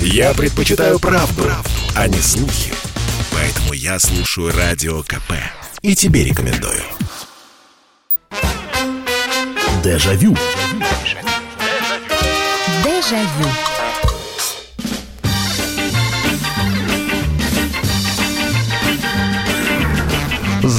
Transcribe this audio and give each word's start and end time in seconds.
Я 0.00 0.34
предпочитаю 0.34 0.98
правду, 0.98 1.42
правду, 1.42 1.70
а 1.94 2.08
не 2.08 2.18
слухи. 2.18 2.72
Поэтому 3.32 3.72
я 3.72 3.98
слушаю 3.98 4.52
Радио 4.56 5.02
КП. 5.02 5.32
И 5.82 5.94
тебе 5.94 6.24
рекомендую. 6.24 6.82
Дежавю. 9.82 10.36
Дежавю. 12.84 13.65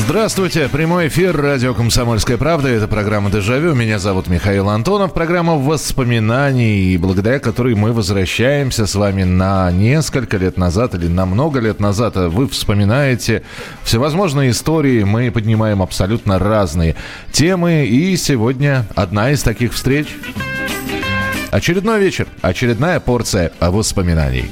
Здравствуйте, 0.08 0.70
прямой 0.70 1.10
эфир 1.10 1.36
радио 1.36 1.74
«Комсомольская 1.74 2.38
правда». 2.38 2.70
Это 2.70 2.88
программа 2.88 3.30
«Дежавю». 3.30 3.76
Меня 3.76 4.00
зовут 4.00 4.28
Михаил 4.28 4.70
Антонов. 4.70 5.12
Программа 5.12 5.58
воспоминаний, 5.58 6.96
благодаря 6.96 7.40
которой 7.40 7.76
мы 7.76 7.92
возвращаемся 7.92 8.88
с 8.88 8.96
вами 8.96 9.24
на 9.24 9.70
несколько 9.70 10.38
лет 10.38 10.56
назад 10.56 10.96
или 10.96 11.10
на 11.10 11.26
много 11.26 11.60
лет 11.60 11.82
назад. 11.82 12.16
Вы 12.16 12.48
вспоминаете 12.48 13.44
всевозможные 13.84 14.52
истории. 14.52 15.04
Мы 15.04 15.30
поднимаем 15.30 15.82
абсолютно 15.82 16.40
разные 16.40 16.96
темы. 17.34 17.86
И 17.86 18.16
сегодня 18.16 18.86
одна 18.96 19.32
из 19.32 19.44
таких 19.44 19.74
встреч. 19.74 20.08
Очередной 21.52 22.00
вечер, 22.00 22.28
очередная 22.42 23.02
порция 23.02 23.52
воспоминаний. 23.60 24.46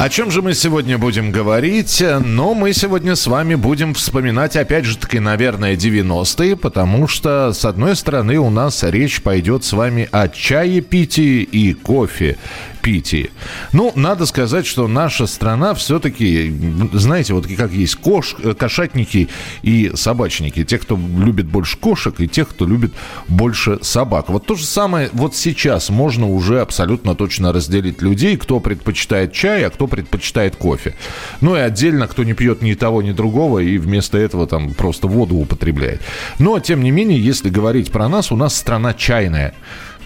О 0.00 0.08
чем 0.08 0.30
же 0.30 0.40
мы 0.40 0.54
сегодня 0.54 0.96
будем 0.96 1.30
говорить? 1.30 2.02
Ну, 2.24 2.54
мы 2.54 2.72
сегодня 2.72 3.14
с 3.14 3.26
вами 3.26 3.54
будем 3.54 3.92
вспоминать, 3.92 4.56
опять 4.56 4.86
же 4.86 4.96
таки, 4.96 5.18
наверное, 5.18 5.76
90-е, 5.76 6.56
потому 6.56 7.06
что, 7.06 7.52
с 7.52 7.66
одной 7.66 7.94
стороны, 7.94 8.38
у 8.38 8.48
нас 8.48 8.82
речь 8.82 9.20
пойдет 9.20 9.62
с 9.62 9.74
вами 9.74 10.08
о 10.10 10.28
чае 10.28 10.80
питии 10.80 11.42
и 11.42 11.74
кофе 11.74 12.38
питии. 12.80 13.30
Ну, 13.72 13.92
надо 13.94 14.26
сказать, 14.26 14.66
что 14.66 14.88
наша 14.88 15.26
страна 15.26 15.74
все-таки, 15.74 16.54
знаете, 16.92 17.34
вот 17.34 17.46
как 17.46 17.72
есть 17.72 17.96
кош, 17.96 18.36
кошатники 18.58 19.28
и 19.62 19.92
собачники. 19.94 20.64
Те, 20.64 20.78
кто 20.78 20.96
любит 20.96 21.46
больше 21.46 21.76
кошек, 21.76 22.20
и 22.20 22.28
тех, 22.28 22.48
кто 22.48 22.66
любит 22.66 22.92
больше 23.28 23.78
собак. 23.82 24.28
Вот 24.28 24.46
то 24.46 24.54
же 24.54 24.64
самое 24.64 25.10
вот 25.12 25.34
сейчас 25.34 25.90
можно 25.90 26.28
уже 26.28 26.60
абсолютно 26.60 27.14
точно 27.14 27.52
разделить 27.52 28.02
людей, 28.02 28.36
кто 28.36 28.60
предпочитает 28.60 29.32
чай, 29.32 29.64
а 29.64 29.70
кто 29.70 29.86
предпочитает 29.86 30.56
кофе. 30.56 30.94
Ну 31.40 31.56
и 31.56 31.60
отдельно, 31.60 32.06
кто 32.06 32.24
не 32.24 32.34
пьет 32.34 32.62
ни 32.62 32.74
того, 32.74 33.02
ни 33.02 33.12
другого, 33.12 33.58
и 33.60 33.78
вместо 33.78 34.18
этого 34.18 34.46
там 34.46 34.74
просто 34.74 35.06
воду 35.06 35.36
употребляет. 35.36 36.00
Но, 36.38 36.58
тем 36.60 36.82
не 36.82 36.90
менее, 36.90 37.20
если 37.22 37.50
говорить 37.50 37.90
про 37.90 38.08
нас, 38.08 38.32
у 38.32 38.36
нас 38.36 38.56
страна 38.56 38.94
чайная 38.94 39.54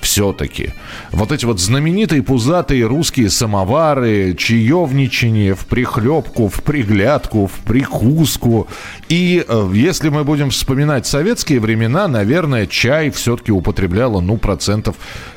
все-таки. 0.01 0.73
Вот 1.13 1.33
эти 1.33 1.45
вот 1.45 1.61
знаменитые 1.61 2.23
пузатые 2.23 2.87
русские 2.87 3.31
самовары, 3.31 4.35
чаевничание 4.35 5.55
в 5.55 5.67
прихлебку, 5.67 6.49
в 6.49 6.63
приглядку, 6.63 7.47
в 7.47 7.61
прикуску. 7.65 8.69
И 9.09 9.45
э, 9.47 9.71
если 9.75 10.09
мы 10.09 10.25
будем 10.25 10.51
вспоминать 10.51 11.07
советские 11.07 11.61
времена, 11.61 12.09
наверное, 12.09 12.67
чай 12.67 13.11
все-таки 13.11 13.53
употребляло, 13.53 14.21
ну, 14.21 14.37
процентов 14.37 14.97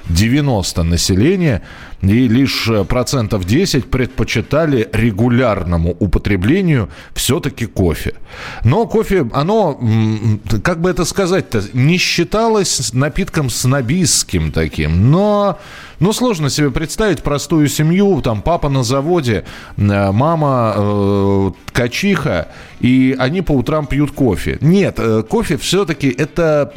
90 0.10 0.84
населения 0.84 1.62
и 2.02 2.28
лишь 2.28 2.68
э, 2.70 2.84
процентов 2.84 3.46
10 3.46 3.90
предпочитали 3.90 4.90
регулярному 4.94 5.96
употреблению 6.00 6.90
все-таки 7.14 7.66
кофе. 7.66 8.14
Но 8.64 8.86
кофе, 8.86 9.28
оно, 9.34 9.80
как 10.64 10.82
бы 10.82 10.90
это 10.90 11.06
сказать-то, 11.06 11.64
не 11.74 11.98
считалось 11.98 12.94
напитком 12.94 13.50
снобистским 13.50 14.52
таким, 14.52 15.12
но 15.12 15.60
ну, 16.00 16.14
сложно 16.14 16.50
себе 16.50 16.72
представить 16.72 17.24
простую 17.24 17.68
семью, 17.68 18.22
там 18.22 18.42
папа 18.42 18.70
на 18.70 18.84
заводе, 18.84 19.46
э, 19.78 20.12
мама 20.12 20.74
э, 20.78 21.52
и 22.80 23.16
они 23.18 23.42
по 23.42 23.54
утрам 23.54 23.88
пьют 23.88 24.12
кофе. 24.12 24.58
Нет, 24.62 24.96
э, 25.00 25.24
кофе 25.24 25.58
все-таки 25.58 26.10
это 26.10 26.72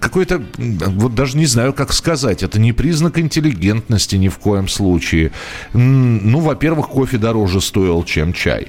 какой-то, 0.00 0.42
вот 0.56 1.14
даже 1.14 1.36
не 1.36 1.46
знаю, 1.46 1.72
как 1.72 1.92
сказать, 1.92 2.42
это 2.42 2.58
не 2.58 2.72
признак 2.72 3.18
интеллигентности 3.18 4.16
ни 4.16 4.28
в 4.28 4.38
коем 4.38 4.68
случае. 4.68 5.30
Ну, 5.72 6.40
во-первых, 6.40 6.88
кофе 6.88 7.18
дороже 7.18 7.60
стоил, 7.60 8.02
чем 8.04 8.32
чай. 8.32 8.68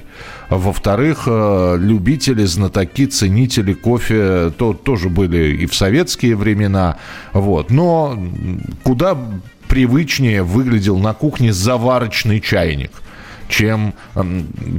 Во-вторых, 0.50 1.24
э, 1.26 1.76
любители, 1.78 2.44
знатоки, 2.44 3.06
ценители 3.06 3.72
кофе 3.72 4.52
то, 4.56 4.72
тоже 4.72 5.08
были 5.08 5.56
и 5.56 5.66
в 5.66 5.74
советские 5.74 6.34
времена. 6.34 6.96
Вот. 7.32 7.70
Но 7.70 8.18
куда 8.82 9.16
привычнее 9.70 10.42
выглядел 10.42 10.98
на 10.98 11.14
кухне 11.14 11.52
заварочный 11.52 12.40
чайник, 12.40 12.90
чем 13.48 13.94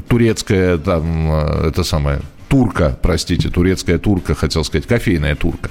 турецкая 0.07 0.77
там, 0.77 1.31
э, 1.31 1.69
это 1.69 1.83
самое, 1.83 2.19
турка, 2.49 2.97
простите, 3.01 3.49
турецкая 3.49 3.97
турка, 3.97 4.35
хотел 4.35 4.65
сказать, 4.65 4.85
кофейная 4.85 5.35
турка. 5.35 5.69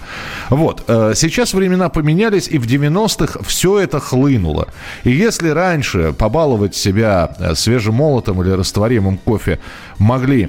Вот, 0.49 0.85
э, 0.89 1.13
сейчас 1.15 1.53
времена 1.53 1.91
поменялись, 1.91 2.49
и 2.49 2.57
в 2.57 2.67
90-х 2.67 3.41
все 3.47 3.79
это 3.79 4.01
хлынуло. 4.01 4.69
И 5.05 5.11
если 5.11 5.51
раньше 5.51 6.15
побаловать 6.19 6.75
себя 6.75 7.37
э, 7.39 7.55
свежемолотым 7.55 8.43
или 8.43 8.53
растворимым 8.53 9.19
кофе 9.19 9.61
могли 9.99 10.49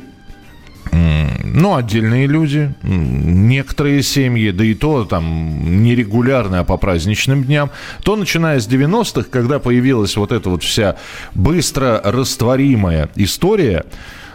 ну, 1.54 1.76
отдельные 1.76 2.28
люди, 2.28 2.74
некоторые 2.82 4.04
семьи, 4.04 4.52
да 4.52 4.64
и 4.64 4.74
то 4.74 5.06
там 5.06 5.84
нерегулярно, 5.84 6.60
а 6.60 6.64
по 6.64 6.78
праздничным 6.78 7.44
дням, 7.44 7.72
то 8.04 8.16
начиная 8.16 8.60
с 8.60 8.68
90-х, 8.68 9.28
когда 9.30 9.60
появилась 9.60 10.16
вот 10.16 10.32
эта 10.32 10.50
вот 10.50 10.64
вся 10.64 10.96
быстро 11.36 12.02
растворимая 12.04 13.10
история, 13.16 13.86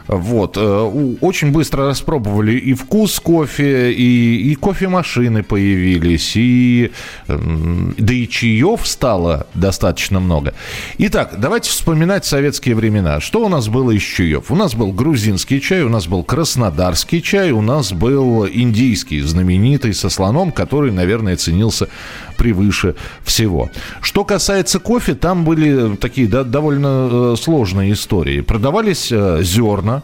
вот. 0.09 0.57
Э, 0.57 1.17
очень 1.21 1.53
быстро 1.53 1.87
распробовали 1.87 2.53
и 2.53 2.75
вкус 2.75 3.19
кофе, 3.21 3.93
и, 3.93 4.53
и 4.53 4.55
кофемашины 4.55 5.43
появились, 5.43 6.33
и, 6.37 6.93
да 7.27 8.15
и 8.15 8.29
чаев 8.29 8.87
стало 8.87 9.47
достаточно 9.55 10.21
много. 10.21 10.55
Итак, 10.99 11.35
давайте 11.39 11.71
вспоминать 11.71 12.25
советские 12.25 12.75
времена. 12.75 13.21
Что 13.21 13.45
у 13.45 13.49
нас 13.49 13.69
было 13.69 13.91
из 13.91 14.03
чаев? 14.03 14.51
У 14.51 14.55
нас 14.55 14.75
был 14.75 14.93
грузинский 14.93 15.61
чай, 15.61 15.83
у 15.83 15.89
нас 15.89 16.07
был 16.07 16.23
краснодарский 16.23 17.23
чай, 17.23 17.51
у 17.51 17.63
нас 17.63 17.93
был 17.93 18.47
индийский, 18.47 19.21
знаменитый, 19.21 19.95
со 19.95 20.09
слоном, 20.09 20.53
который, 20.53 20.93
наверное, 20.93 21.37
ценился 21.37 21.89
превыше 22.37 22.95
всего. 23.25 23.71
Что 24.01 24.25
касается 24.25 24.79
кофе, 24.79 25.15
там 25.15 25.45
были 25.45 25.97
такие 25.97 26.29
да, 26.29 26.45
довольно 26.45 27.33
э, 27.33 27.37
сложные 27.37 27.93
истории. 27.93 28.41
Продавались 28.41 29.11
э, 29.11 29.43
зерна, 29.43 30.03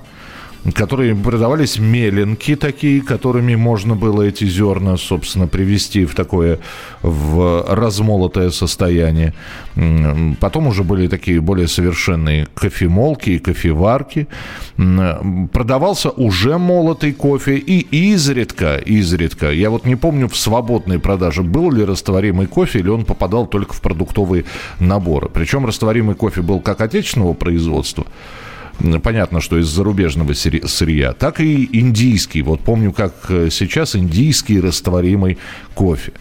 которые 0.74 1.14
продавались 1.16 1.78
меленки 1.78 2.54
такие, 2.54 3.02
которыми 3.02 3.56
можно 3.56 3.96
было 3.96 4.22
эти 4.22 4.44
зерна, 4.44 4.96
собственно, 4.96 5.48
привести 5.48 6.04
в 6.04 6.14
такое 6.14 6.60
в 7.02 7.64
размолотое 7.68 8.50
состояние. 8.50 9.34
Потом 10.40 10.68
уже 10.68 10.84
были 10.84 11.08
такие 11.08 11.40
более 11.40 11.66
совершенные 11.66 12.46
кофемолки 12.54 13.30
и 13.30 13.38
кофеварки. 13.38 14.28
Продавался 15.52 16.10
уже 16.10 16.58
молотый 16.58 17.12
кофе 17.12 17.56
и 17.56 17.80
изредка, 18.12 18.76
изредка, 18.76 19.50
я 19.50 19.70
вот 19.70 19.84
не 19.84 19.96
помню 19.96 20.28
в 20.28 20.36
свободной 20.36 20.98
продаже, 21.00 21.42
был 21.42 21.72
ли 21.72 21.84
растворимый 21.84 22.46
кофе 22.46 22.78
или 22.78 22.88
он 22.88 23.04
попадал 23.04 23.46
только 23.46 23.74
в 23.74 23.80
продуктовые 23.80 24.44
наборы. 24.78 25.28
Причем 25.28 25.66
растворимый 25.66 26.14
кофе 26.14 26.42
был 26.42 26.60
как 26.60 26.80
отечественного 26.80 27.32
производства, 27.34 28.06
понятно, 29.02 29.40
что 29.40 29.58
из 29.58 29.66
зарубежного 29.66 30.32
сырья, 30.34 31.12
так 31.12 31.40
и 31.40 31.68
индийский. 31.72 32.42
Вот 32.42 32.60
помню, 32.60 32.92
как 32.92 33.14
э, 33.28 33.48
сейчас 33.50 33.96
индийский 33.96 34.60
растворимый 34.60 35.38
кофе. 35.74 36.12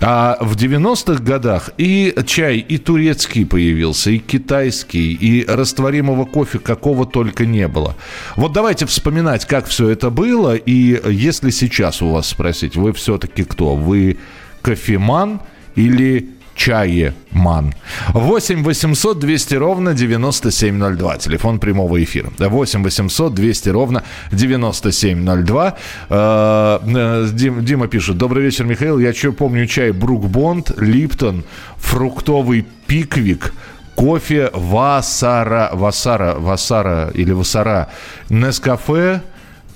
А 0.00 0.36
в 0.40 0.56
90-х 0.56 1.22
годах 1.22 1.70
и 1.78 2.14
чай, 2.26 2.58
и 2.58 2.78
турецкий 2.78 3.46
появился, 3.46 4.10
и 4.10 4.18
китайский, 4.18 5.12
и 5.12 5.46
растворимого 5.46 6.24
кофе 6.24 6.58
какого 6.58 7.06
только 7.06 7.46
не 7.46 7.68
было. 7.68 7.96
Вот 8.36 8.52
давайте 8.52 8.86
вспоминать, 8.86 9.46
как 9.46 9.66
все 9.66 9.88
это 9.88 10.10
было, 10.10 10.56
и 10.56 11.00
если 11.10 11.50
сейчас 11.50 12.02
у 12.02 12.10
вас 12.10 12.28
спросить, 12.28 12.76
вы 12.76 12.92
все-таки 12.92 13.44
кто? 13.44 13.76
Вы 13.76 14.18
кофеман 14.62 15.40
или 15.76 16.28
Чаеман. 16.54 17.74
8 18.12 18.62
800 18.62 19.18
200 19.18 19.54
ровно 19.54 19.94
9702. 19.94 21.18
Телефон 21.18 21.58
прямого 21.58 22.02
эфира. 22.02 22.30
8 22.38 22.82
800 22.82 23.34
200 23.34 23.68
ровно 23.70 24.02
9702. 24.32 25.76
Э, 26.08 26.78
э, 26.82 27.28
Дима 27.32 27.88
пишет. 27.88 28.16
Добрый 28.16 28.44
вечер, 28.44 28.64
Михаил. 28.64 28.98
Я 28.98 29.12
что 29.12 29.32
помню 29.32 29.66
чай 29.66 29.92
Брукбонд, 29.92 30.72
Липтон, 30.78 31.44
фруктовый 31.76 32.66
пиквик, 32.86 33.52
кофе 33.94 34.50
Васара, 34.52 35.70
Васара, 35.72 36.34
Васара 36.38 37.10
или 37.14 37.32
Васара, 37.32 37.88
Нескафе, 38.28 39.22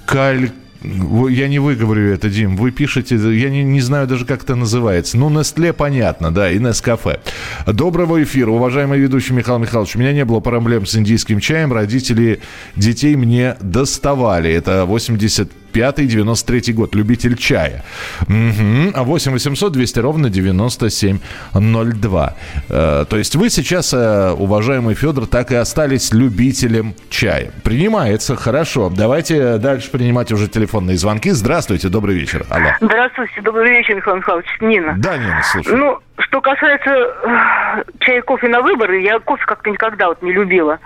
Каль 0.07 0.51
я 0.83 1.49
не 1.49 1.59
выговорю 1.59 2.13
это, 2.13 2.29
Дим. 2.29 2.57
Вы 2.57 2.71
пишете, 2.71 3.17
я 3.17 3.51
не, 3.51 3.65
не 3.65 3.81
знаю 3.81 4.07
даже, 4.07 4.25
как 4.25 4.43
это 4.45 4.55
называется. 4.55 5.19
Ну, 5.19 5.29
Нестле 5.29 5.73
понятно, 5.73 6.31
да, 6.33 6.51
и 6.51 6.59
Нескафе. 6.59 7.21
Доброго 7.67 8.23
эфира, 8.23 8.51
уважаемый 8.51 8.99
ведущий 8.99 9.33
Михаил 9.33 9.59
Михайлович. 9.59 9.97
У 9.97 9.99
меня 9.99 10.13
не 10.13 10.25
было 10.25 10.41
проблем 10.41 10.87
с 10.87 10.95
индийским 10.95 11.41
чаем. 11.41 11.73
Родители 11.73 12.41
детей 12.77 13.17
мне 13.17 13.57
доставали. 13.61 14.53
Это 14.53 14.85
80 14.85 15.51
95-93 15.79 16.73
год, 16.73 16.95
любитель 16.95 17.37
чая. 17.37 17.85
Угу. 18.23 18.93
А 18.95 19.05
8 19.05 19.33
800 19.33 19.73
200 19.73 19.99
ровно 20.01 20.31
9702. 20.31 22.35
Э, 22.69 23.05
то 23.09 23.17
есть 23.17 23.37
вы 23.37 23.51
сейчас, 23.51 23.95
э, 23.95 24.33
уважаемый 24.33 24.95
Федор, 24.95 25.27
так 25.27 25.53
и 25.53 25.55
остались 25.55 26.13
любителем 26.13 26.95
чая. 27.11 27.53
Принимается, 27.63 28.37
хорошо. 28.37 28.91
Давайте 28.91 29.59
дальше 29.59 29.91
принимать 29.91 30.33
уже 30.33 30.49
телефонные 30.49 30.97
звонки. 30.97 31.31
Здравствуйте, 31.31 31.89
добрый 31.89 32.17
вечер. 32.17 32.45
Алло. 32.51 32.71
Здравствуйте, 32.81 33.41
добрый 33.43 33.71
вечер, 33.71 33.95
Михаил 33.95 34.17
Михайлович. 34.17 34.49
Нина. 34.61 34.97
Да, 34.99 35.17
Нина, 35.17 35.43
слушай. 35.53 35.77
Ну, 35.77 35.99
что 36.19 36.41
касается 36.41 36.91
э, 36.91 37.85
чая 38.01 38.19
и 38.19 38.23
кофе 38.23 38.49
на 38.49 38.61
выборы, 38.61 39.01
я 39.01 39.19
кофе 39.21 39.45
как-то 39.47 39.71
никогда 39.71 40.09
вот 40.09 40.23
не 40.23 40.33
любила. 40.33 40.79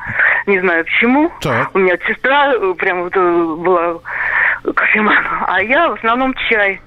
Не 0.47 0.61
знаю 0.61 0.85
почему. 0.85 1.33
Так. 1.41 1.75
У 1.75 1.79
меня 1.79 1.97
сестра 2.07 2.53
э, 2.55 2.75
прям 2.75 3.05
вот 3.05 3.17
э, 3.17 3.55
была 3.59 4.01
кофеман, 4.75 5.17
а 5.47 5.63
я 5.63 5.89
в 5.89 5.95
основном 5.95 6.35
чай. 6.49 6.81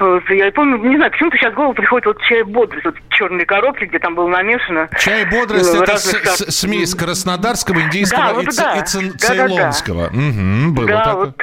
Вот, 0.00 0.28
я 0.28 0.50
помню, 0.50 0.76
не 0.78 0.96
знаю, 0.96 1.12
почему-то 1.12 1.36
сейчас 1.36 1.52
в 1.52 1.56
голову 1.56 1.72
приходит 1.72 2.06
вот 2.06 2.20
чай 2.22 2.42
бодрость, 2.42 2.84
вот 2.84 2.96
черные 3.10 3.46
коробки, 3.46 3.84
где 3.84 3.98
там 4.00 4.16
было 4.16 4.26
намешано. 4.26 4.88
Чай 4.98 5.24
бодрость 5.24 5.72
ну, 5.72 5.82
это 5.82 5.96
с, 5.96 6.10
с, 6.10 6.58
смесь 6.58 6.94
краснодарского, 6.94 7.80
индийского 7.80 8.26
да, 8.26 8.34
вот, 8.34 8.44
и, 8.44 8.56
да. 8.56 8.74
и 8.74 8.82
цейлонского. 9.10 10.08
Да, 10.08 10.10
да, 10.10 10.16
да. 10.16 10.28
Угу, 10.28 10.74
было 10.74 10.86
да, 10.88 11.04
такое. 11.04 11.24
Вот, 11.26 11.36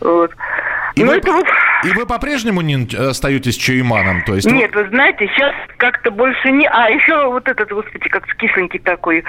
вот. 0.00 0.30
И, 0.96 1.04
ну, 1.04 1.10
вы, 1.10 1.18
это 1.18 1.32
вот... 1.32 1.46
и 1.84 1.90
вы 1.92 2.06
по-прежнему 2.06 2.60
не 2.60 2.86
остаетесь 2.96 3.56
чайманом? 3.56 4.22
То 4.24 4.34
есть 4.34 4.50
Нет, 4.50 4.74
вы 4.74 4.88
знаете, 4.88 5.28
сейчас 5.28 5.54
как-то 5.76 6.10
больше 6.10 6.50
не... 6.50 6.66
А, 6.66 6.88
еще 6.88 7.26
вот 7.30 7.48
этот, 7.48 7.70
господи, 7.70 8.08
как 8.08 8.26
кисленький 8.36 8.78
такой 8.78 9.24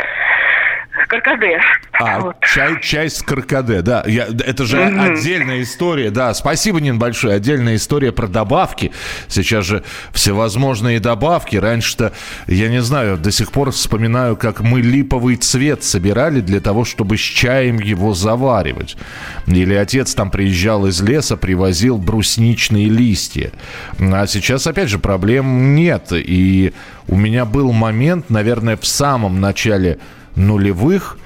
каркаде. 1.07 1.59
А, 1.93 2.19
вот. 2.21 2.35
чай, 2.41 2.81
чай 2.81 3.09
с 3.09 3.21
каркаде, 3.21 3.81
да. 3.81 4.03
Я, 4.07 4.25
это 4.25 4.65
же 4.65 4.77
mm-hmm. 4.77 5.17
отдельная 5.17 5.61
история, 5.61 6.09
да. 6.09 6.33
Спасибо, 6.33 6.79
Нин, 6.79 6.99
большое. 6.99 7.35
Отдельная 7.35 7.75
история 7.75 8.11
про 8.11 8.27
добавки. 8.27 8.91
Сейчас 9.27 9.65
же 9.65 9.83
всевозможные 10.11 10.99
добавки. 10.99 11.55
Раньше-то, 11.57 12.13
я 12.47 12.69
не 12.69 12.81
знаю, 12.81 13.17
до 13.17 13.31
сих 13.31 13.51
пор 13.51 13.71
вспоминаю, 13.71 14.35
как 14.35 14.61
мы 14.61 14.81
липовый 14.81 15.35
цвет 15.35 15.83
собирали 15.83 16.41
для 16.41 16.59
того, 16.59 16.85
чтобы 16.85 17.17
с 17.17 17.21
чаем 17.21 17.79
его 17.79 18.13
заваривать. 18.13 18.97
Или 19.47 19.73
отец 19.73 20.13
там 20.15 20.31
приезжал 20.31 20.87
из 20.87 21.01
леса, 21.01 21.37
привозил 21.37 21.97
брусничные 21.97 22.89
листья. 22.89 23.51
А 23.99 24.27
сейчас, 24.27 24.67
опять 24.67 24.89
же, 24.89 24.99
проблем 24.99 25.75
нет. 25.75 26.07
И 26.11 26.73
у 27.07 27.15
меня 27.15 27.45
был 27.45 27.71
момент, 27.71 28.29
наверное, 28.29 28.77
в 28.77 28.85
самом 28.85 29.39
начале 29.39 29.99
нулевых. 30.37 31.17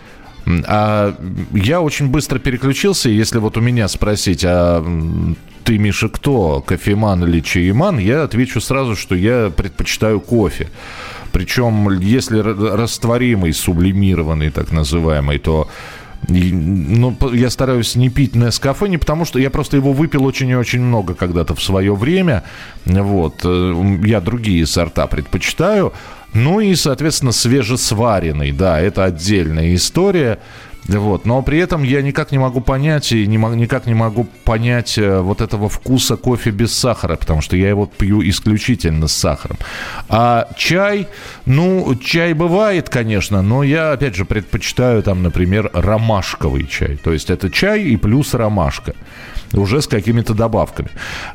А 0.66 1.16
я 1.54 1.82
очень 1.82 2.08
быстро 2.08 2.40
переключился, 2.40 3.10
если 3.10 3.38
вот 3.38 3.58
у 3.58 3.62
меня 3.62 3.88
спросить, 3.88 4.44
а 4.44 4.84
ты, 5.64 5.78
Миша, 5.78 6.10
кто, 6.10 6.62
кофеман 6.62 7.24
или 7.24 7.42
чаеман, 7.42 8.00
я 8.00 8.24
отвечу 8.24 8.60
сразу, 8.60 8.96
что 8.96 9.16
я 9.16 9.52
предпочитаю 9.56 10.20
кофе. 10.20 10.70
Причем, 11.32 12.00
если 12.00 12.40
растворимый, 12.40 13.54
сублимированный, 13.54 14.50
так 14.50 14.72
называемый, 14.72 15.38
то 15.38 15.70
ну, 16.28 17.16
я 17.34 17.50
стараюсь 17.50 17.96
не 17.96 18.10
пить 18.10 18.36
Нескафе, 18.36 18.88
не 18.88 18.98
потому 18.98 19.26
что 19.26 19.40
я 19.40 19.50
просто 19.50 19.78
его 19.78 19.92
выпил 19.94 20.26
очень 20.26 20.50
и 20.50 20.56
очень 20.56 20.82
много 20.82 21.16
когда-то 21.16 21.56
в 21.56 21.64
свое 21.64 21.96
время. 21.96 22.44
Вот. 22.86 23.42
Э, 23.44 23.98
я 24.06 24.22
другие 24.22 24.66
сорта 24.66 25.08
предпочитаю. 25.08 25.94
Ну 26.34 26.60
и, 26.60 26.76
соответственно, 26.76 27.32
свежесваренный, 27.32 28.52
да, 28.52 28.80
это 28.80 29.04
отдельная 29.04 29.76
история. 29.76 30.40
Вот. 30.88 31.26
Но 31.26 31.42
при 31.42 31.60
этом 31.60 31.84
я 31.84 32.02
никак 32.02 32.32
не 32.32 32.38
могу 32.38 32.60
понять 32.60 33.12
и 33.12 33.28
не, 33.28 33.38
никак 33.38 33.86
не 33.86 33.94
могу 33.94 34.28
понять 34.44 34.98
э, 34.98 35.20
вот 35.20 35.42
этого 35.42 35.70
вкуса 35.70 36.18
кофе 36.18 36.50
без 36.50 36.74
сахара, 36.74 37.16
потому 37.16 37.42
что 37.42 37.56
я 37.56 37.70
его 37.70 37.86
пью 37.86 38.28
исключительно 38.28 39.08
с 39.08 39.14
сахаром. 39.14 39.58
А 40.10 40.48
чай, 40.58 41.08
ну, 41.46 41.96
чай 41.96 42.34
бывает, 42.34 42.90
конечно, 42.90 43.42
но 43.42 43.64
я, 43.64 43.92
опять 43.92 44.16
же, 44.16 44.26
предпочитаю 44.26 45.04
там, 45.04 45.22
например, 45.22 45.70
ромашковый 45.74 46.66
чай. 46.66 46.98
То 46.98 47.14
есть 47.14 47.30
это 47.30 47.50
чай 47.50 47.84
и 47.84 47.96
плюс 47.96 48.34
ромашка 48.34 48.96
уже 49.54 49.82
с 49.82 49.88
какими-то 49.88 50.34
добавками. 50.34 50.90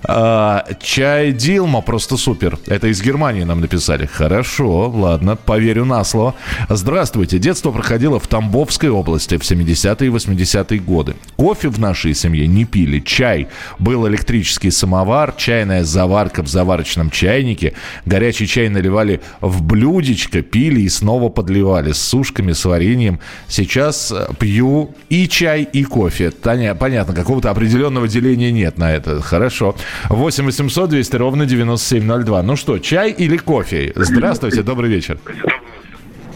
А, 0.04 0.64
чай 0.80 1.32
Дилма 1.32 1.80
просто 1.80 2.16
супер. 2.16 2.58
Это 2.66 2.88
из 2.88 3.02
Германии 3.02 3.44
нам 3.44 3.60
написали. 3.60 4.06
Хорошо, 4.06 4.88
ладно, 4.88 5.36
поверю 5.36 5.84
на 5.84 6.04
слово. 6.04 6.34
Здравствуйте. 6.68 7.38
Детство 7.38 7.70
проходило 7.70 8.18
в 8.18 8.26
Тамбовской 8.26 8.88
области 8.88 9.36
в 9.36 9.42
70-е 9.42 10.08
и 10.08 10.10
80-е 10.10 10.80
годы. 10.80 11.16
Кофе 11.36 11.68
в 11.68 11.78
нашей 11.78 12.14
семье 12.14 12.46
не 12.46 12.64
пили. 12.64 13.00
Чай. 13.00 13.48
Был 13.78 14.08
электрический 14.08 14.70
самовар, 14.70 15.34
чайная 15.36 15.84
заварка 15.84 16.42
в 16.42 16.48
заварочном 16.48 17.10
чайнике. 17.10 17.74
Горячий 18.04 18.46
чай 18.46 18.68
наливали 18.68 19.20
в 19.40 19.62
блюдечко, 19.62 20.42
пили 20.42 20.80
и 20.80 20.88
снова 20.88 21.28
подливали 21.28 21.92
с 21.92 21.98
сушками, 21.98 22.52
с 22.52 22.64
вареньем. 22.64 23.20
Сейчас 23.48 24.12
э, 24.12 24.28
пью 24.38 24.94
и 25.08 25.28
чай, 25.28 25.62
и 25.62 25.84
кофе. 25.84 26.30
Таня, 26.30 26.74
понятно, 26.74 27.14
какого-то 27.14 27.50
определенного 27.50 28.05
Деления 28.08 28.50
нет 28.50 28.78
на 28.78 28.92
это. 28.92 29.20
Хорошо. 29.20 29.74
8 30.08 30.44
800 30.44 30.90
200 30.90 31.16
ровно 31.16 31.46
9702. 31.46 32.42
Ну 32.42 32.56
что, 32.56 32.78
чай 32.78 33.10
или 33.10 33.36
кофе? 33.36 33.92
Здравствуйте, 33.94 34.62
добрый 34.62 34.90
вечер. 34.90 35.18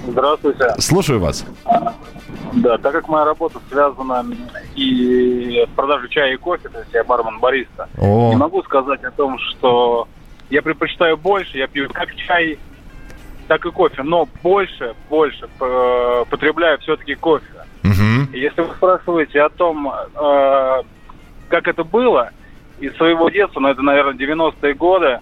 Здравствуйте. 0.06 0.75
Слушаю 0.78 1.20
вас. 1.20 1.44
Да, 2.52 2.78
так 2.78 2.93
как 2.93 3.08
моя 3.08 3.25
работа 3.25 3.61
связана 3.70 4.25
и 4.75 5.64
с 5.67 5.76
продажей 5.76 6.08
чая 6.08 6.34
и 6.34 6.37
кофе, 6.37 6.69
то 6.69 6.81
есть 6.81 6.93
я 6.93 7.05
бармен-бариста, 7.05 7.88
не 7.96 8.37
могу 8.37 8.62
сказать 8.64 9.05
о 9.05 9.11
том, 9.12 9.38
что 9.38 10.08
я 10.50 10.62
предпочитаю 10.62 11.17
больше, 11.17 11.58
я 11.58 11.69
пью 11.69 11.88
как 11.93 12.14
чай, 12.17 12.58
так 13.46 13.64
и 13.67 13.70
кофе, 13.70 14.02
но 14.02 14.28
больше, 14.43 14.94
больше 15.08 15.49
э, 15.61 16.25
потребляю 16.28 16.78
все-таки 16.81 17.14
кофе. 17.14 17.46
Угу. 17.84 18.32
Если 18.32 18.62
вы 18.62 18.75
спрашиваете 18.75 19.43
о 19.43 19.49
том, 19.49 19.88
э, 19.88 20.82
как 21.50 21.69
это 21.69 21.85
было 21.85 22.31
из 22.81 22.97
своего 22.97 23.29
детства, 23.29 23.61
но 23.61 23.70
это, 23.70 23.82
наверное, 23.82 24.14
90-е 24.14 24.75
годы, 24.75 25.20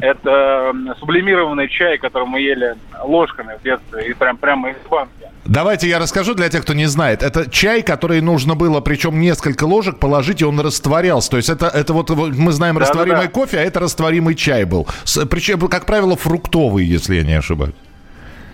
это 0.00 0.72
сублимированный 1.00 1.68
чай, 1.68 1.98
который 1.98 2.28
мы 2.28 2.40
ели 2.40 2.76
ложками 3.02 3.56
в 3.58 3.62
детстве, 3.62 4.10
и 4.10 4.14
прям 4.14 4.36
прямо 4.36 4.70
из 4.70 4.76
банки. 4.88 5.12
Давайте 5.44 5.88
я 5.88 5.98
расскажу 5.98 6.34
для 6.34 6.48
тех, 6.50 6.62
кто 6.62 6.74
не 6.74 6.86
знает. 6.86 7.22
Это 7.22 7.50
чай, 7.50 7.82
который 7.82 8.20
нужно 8.20 8.54
было, 8.54 8.80
причем 8.80 9.18
несколько 9.18 9.64
ложек 9.64 9.98
положить, 9.98 10.42
и 10.42 10.44
он 10.44 10.60
растворялся. 10.60 11.30
То 11.30 11.36
есть 11.38 11.48
это, 11.48 11.66
это 11.66 11.94
вот 11.94 12.10
мы 12.10 12.52
знаем 12.52 12.74
да, 12.74 12.82
растворимый 12.82 13.22
да, 13.22 13.26
да. 13.26 13.30
кофе, 13.30 13.58
а 13.58 13.62
это 13.62 13.80
растворимый 13.80 14.34
чай 14.34 14.64
был. 14.64 14.86
С, 15.04 15.24
причем, 15.26 15.58
как 15.60 15.86
правило, 15.86 16.16
фруктовый, 16.16 16.84
если 16.84 17.16
я 17.16 17.22
не 17.22 17.34
ошибаюсь. 17.34 17.74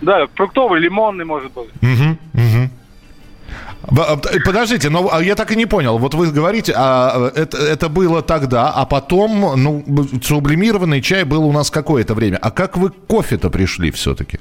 Да, 0.01 0.27
фруктовый, 0.35 0.79
лимонный, 0.79 1.25
может 1.25 1.51
быть. 1.51 1.69
Угу, 1.81 2.17
угу. 2.33 2.69
А, 3.87 4.17
подождите, 4.45 4.89
но 4.89 5.09
а 5.11 5.21
я 5.21 5.35
так 5.35 5.51
и 5.51 5.55
не 5.55 5.65
понял. 5.65 5.97
Вот 5.97 6.13
вы 6.13 6.31
говорите, 6.31 6.73
а 6.75 7.31
это, 7.35 7.57
это 7.57 7.89
было 7.89 8.21
тогда, 8.21 8.71
а 8.71 8.85
потом, 8.85 9.61
ну, 9.61 9.83
сублимированный 10.21 11.01
чай 11.01 11.23
был 11.23 11.45
у 11.45 11.51
нас 11.51 11.69
какое-то 11.69 12.13
время. 12.13 12.37
А 12.41 12.51
как 12.51 12.77
вы 12.77 12.89
к 12.89 12.95
кофе-то 13.07 13.49
пришли 13.49 13.91
все-таки? 13.91 14.39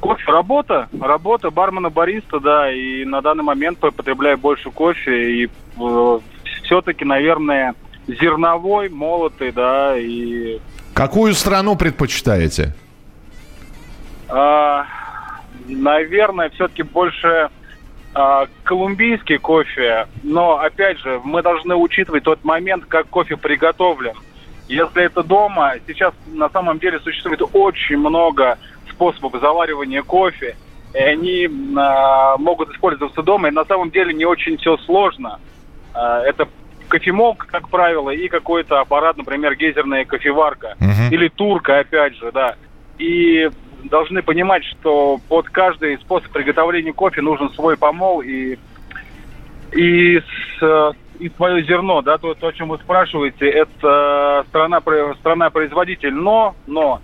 Кофе, 0.00 0.30
работа, 0.30 0.88
работа 1.00 1.50
бармена-бариста, 1.50 2.38
да, 2.38 2.70
и 2.70 3.04
на 3.04 3.22
данный 3.22 3.42
момент 3.42 3.78
потребляю 3.78 4.36
больше 4.36 4.70
кофе, 4.70 5.44
и 5.44 5.50
э, 5.80 6.18
все-таки, 6.64 7.04
наверное, 7.04 7.74
зерновой, 8.06 8.90
молотый, 8.90 9.50
да, 9.50 9.96
и... 9.96 10.58
Какую 10.92 11.32
страну 11.34 11.74
предпочитаете? 11.76 12.74
А, 14.28 14.84
наверное, 15.66 16.50
все-таки 16.50 16.82
больше 16.82 17.48
колумбийский 18.62 19.38
кофе, 19.38 20.06
но 20.22 20.58
опять 20.58 20.98
же, 20.98 21.20
мы 21.24 21.42
должны 21.42 21.74
учитывать 21.74 22.24
тот 22.24 22.44
момент, 22.44 22.84
как 22.86 23.08
кофе 23.08 23.36
приготовлен. 23.36 24.14
Если 24.68 25.02
это 25.02 25.22
дома, 25.22 25.74
сейчас 25.86 26.14
на 26.26 26.48
самом 26.48 26.78
деле 26.78 27.00
существует 27.00 27.42
очень 27.52 27.98
много 27.98 28.58
способов 28.90 29.40
заваривания 29.40 30.02
кофе, 30.02 30.56
и 30.94 30.98
они 30.98 31.44
э, 31.46 31.48
могут 32.38 32.70
использоваться 32.70 33.22
дома, 33.22 33.48
и 33.48 33.50
на 33.50 33.64
самом 33.64 33.90
деле 33.90 34.14
не 34.14 34.24
очень 34.24 34.56
все 34.56 34.76
сложно. 34.78 35.40
Э, 35.94 36.22
это 36.24 36.48
кофемолка, 36.88 37.46
как 37.48 37.68
правило, 37.68 38.10
и 38.10 38.28
какой-то 38.28 38.80
аппарат, 38.80 39.16
например, 39.16 39.56
гейзерная 39.56 40.04
кофеварка, 40.04 40.76
uh-huh. 40.78 41.10
или 41.10 41.28
турка, 41.28 41.80
опять 41.80 42.14
же, 42.16 42.30
да. 42.32 42.54
И 42.98 43.50
должны 43.84 44.22
понимать, 44.22 44.64
что 44.64 45.20
под 45.28 45.48
каждый 45.50 45.98
способ 45.98 46.30
приготовления 46.32 46.92
кофе 46.92 47.20
нужен 47.20 47.50
свой 47.50 47.76
помол 47.76 48.20
и 48.20 48.58
и 49.72 50.20
с, 50.20 50.94
и 51.18 51.28
свое 51.30 51.64
зерно, 51.64 52.00
да, 52.02 52.18
то, 52.18 52.34
то, 52.34 52.48
о 52.48 52.52
чем 52.52 52.68
вы 52.68 52.78
спрашиваете, 52.78 53.48
это 53.48 54.44
страна, 54.48 54.80
страна 55.20 55.50
производитель, 55.50 56.14
но, 56.14 56.54
но 56.66 57.00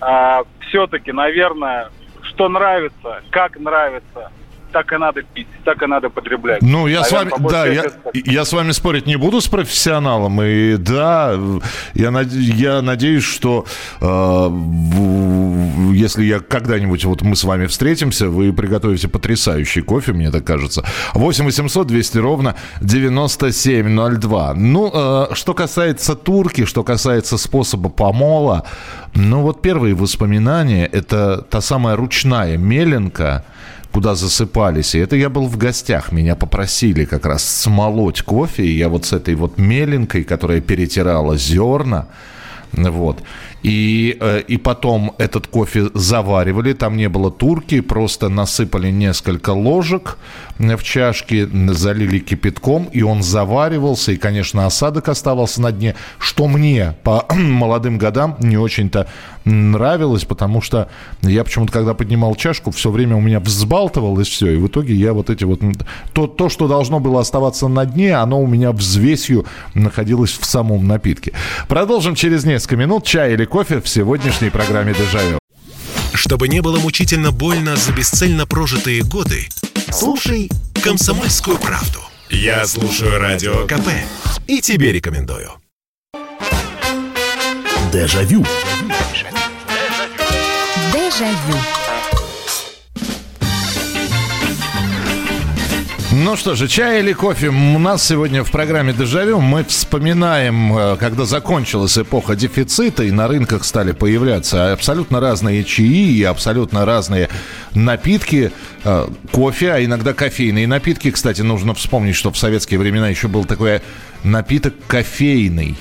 а, 0.00 0.42
все-таки, 0.60 1.12
наверное, 1.12 1.90
что 2.22 2.48
нравится, 2.48 3.22
как 3.30 3.58
нравится, 3.58 4.30
так 4.72 4.92
и 4.92 4.96
надо 4.96 5.22
пить, 5.22 5.46
так 5.64 5.82
и 5.82 5.86
надо 5.86 6.10
потреблять. 6.10 6.60
Ну, 6.60 6.86
я 6.86 7.00
Наверное, 7.00 7.30
с 7.30 7.38
вами, 7.38 7.48
да, 7.48 7.66
я, 7.66 7.84
я 8.12 8.44
с 8.44 8.52
вами 8.52 8.72
спорить 8.72 9.06
не 9.06 9.16
буду 9.16 9.40
с 9.40 9.48
профессионалом, 9.48 10.42
и 10.42 10.76
да, 10.76 11.34
я, 11.94 12.10
я 12.20 12.82
надеюсь, 12.82 13.24
что 13.24 13.64
э, 14.00 14.48
если 15.92 16.24
я 16.24 16.40
когда-нибудь, 16.40 17.04
вот 17.04 17.22
мы 17.22 17.36
с 17.36 17.44
вами 17.44 17.66
встретимся, 17.66 18.28
вы 18.28 18.52
приготовите 18.52 19.08
потрясающий 19.08 19.82
кофе, 19.82 20.12
мне 20.12 20.30
так 20.30 20.44
кажется. 20.44 20.84
8 21.14 21.44
800 21.44 21.86
200 21.86 22.18
ровно 22.18 22.54
9702. 22.80 24.54
Ну, 24.54 24.90
э, 24.92 25.26
что 25.34 25.54
касается 25.54 26.14
турки, 26.14 26.64
что 26.64 26.82
касается 26.82 27.38
способа 27.38 27.88
помола, 27.88 28.64
ну 29.14 29.42
вот 29.42 29.62
первые 29.62 29.94
воспоминания, 29.94 30.86
это 30.86 31.42
та 31.42 31.60
самая 31.60 31.96
ручная 31.96 32.56
меленка, 32.56 33.44
куда 33.92 34.14
засыпались. 34.14 34.94
И 34.94 34.98
это 34.98 35.16
я 35.16 35.30
был 35.30 35.46
в 35.46 35.56
гостях. 35.56 36.12
Меня 36.12 36.36
попросили 36.36 37.04
как 37.06 37.24
раз 37.24 37.44
смолоть 37.44 38.22
кофе. 38.22 38.64
И 38.64 38.76
я 38.76 38.88
вот 38.88 39.06
с 39.06 39.12
этой 39.14 39.34
вот 39.34 39.58
меленкой, 39.58 40.24
которая 40.24 40.60
перетирала 40.60 41.38
зерна, 41.38 42.06
вот. 42.72 43.22
И, 43.66 44.16
э, 44.20 44.42
и 44.46 44.58
потом 44.58 45.16
этот 45.18 45.48
кофе 45.48 45.90
заваривали, 45.92 46.72
там 46.72 46.96
не 46.96 47.08
было 47.08 47.32
турки, 47.32 47.80
просто 47.80 48.28
насыпали 48.28 48.92
несколько 48.92 49.50
ложек 49.50 50.18
в 50.58 50.82
чашки, 50.84 51.48
залили 51.72 52.20
кипятком, 52.20 52.84
и 52.92 53.02
он 53.02 53.24
заваривался, 53.24 54.12
и, 54.12 54.16
конечно, 54.16 54.66
осадок 54.66 55.08
оставался 55.08 55.60
на 55.60 55.72
дне, 55.72 55.96
что 56.20 56.46
мне 56.46 56.94
по 57.02 57.26
молодым 57.34 57.98
годам 57.98 58.36
не 58.38 58.56
очень-то 58.56 59.08
нравилось, 59.44 60.24
потому 60.24 60.62
что 60.62 60.88
я 61.22 61.42
почему-то, 61.42 61.72
когда 61.72 61.94
поднимал 61.94 62.36
чашку, 62.36 62.70
все 62.70 62.90
время 62.92 63.16
у 63.16 63.20
меня 63.20 63.40
взбалтывалось 63.40 64.28
все, 64.28 64.52
и 64.52 64.56
в 64.56 64.68
итоге 64.68 64.94
я 64.94 65.12
вот 65.12 65.28
эти 65.28 65.42
вот... 65.42 65.60
То, 66.12 66.28
то 66.28 66.48
что 66.48 66.68
должно 66.68 67.00
было 67.00 67.20
оставаться 67.20 67.66
на 67.66 67.84
дне, 67.84 68.14
оно 68.14 68.40
у 68.40 68.46
меня 68.46 68.70
взвесью 68.70 69.44
находилось 69.74 70.38
в 70.38 70.44
самом 70.44 70.86
напитке. 70.86 71.32
Продолжим 71.66 72.14
через 72.14 72.44
несколько 72.44 72.76
минут. 72.76 73.04
Чай 73.04 73.34
или 73.34 73.44
кофе 73.44 73.55
в 73.64 73.88
сегодняшней 73.88 74.50
программе 74.50 74.92
«Дежавю». 74.92 75.38
Чтобы 76.12 76.46
не 76.46 76.60
было 76.60 76.78
мучительно 76.78 77.32
больно 77.32 77.74
за 77.74 77.90
бесцельно 77.92 78.46
прожитые 78.46 79.02
годы, 79.02 79.48
слушай 79.90 80.50
«Комсомольскую 80.82 81.56
правду». 81.56 82.00
Я 82.28 82.66
слушаю 82.66 83.18
Радио 83.18 83.66
КП 83.66 83.88
и 84.46 84.60
тебе 84.60 84.92
рекомендую. 84.92 85.52
Дежавю. 87.90 88.44
Дежавю. 90.92 91.56
Ну 96.26 96.34
что 96.34 96.56
же, 96.56 96.66
чай 96.66 96.98
или 96.98 97.12
кофе? 97.12 97.50
У 97.50 97.78
нас 97.78 98.04
сегодня 98.04 98.42
в 98.42 98.50
программе 98.50 98.92
«Дежавю» 98.92 99.40
мы 99.40 99.62
вспоминаем, 99.62 100.76
э, 100.76 100.96
когда 100.96 101.24
закончилась 101.24 101.96
эпоха 101.96 102.34
дефицита, 102.34 103.04
и 103.04 103.12
на 103.12 103.28
рынках 103.28 103.64
стали 103.64 103.92
появляться 103.92 104.72
абсолютно 104.72 105.20
разные 105.20 105.62
чаи 105.62 106.16
и 106.16 106.24
абсолютно 106.24 106.84
разные 106.84 107.28
напитки, 107.74 108.50
э, 108.82 109.08
кофе, 109.30 109.70
а 109.70 109.84
иногда 109.84 110.14
кофейные 110.14 110.66
напитки. 110.66 111.12
Кстати, 111.12 111.42
нужно 111.42 111.74
вспомнить, 111.74 112.16
что 112.16 112.32
в 112.32 112.36
советские 112.36 112.80
времена 112.80 113.08
еще 113.08 113.28
был 113.28 113.44
такой 113.44 113.80
напиток 114.24 114.74
кофейный. 114.88 115.76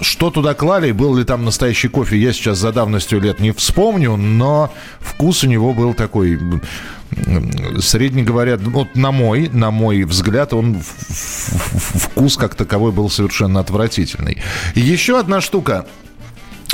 Что 0.00 0.30
туда 0.30 0.54
клали, 0.54 0.92
был 0.92 1.16
ли 1.16 1.24
там 1.24 1.44
настоящий 1.44 1.88
кофе, 1.88 2.16
я 2.16 2.32
сейчас 2.32 2.58
за 2.58 2.72
давностью 2.72 3.20
лет 3.20 3.40
не 3.40 3.52
вспомню, 3.52 4.16
но 4.16 4.72
вкус 5.00 5.44
у 5.44 5.46
него 5.46 5.74
был 5.74 5.94
такой 5.94 6.38
средний 7.80 8.22
говорят, 8.22 8.60
вот 8.62 8.94
на 8.94 9.12
мой, 9.12 9.48
на 9.52 9.70
мой 9.70 10.02
взгляд, 10.04 10.52
он 10.52 10.80
вкус 10.80 12.36
как 12.36 12.54
таковой 12.54 12.92
был 12.92 13.08
совершенно 13.10 13.60
отвратительный. 13.60 14.38
еще 14.74 15.18
одна 15.18 15.40
штука. 15.40 15.86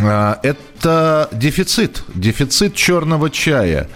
А, 0.01 0.39
это 0.43 1.29
дефицит. 1.33 2.05
Дефицит 2.15 2.75
черного 2.75 3.31
чая. 3.31 3.89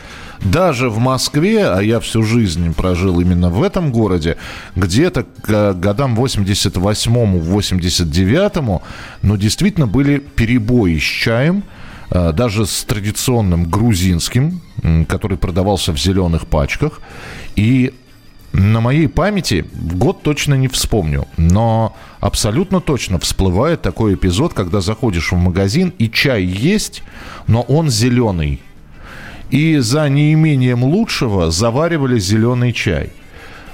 Даже 0.50 0.90
в 0.90 0.98
Москве, 0.98 1.68
а 1.68 1.80
я 1.80 2.00
всю 2.00 2.22
жизнь 2.22 2.74
прожил 2.74 3.20
именно 3.20 3.50
в 3.50 3.62
этом 3.62 3.92
городе, 3.92 4.36
где-то 4.74 5.24
к 5.42 5.74
годам 5.74 6.18
88-89, 6.18 8.82
ну, 9.22 9.36
действительно 9.36 9.86
были 9.86 10.18
перебои 10.18 10.98
с 10.98 11.02
чаем– 11.02 11.62
Э, 12.10 12.32
даже 12.32 12.66
с 12.66 12.84
традиционным 12.84 13.68
грузинским, 13.68 14.60
который 15.08 15.36
продавался 15.36 15.92
в 15.92 15.98
зеленых 15.98 16.46
пачках. 16.46 17.00
И 17.56 17.92
на 18.52 18.80
моей 18.80 19.08
памяти 19.08 19.66
год 19.74 20.22
точно 20.22 20.54
не 20.54 20.68
вспомню, 20.68 21.26
но 21.36 21.96
абсолютно 22.20 22.80
точно 22.80 23.18
всплывает 23.18 23.82
такой 23.82 24.14
эпизод, 24.14 24.54
когда 24.54 24.80
заходишь 24.80 25.32
в 25.32 25.36
магазин 25.36 25.92
и 25.98 26.08
чай 26.08 26.44
есть, 26.44 27.02
но 27.46 27.62
он 27.62 27.90
зеленый. 27.90 28.62
И 29.50 29.78
за 29.78 30.08
неимением 30.08 30.84
лучшего 30.84 31.50
заваривали 31.50 32.18
зеленый 32.18 32.72
чай– 32.72 33.10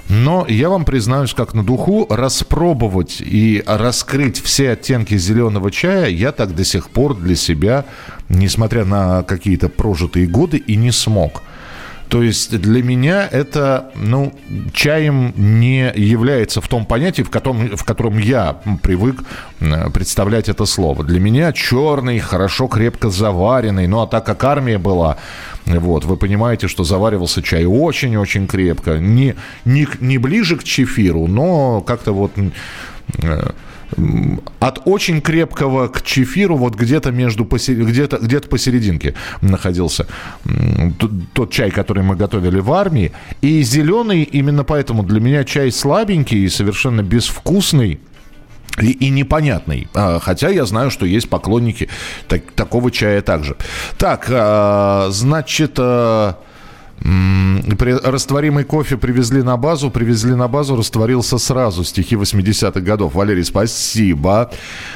но 0.09 0.45
я 0.47 0.69
вам 0.69 0.85
признаюсь, 0.85 1.33
как 1.33 1.53
на 1.53 1.63
духу, 1.63 2.05
распробовать 2.09 3.21
и 3.21 3.63
раскрыть 3.65 4.41
все 4.41 4.71
оттенки 4.71 5.17
зеленого 5.17 5.71
чая 5.71 6.09
я 6.09 6.31
так 6.31 6.55
до 6.55 6.63
сих 6.65 6.89
пор 6.89 7.15
для 7.15 7.35
себя, 7.35 7.85
несмотря 8.29 8.85
на 8.85 9.23
какие-то 9.23 9.69
прожитые 9.69 10.27
годы, 10.27 10.57
и 10.57 10.75
не 10.75 10.91
смог. 10.91 11.41
То 12.13 12.21
есть 12.21 12.55
для 12.61 12.83
меня 12.83 13.27
это, 13.27 13.89
ну, 13.95 14.35
чаем 14.71 15.33
не 15.35 15.91
является 15.95 16.61
в 16.61 16.67
том 16.67 16.85
понятии, 16.85 17.23
в 17.23 17.31
котором, 17.31 17.75
в 17.75 17.83
котором 17.83 18.19
я 18.19 18.61
привык 18.83 19.23
представлять 19.91 20.47
это 20.47 20.65
слово. 20.65 21.03
Для 21.03 21.19
меня 21.19 21.51
черный, 21.53 22.19
хорошо 22.19 22.67
крепко 22.67 23.09
заваренный, 23.09 23.87
ну 23.87 23.99
а 23.99 24.05
так 24.05 24.27
как 24.27 24.43
армия 24.43 24.77
была, 24.77 25.17
вот, 25.65 26.05
вы 26.05 26.15
понимаете, 26.15 26.67
что 26.67 26.83
заваривался 26.83 27.41
чай 27.41 27.65
очень-очень 27.65 28.45
крепко. 28.45 28.99
Не, 28.99 29.33
не, 29.65 29.87
не 29.99 30.19
ближе 30.19 30.57
к 30.57 30.63
чефиру, 30.63 31.25
но 31.25 31.81
как-то 31.81 32.13
вот 32.13 32.33
э, 33.23 33.49
от 34.59 34.81
очень 34.85 35.21
крепкого 35.21 35.87
к 35.87 36.01
чефиру 36.01 36.57
вот 36.57 36.75
где-то 36.75 37.11
между 37.11 37.45
где-то 37.45 38.17
где-то 38.17 38.47
посерединке 38.47 39.13
находился 39.41 40.07
тот, 41.33 41.51
чай, 41.51 41.71
который 41.71 42.03
мы 42.03 42.15
готовили 42.15 42.59
в 42.59 42.71
армии, 42.71 43.11
и 43.41 43.61
зеленый 43.61 44.23
именно 44.23 44.63
поэтому 44.63 45.03
для 45.03 45.19
меня 45.19 45.43
чай 45.43 45.71
слабенький 45.71 46.45
и 46.45 46.49
совершенно 46.49 47.01
безвкусный. 47.01 47.99
И, 48.81 48.89
и 48.89 49.09
непонятный. 49.09 49.87
А, 49.93 50.19
хотя 50.19 50.49
я 50.49 50.65
знаю, 50.65 50.89
что 50.89 51.05
есть 51.05 51.29
поклонники 51.29 51.89
так, 52.27 52.51
такого 52.53 52.89
чая 52.89 53.21
также. 53.21 53.55
Так, 53.99 54.27
а, 54.31 55.09
значит... 55.11 55.77
Растворимый 57.03 58.63
кофе 58.63 58.95
привезли 58.95 59.43
на 59.43 59.57
базу, 59.57 59.91
привезли 59.91 60.35
на 60.35 60.47
базу, 60.47 60.77
растворился 60.77 61.37
сразу. 61.37 61.83
Стихи 61.83 62.15
80-х 62.15 62.79
годов. 62.79 63.15
Валерий, 63.15 63.43
спасибо. 63.43 64.49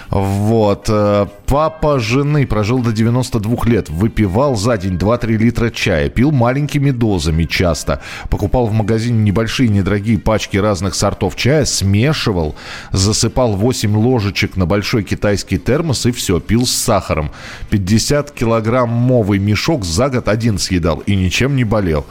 Вот. 0.09 0.85
Э, 0.87 1.27
папа 1.45 1.99
жены 1.99 2.47
прожил 2.47 2.79
до 2.79 2.93
92 2.93 3.57
лет. 3.65 3.89
Выпивал 3.89 4.55
за 4.55 4.77
день 4.77 4.95
2-3 4.95 5.37
литра 5.37 5.69
чая. 5.69 6.09
Пил 6.09 6.31
маленькими 6.31 6.91
дозами 6.91 7.43
часто. 7.43 8.01
Покупал 8.29 8.67
в 8.67 8.73
магазине 8.73 9.21
небольшие, 9.23 9.67
недорогие 9.67 10.17
пачки 10.17 10.55
разных 10.55 10.95
сортов 10.95 11.35
чая. 11.35 11.65
Смешивал. 11.65 12.55
Засыпал 12.93 13.57
8 13.57 13.97
ложечек 13.97 14.55
на 14.55 14.65
большой 14.65 15.03
китайский 15.03 15.57
термос 15.57 16.05
и 16.05 16.11
все. 16.11 16.39
Пил 16.39 16.65
с 16.65 16.71
сахаром. 16.71 17.31
50 17.69 18.31
килограммовый 18.31 19.39
мешок 19.39 19.83
за 19.83 20.07
год 20.07 20.29
один 20.29 20.57
съедал. 20.57 20.99
И 20.99 21.13
ничем 21.13 21.57
не 21.57 21.65
болел 21.65 21.96
смотрел. 21.97 22.05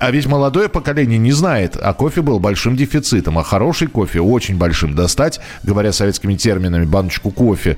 А 0.00 0.10
ведь 0.10 0.26
молодое 0.26 0.68
поколение 0.68 1.18
не 1.18 1.32
знает, 1.32 1.76
а 1.80 1.92
кофе 1.92 2.22
был 2.22 2.38
большим 2.38 2.76
дефицитом, 2.76 3.38
а 3.38 3.42
хороший 3.42 3.88
кофе 3.88 4.20
очень 4.20 4.56
большим. 4.56 4.94
Достать, 4.94 5.40
говоря 5.62 5.92
советскими 5.92 6.34
терминами, 6.34 6.84
баночку 6.84 7.30
кофе, 7.30 7.76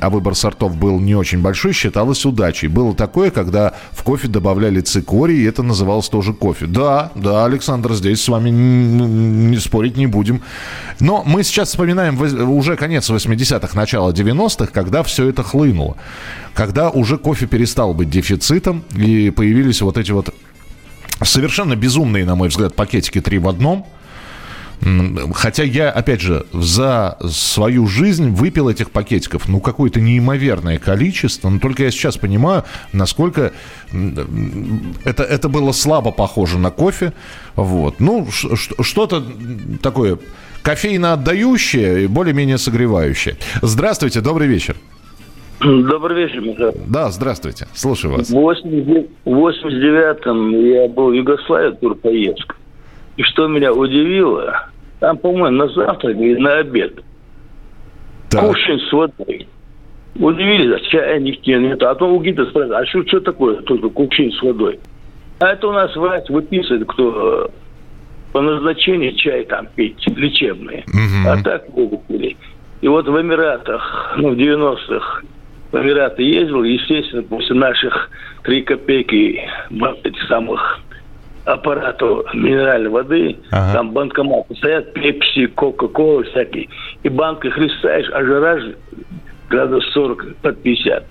а 0.00 0.10
выбор 0.10 0.34
сортов 0.34 0.76
был 0.76 0.98
не 0.98 1.14
очень 1.14 1.40
большой, 1.40 1.72
считалось 1.72 2.24
удачей. 2.24 2.68
Было 2.68 2.94
такое, 2.94 3.30
когда 3.30 3.74
в 3.92 4.02
кофе 4.02 4.28
добавляли 4.28 4.80
цикорий, 4.80 5.38
и 5.38 5.44
это 5.44 5.62
называлось 5.62 6.08
тоже 6.08 6.32
кофе. 6.32 6.66
Да, 6.66 7.12
да, 7.14 7.44
Александр, 7.44 7.94
здесь 7.94 8.22
с 8.22 8.28
вами 8.28 8.50
не 8.50 9.58
спорить 9.58 9.96
не 9.96 10.06
будем. 10.06 10.42
Но 11.00 11.22
мы 11.24 11.44
сейчас 11.44 11.68
вспоминаем 11.68 12.20
уже 12.50 12.76
конец 12.76 13.08
80-х, 13.08 13.76
начало 13.76 14.12
90-х, 14.12 14.72
когда 14.72 15.02
все 15.02 15.28
это 15.28 15.42
хлынуло. 15.42 15.96
Когда 16.54 16.90
уже 16.90 17.18
кофе 17.18 17.46
перестал 17.46 17.94
быть 17.94 18.10
дефицитом, 18.10 18.82
и 18.96 19.30
появились 19.30 19.80
вот 19.80 19.96
эти 19.96 20.10
вот 20.10 20.34
Совершенно 21.22 21.76
безумные, 21.76 22.24
на 22.24 22.34
мой 22.34 22.48
взгляд, 22.48 22.74
пакетики 22.74 23.20
три 23.20 23.38
в 23.38 23.48
одном. 23.48 23.86
Хотя 25.34 25.64
я, 25.64 25.90
опять 25.90 26.20
же, 26.20 26.46
за 26.52 27.18
свою 27.28 27.88
жизнь 27.88 28.30
выпил 28.30 28.68
этих 28.68 28.92
пакетиков, 28.92 29.48
ну, 29.48 29.60
какое-то 29.60 30.00
неимоверное 30.00 30.78
количество. 30.78 31.50
Но 31.50 31.58
только 31.58 31.82
я 31.82 31.90
сейчас 31.90 32.16
понимаю, 32.16 32.64
насколько 32.92 33.52
это, 35.04 35.24
это 35.24 35.48
было 35.48 35.72
слабо 35.72 36.12
похоже 36.12 36.58
на 36.58 36.70
кофе. 36.70 37.12
Вот. 37.56 37.98
Ну, 37.98 38.28
что-то 38.30 39.26
такое 39.82 40.18
кофейно 40.62 41.14
отдающее 41.14 42.04
и 42.04 42.06
более-менее 42.06 42.58
согревающее. 42.58 43.36
Здравствуйте, 43.62 44.20
добрый 44.20 44.46
вечер. 44.46 44.76
Добрый 45.60 46.24
вечер, 46.24 46.40
Михаил. 46.40 46.72
Да, 46.86 47.10
здравствуйте. 47.10 47.66
Слушаю 47.74 48.14
вас. 48.14 48.30
В 48.30 48.36
89-м 48.36 50.50
я 50.64 50.88
был 50.88 51.10
в 51.10 51.12
Югославии, 51.12 51.76
турпоездка. 51.76 52.56
И 53.16 53.22
что 53.24 53.48
меня 53.48 53.72
удивило, 53.72 54.68
там, 55.00 55.18
по-моему, 55.18 55.56
на 55.56 55.66
завтрак 55.68 56.16
и 56.16 56.36
на 56.36 56.58
обед 56.58 57.02
так. 58.30 58.46
кушать 58.46 58.82
с 58.82 58.92
водой. 58.92 59.48
Удивились, 60.14 60.80
а 60.80 60.90
чая 60.90 61.18
нигде 61.18 61.56
нет. 61.56 61.82
А 61.82 61.96
то 61.96 62.08
у 62.08 62.22
гида 62.22 62.46
спрашивают, 62.46 62.80
а 62.80 62.86
что, 62.86 63.04
что 63.08 63.18
такое 63.20 63.56
только 63.62 63.88
кувшин 63.88 64.30
с 64.30 64.40
водой? 64.42 64.78
А 65.40 65.48
это 65.48 65.66
у 65.66 65.72
нас 65.72 65.96
врач 65.96 66.28
выписывает, 66.28 66.86
кто 66.86 67.46
э, 67.46 67.48
по 68.32 68.40
назначению 68.40 69.16
чай 69.16 69.44
там 69.44 69.66
пить, 69.74 70.06
лечебный. 70.06 70.84
Угу. 70.86 71.28
А 71.28 71.42
так 71.42 71.68
выпили. 71.70 72.36
И 72.80 72.86
вот 72.86 73.08
в 73.08 73.20
Эмиратах, 73.20 74.14
ну, 74.18 74.30
в 74.30 74.38
90-х, 74.38 75.22
в 75.70 75.76
Эмираты 75.76 76.22
ездил, 76.22 76.62
естественно, 76.62 77.22
после 77.22 77.54
наших 77.54 78.10
три 78.42 78.62
копейки 78.62 79.40
этих 80.04 80.22
самых 80.28 80.80
аппарату 81.44 82.24
минеральной 82.34 82.90
воды, 82.90 83.36
ага. 83.50 83.72
там 83.72 83.92
банкоматы 83.92 84.54
стоят, 84.56 84.92
пепси, 84.92 85.46
кока-кола 85.46 86.22
всякие, 86.24 86.68
и 87.02 87.08
банкой 87.08 87.50
хлестаешь, 87.50 88.08
а 88.12 88.22
жара 88.22 88.58
градус 89.48 89.84
40 89.92 90.36
под 90.42 90.62
50. 90.62 91.04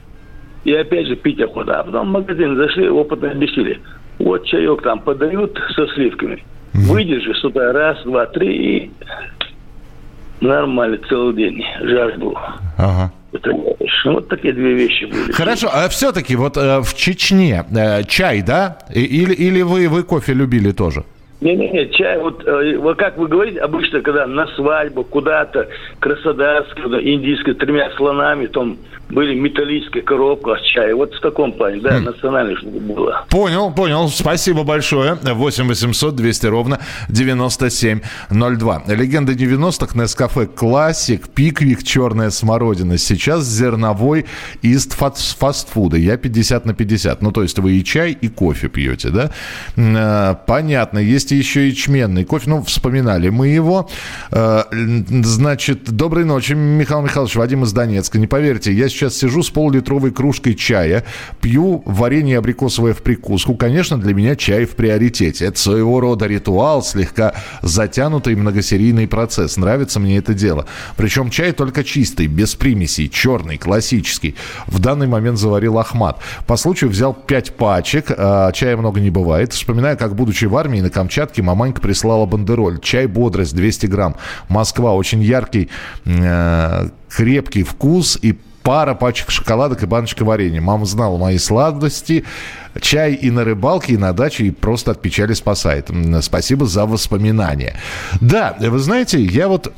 И 0.64 0.74
опять 0.74 1.08
же 1.08 1.16
пить 1.16 1.40
охота. 1.40 1.80
А 1.80 1.84
потом 1.84 2.10
в 2.10 2.12
магазин 2.12 2.56
зашли, 2.56 2.90
опытно 2.90 3.32
объяснили. 3.32 3.80
Вот 4.20 4.46
чаек 4.46 4.82
там 4.82 5.00
подают 5.00 5.58
со 5.76 5.88
сливками. 5.94 6.44
Выдержи 6.74 7.34
с 7.34 7.44
утра 7.44 7.72
раз, 7.72 7.98
два, 8.04 8.26
три 8.28 8.56
и 8.56 8.92
нормально 10.42 11.00
целый 11.10 11.36
день 11.36 11.64
жажду. 11.82 12.38
Ага. 12.78 13.12
Вот 14.05 14.29
такие 14.29 14.53
две 14.53 14.74
вещи 14.74 15.05
были. 15.05 15.31
Хорошо, 15.31 15.69
а 15.72 15.89
все-таки 15.89 16.36
вот 16.36 16.57
э, 16.57 16.79
в 16.79 16.93
Чечне 16.96 17.65
э, 17.75 18.03
чай, 18.03 18.41
да? 18.41 18.79
Или, 18.93 19.34
или 19.34 19.62
вы, 19.62 19.89
вы 19.89 20.03
кофе 20.03 20.34
любили 20.34 20.72
тоже? 20.72 21.03
Не-не-не, 21.41 21.89
чай, 21.91 22.17
вот, 22.17 22.48
э, 22.48 22.77
вот 22.77 22.98
как 22.98 23.17
вы 23.17 23.27
говорите, 23.27 23.60
обычно, 23.60 24.01
когда 24.01 24.25
на 24.25 24.48
свадьбу, 24.55 25.03
куда-то, 25.03 25.67
Краснодарск, 26.00 26.79
индийская, 26.79 27.53
тремя 27.53 27.91
слонами, 27.96 28.48
там 28.48 28.77
были 29.10 29.36
металлическая 29.36 30.04
коробка 30.04 30.58
с 30.58 30.62
чаем. 30.62 30.98
Вот 30.98 31.14
в 31.14 31.22
таком 31.22 31.54
плане, 31.54 31.80
да, 31.82 31.98
mm. 31.98 32.00
национально 32.02 32.58
чтобы 32.58 32.80
было. 32.80 33.26
Понял, 33.30 33.72
понял. 33.72 34.10
Спасибо 34.10 34.64
большое. 34.64 35.18
8 35.22 35.68
800 35.68 36.16
200 36.16 36.46
ровно 36.48 36.80
9702. 37.10 38.84
Легенда 38.88 39.34
90-х 39.34 40.00
Нескафе 40.00 40.48
Классик, 40.48 41.30
Пиквик, 41.30 41.84
Черная 41.84 42.30
смородина. 42.30 42.98
Сейчас 42.98 43.46
зерновой 43.46 44.26
из 44.62 44.88
фастфуда. 44.88 45.98
Я 45.98 46.18
50 46.18 46.66
на 46.66 46.74
50. 46.74 47.22
Ну, 47.22 47.32
то 47.32 47.44
есть 47.44 47.58
вы 47.60 47.74
и 47.74 47.84
чай, 47.84 48.18
и 48.20 48.28
кофе 48.28 48.68
пьете, 48.68 49.10
да? 49.10 49.32
Э, 49.78 50.36
понятно. 50.46 51.00
Есть 51.00 51.32
еще 51.32 51.68
и 51.68 51.70
ячменный 51.70 52.26
кофе. 52.26 52.50
Ну, 52.50 52.64
вспоминали 52.64 53.30
мы 53.30 53.48
его. 53.48 53.90
Э, 54.32 54.64
значит, 54.72 55.90
доброй 55.90 56.26
ночи, 56.26 56.54
Михаил 56.54 57.02
Михайлович, 57.02 57.36
Вадим 57.36 57.64
из 57.64 57.72
Донецка. 57.72 58.20
Не 58.20 58.28
поверьте, 58.28 58.74
я 58.74 58.90
сейчас 58.98 59.16
сижу 59.16 59.44
с 59.44 59.50
полулитровой 59.50 60.12
кружкой 60.12 60.56
чая, 60.56 61.04
пью 61.42 61.84
варенье 61.86 62.39
абрикосовое 62.39 62.94
в 62.94 63.01
прикуску. 63.01 63.56
Конечно, 63.56 63.98
для 63.98 64.13
меня 64.13 64.36
чай 64.36 64.66
в 64.66 64.75
приоритете. 64.75 65.46
Это 65.46 65.60
своего 65.60 66.00
рода 66.00 66.25
ритуал, 66.25 66.83
слегка 66.83 67.33
затянутый 67.62 68.36
многосерийный 68.36 69.07
процесс. 69.07 69.57
Нравится 69.57 70.00
мне 70.00 70.18
это 70.18 70.33
дело. 70.33 70.66
Причем 70.96 71.29
чай 71.29 71.51
только 71.51 71.83
чистый, 71.83 72.27
без 72.27 72.55
примесей, 72.55 73.10
черный, 73.10 73.57
классический. 73.57 74.36
В 74.66 74.79
данный 74.79 75.07
момент 75.07 75.38
заварил 75.38 75.77
Ахмат. 75.77 76.20
По 76.46 76.57
случаю 76.57 76.90
взял 76.90 77.14
5 77.14 77.53
пачек, 77.53 78.12
а 78.18 78.51
чая 78.51 78.77
много 78.77 79.00
не 79.00 79.10
бывает. 79.10 79.53
Вспоминаю, 79.53 79.98
как, 79.98 80.16
будучи 80.16 80.46
в 80.46 80.55
армии 80.57 80.81
на 80.81 80.90
Камчатке, 80.90 81.42
маманька 81.42 81.81
прислала 81.81 82.25
бандероль. 82.25 82.79
Чай 82.79 83.07
бодрость 83.07 83.55
200 83.55 83.86
грамм. 83.86 84.16
Москва 84.50 84.94
очень 84.94 85.22
яркий, 85.22 85.70
э, 86.05 86.90
крепкий 87.10 87.64
вкус 87.64 88.18
и 88.22 88.38
пара 88.68 88.96
пачек 88.96 89.32
шоколадок 89.32 89.84
и 89.84 89.86
баночка 89.86 90.25
варенья. 90.25 90.60
Мама 90.60 90.86
знала 90.86 91.18
мои 91.18 91.38
сладости, 91.38 92.25
чай 92.82 93.14
и 93.14 93.32
на 93.32 93.46
рыбалке, 93.46 93.94
и 93.94 93.98
на 93.98 94.12
даче, 94.12 94.44
и 94.44 94.51
просто 94.51 94.92
от 94.92 95.01
печали 95.01 95.32
спасает. 95.32 95.90
Спасибо 96.22 96.66
за 96.66 96.86
воспоминания. 96.86 97.77
Да, 98.20 98.58
вы 98.60 98.77
знаете, 98.80 99.24
я 99.24 99.48
вот 99.48 99.74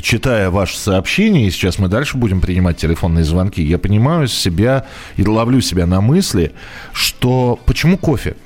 читая 0.00 0.50
ваше 0.50 0.78
сообщение, 0.78 1.48
и 1.48 1.50
сейчас 1.50 1.80
мы 1.80 1.88
дальше 1.88 2.16
будем 2.16 2.40
принимать 2.40 2.76
телефонные 2.76 3.24
звонки, 3.24 3.60
я 3.60 3.76
понимаю 3.76 4.28
себя 4.28 4.86
и 5.16 5.26
ловлю 5.26 5.60
себя 5.60 5.84
на 5.86 6.00
мысли, 6.00 6.52
что 6.92 7.58
почему 7.66 7.98
кофе? 7.98 8.36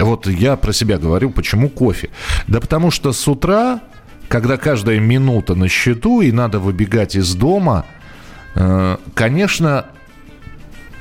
Вот 0.00 0.26
я 0.26 0.56
про 0.56 0.74
себя 0.74 0.98
говорю, 0.98 1.30
почему 1.30 1.70
кофе? 1.70 2.10
Да 2.46 2.60
потому 2.60 2.90
что 2.90 3.14
с 3.14 3.26
утра, 3.26 3.80
когда 4.28 4.58
каждая 4.58 5.00
минута 5.00 5.54
на 5.54 5.68
счету, 5.68 6.20
и 6.20 6.30
надо 6.30 6.58
выбегать 6.58 7.16
из 7.16 7.34
дома– 7.34 7.86
конечно, 9.14 9.86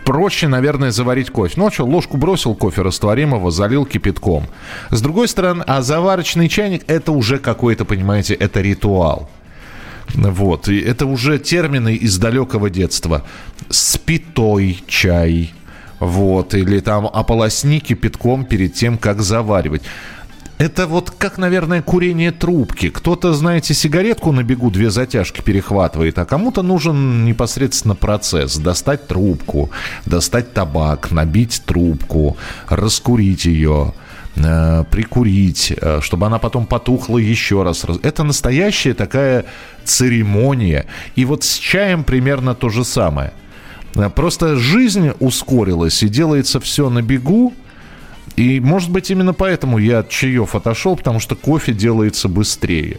проще, 0.06 0.48
наверное, 0.48 0.92
заварить 0.92 1.30
кофе. 1.30 1.54
Ну, 1.58 1.68
а 1.68 1.72
что, 1.72 1.86
ложку 1.86 2.18
бросил 2.18 2.56
кофе 2.56 2.82
растворимого, 2.82 3.52
залил 3.52 3.86
кипятком. 3.86 4.48
С 4.90 5.02
другой 5.02 5.28
стороны, 5.28 5.64
а 5.68 5.82
заварочный 5.82 6.50
чайник– 6.50 6.84
это 6.88 7.12
уже 7.12 7.40
какой-то, 7.40 7.86
понимаете, 7.86 8.34
это 8.34 8.62
ритуал. 8.62 9.30
Вот, 10.14 10.68
и 10.68 10.80
это 10.80 11.06
уже 11.06 11.40
термины 11.40 11.96
из 11.96 12.18
далекого 12.18 12.70
детства. 12.70 13.24
Спитой 13.70 14.84
чай, 14.88 15.54
вот, 16.00 16.54
или 16.54 16.80
там 16.80 17.06
ополосни 17.06 17.80
кипятком 17.80 18.44
перед 18.44 18.74
тем, 18.74 18.98
как 18.98 19.22
заваривать. 19.22 19.84
Это 20.62 20.86
вот 20.86 21.10
как, 21.10 21.40
наверное, 21.40 21.82
курение 21.82 22.32
трубки. 22.32 22.92
Кто-то, 22.92 23.34
знаете, 23.34 23.74
сигаретку 23.74 24.32
на 24.32 24.44
бегу 24.44 24.70
две 24.70 24.92
затяжки 24.92 25.42
перехватывает, 25.42 26.20
а 26.20 26.26
кому-то 26.26 26.62
нужен 26.62 27.26
непосредственно 27.26 27.96
процесс. 27.96 28.58
Достать 28.58 29.08
трубку, 29.08 29.72
достать 30.06 30.54
табак, 30.54 31.10
набить 31.10 31.64
трубку, 31.66 32.38
раскурить 32.70 33.46
ее 33.46 33.96
э, 34.36 34.84
прикурить, 34.92 35.74
э, 35.76 36.00
чтобы 36.04 36.28
она 36.28 36.38
потом 36.38 36.68
потухла 36.68 37.18
еще 37.18 37.64
раз. 37.64 37.84
Это 38.04 38.22
настоящая 38.22 38.94
такая 38.94 39.46
церемония. 39.84 40.86
И 41.16 41.26
вот 41.26 41.44
с 41.44 41.58
чаем 41.58 42.04
примерно 42.04 42.54
то 42.54 42.70
же 42.70 42.86
самое. 42.86 43.34
Э, 43.96 44.12
просто 44.12 44.58
жизнь 44.58 45.10
ускорилась 45.20 46.04
и 46.04 46.08
делается 46.08 46.60
все 46.60 46.92
на 46.92 47.02
бегу, 47.02 47.56
и, 48.42 48.60
может 48.60 48.90
быть, 48.90 49.12
именно 49.12 49.34
поэтому 49.34 49.78
я 49.78 50.00
от 50.00 50.10
чаев 50.10 50.56
отошел, 50.56 50.96
потому 50.96 51.20
что 51.20 51.36
кофе 51.36 51.74
делается 51.74 52.28
быстрее. 52.28 52.98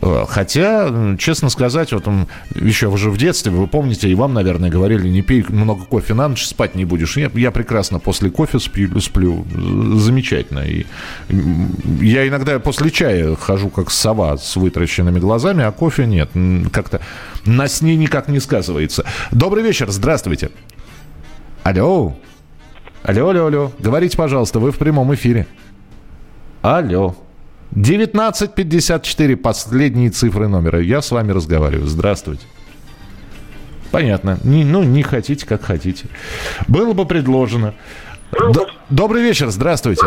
Э, 0.00 0.24
хотя, 0.28 1.16
честно 1.18 1.50
сказать, 1.50 1.92
вот 1.92 2.06
он, 2.06 2.28
еще 2.54 2.86
уже 2.86 3.10
в 3.10 3.18
детстве, 3.18 3.50
вы 3.50 3.66
помните, 3.66 4.08
и 4.08 4.14
вам, 4.14 4.32
наверное, 4.32 4.70
говорили, 4.70 5.08
не 5.08 5.22
пей 5.22 5.44
много 5.48 5.84
кофе 5.86 6.14
на 6.14 6.28
ночь, 6.28 6.44
спать 6.44 6.76
не 6.76 6.84
будешь. 6.84 7.16
Я, 7.16 7.32
я 7.34 7.50
прекрасно 7.50 7.98
после 7.98 8.30
кофе 8.30 8.60
сплю, 8.60 9.00
сплю. 9.00 9.44
Замечательно. 9.96 10.60
И 10.60 10.86
я 12.00 12.28
иногда 12.28 12.60
после 12.60 12.92
чая 12.92 13.34
хожу 13.34 13.70
как 13.70 13.90
сова 13.90 14.36
с 14.36 14.54
вытращенными 14.54 15.18
глазами, 15.18 15.64
а 15.64 15.72
кофе 15.72 16.06
нет. 16.06 16.30
Как-то 16.70 17.00
на 17.44 17.66
сне 17.66 17.96
никак 17.96 18.28
не 18.28 18.38
сказывается. 18.38 19.04
Добрый 19.32 19.64
вечер, 19.64 19.90
здравствуйте. 19.90 20.52
Алло. 21.64 22.14
Алло, 23.04 23.28
алло, 23.28 23.46
алло. 23.46 23.70
Говорите, 23.78 24.16
пожалуйста, 24.16 24.58
вы 24.58 24.72
в 24.72 24.78
прямом 24.78 25.14
эфире. 25.14 25.46
Алло. 26.62 27.14
1954, 27.72 29.36
последние 29.36 30.10
цифры 30.10 30.48
номера. 30.48 30.80
Я 30.80 31.02
с 31.02 31.10
вами 31.10 31.32
разговариваю. 31.32 31.86
Здравствуйте. 31.86 32.46
Понятно. 33.90 34.38
Не, 34.42 34.64
ну, 34.64 34.82
не 34.82 35.02
хотите, 35.02 35.44
как 35.46 35.62
хотите. 35.64 36.06
Было 36.66 36.94
бы 36.94 37.04
предложено. 37.04 37.74
Д- 38.32 38.66
добрый 38.88 39.22
вечер, 39.22 39.50
здравствуйте. 39.50 40.06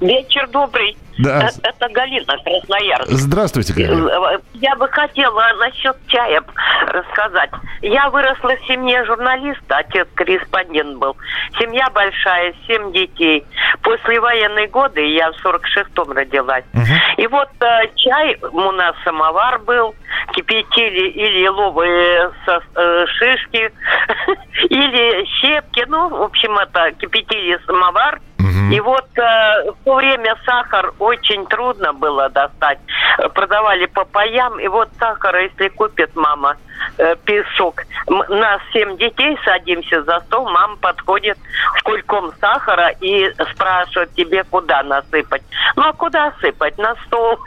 Вечер 0.00 0.48
добрый. 0.50 0.96
Да. 1.22 1.48
Это, 1.48 1.60
это 1.62 1.88
Галина 1.92 2.36
Красноярск. 2.44 3.10
Здравствуйте, 3.10 3.72
Галина. 3.74 4.08
Э, 4.08 4.38
я 4.54 4.74
бы 4.76 4.88
хотела 4.88 5.42
насчет 5.58 5.96
чая 6.08 6.42
рассказать. 6.88 7.50
Я 7.82 8.08
выросла 8.10 8.56
в 8.56 8.66
семье 8.66 9.04
журналиста, 9.04 9.78
отец 9.78 10.08
корреспондент 10.14 10.98
был. 10.98 11.16
Семья 11.58 11.88
большая, 11.90 12.54
семь 12.66 12.92
детей. 12.92 13.44
После 13.82 14.20
военной 14.20 14.66
годы 14.68 15.00
я 15.06 15.30
в 15.32 15.44
46-м 15.44 16.12
родилась. 16.12 16.64
Угу. 16.72 17.22
И 17.22 17.26
вот 17.26 17.50
э, 17.60 17.66
чай, 17.96 18.38
у 18.52 18.70
нас 18.72 18.94
самовар 19.04 19.58
был, 19.60 19.94
кипятили 20.32 21.08
или 21.10 21.46
ловые 21.48 22.30
со, 22.46 22.60
э, 22.76 23.06
шишки, 23.06 23.72
или 24.70 25.24
щепки, 25.40 25.84
ну, 25.88 26.08
в 26.08 26.22
общем, 26.22 26.56
это 26.58 26.92
кипятили 26.92 27.58
самовар, 27.66 28.20
Угу. 28.40 28.74
И 28.74 28.80
вот 28.80 29.06
э, 29.16 29.70
в 29.70 29.84
то 29.84 29.96
время 29.96 30.34
сахар 30.46 30.92
очень 31.10 31.46
трудно 31.46 31.92
было 31.92 32.28
достать. 32.28 32.78
Продавали 33.34 33.86
по 33.86 34.04
паям. 34.04 34.58
И 34.60 34.68
вот 34.68 34.88
сахара, 34.98 35.42
если 35.42 35.68
купит 35.68 36.14
мама 36.14 36.56
э, 36.98 37.16
песок, 37.24 37.82
нас 38.06 38.60
семь 38.72 38.96
детей 38.96 39.36
садимся 39.44 40.02
за 40.02 40.20
стол, 40.20 40.48
мама 40.50 40.76
подходит 40.76 41.38
с 41.78 41.82
кульком 41.82 42.32
сахара 42.40 42.94
и 43.00 43.30
спрашивает 43.52 44.14
тебе, 44.14 44.44
куда 44.44 44.82
насыпать. 44.82 45.42
Ну, 45.76 45.82
а 45.88 45.92
куда 45.92 46.32
сыпать? 46.40 46.78
На 46.78 46.94
стол. 47.06 47.38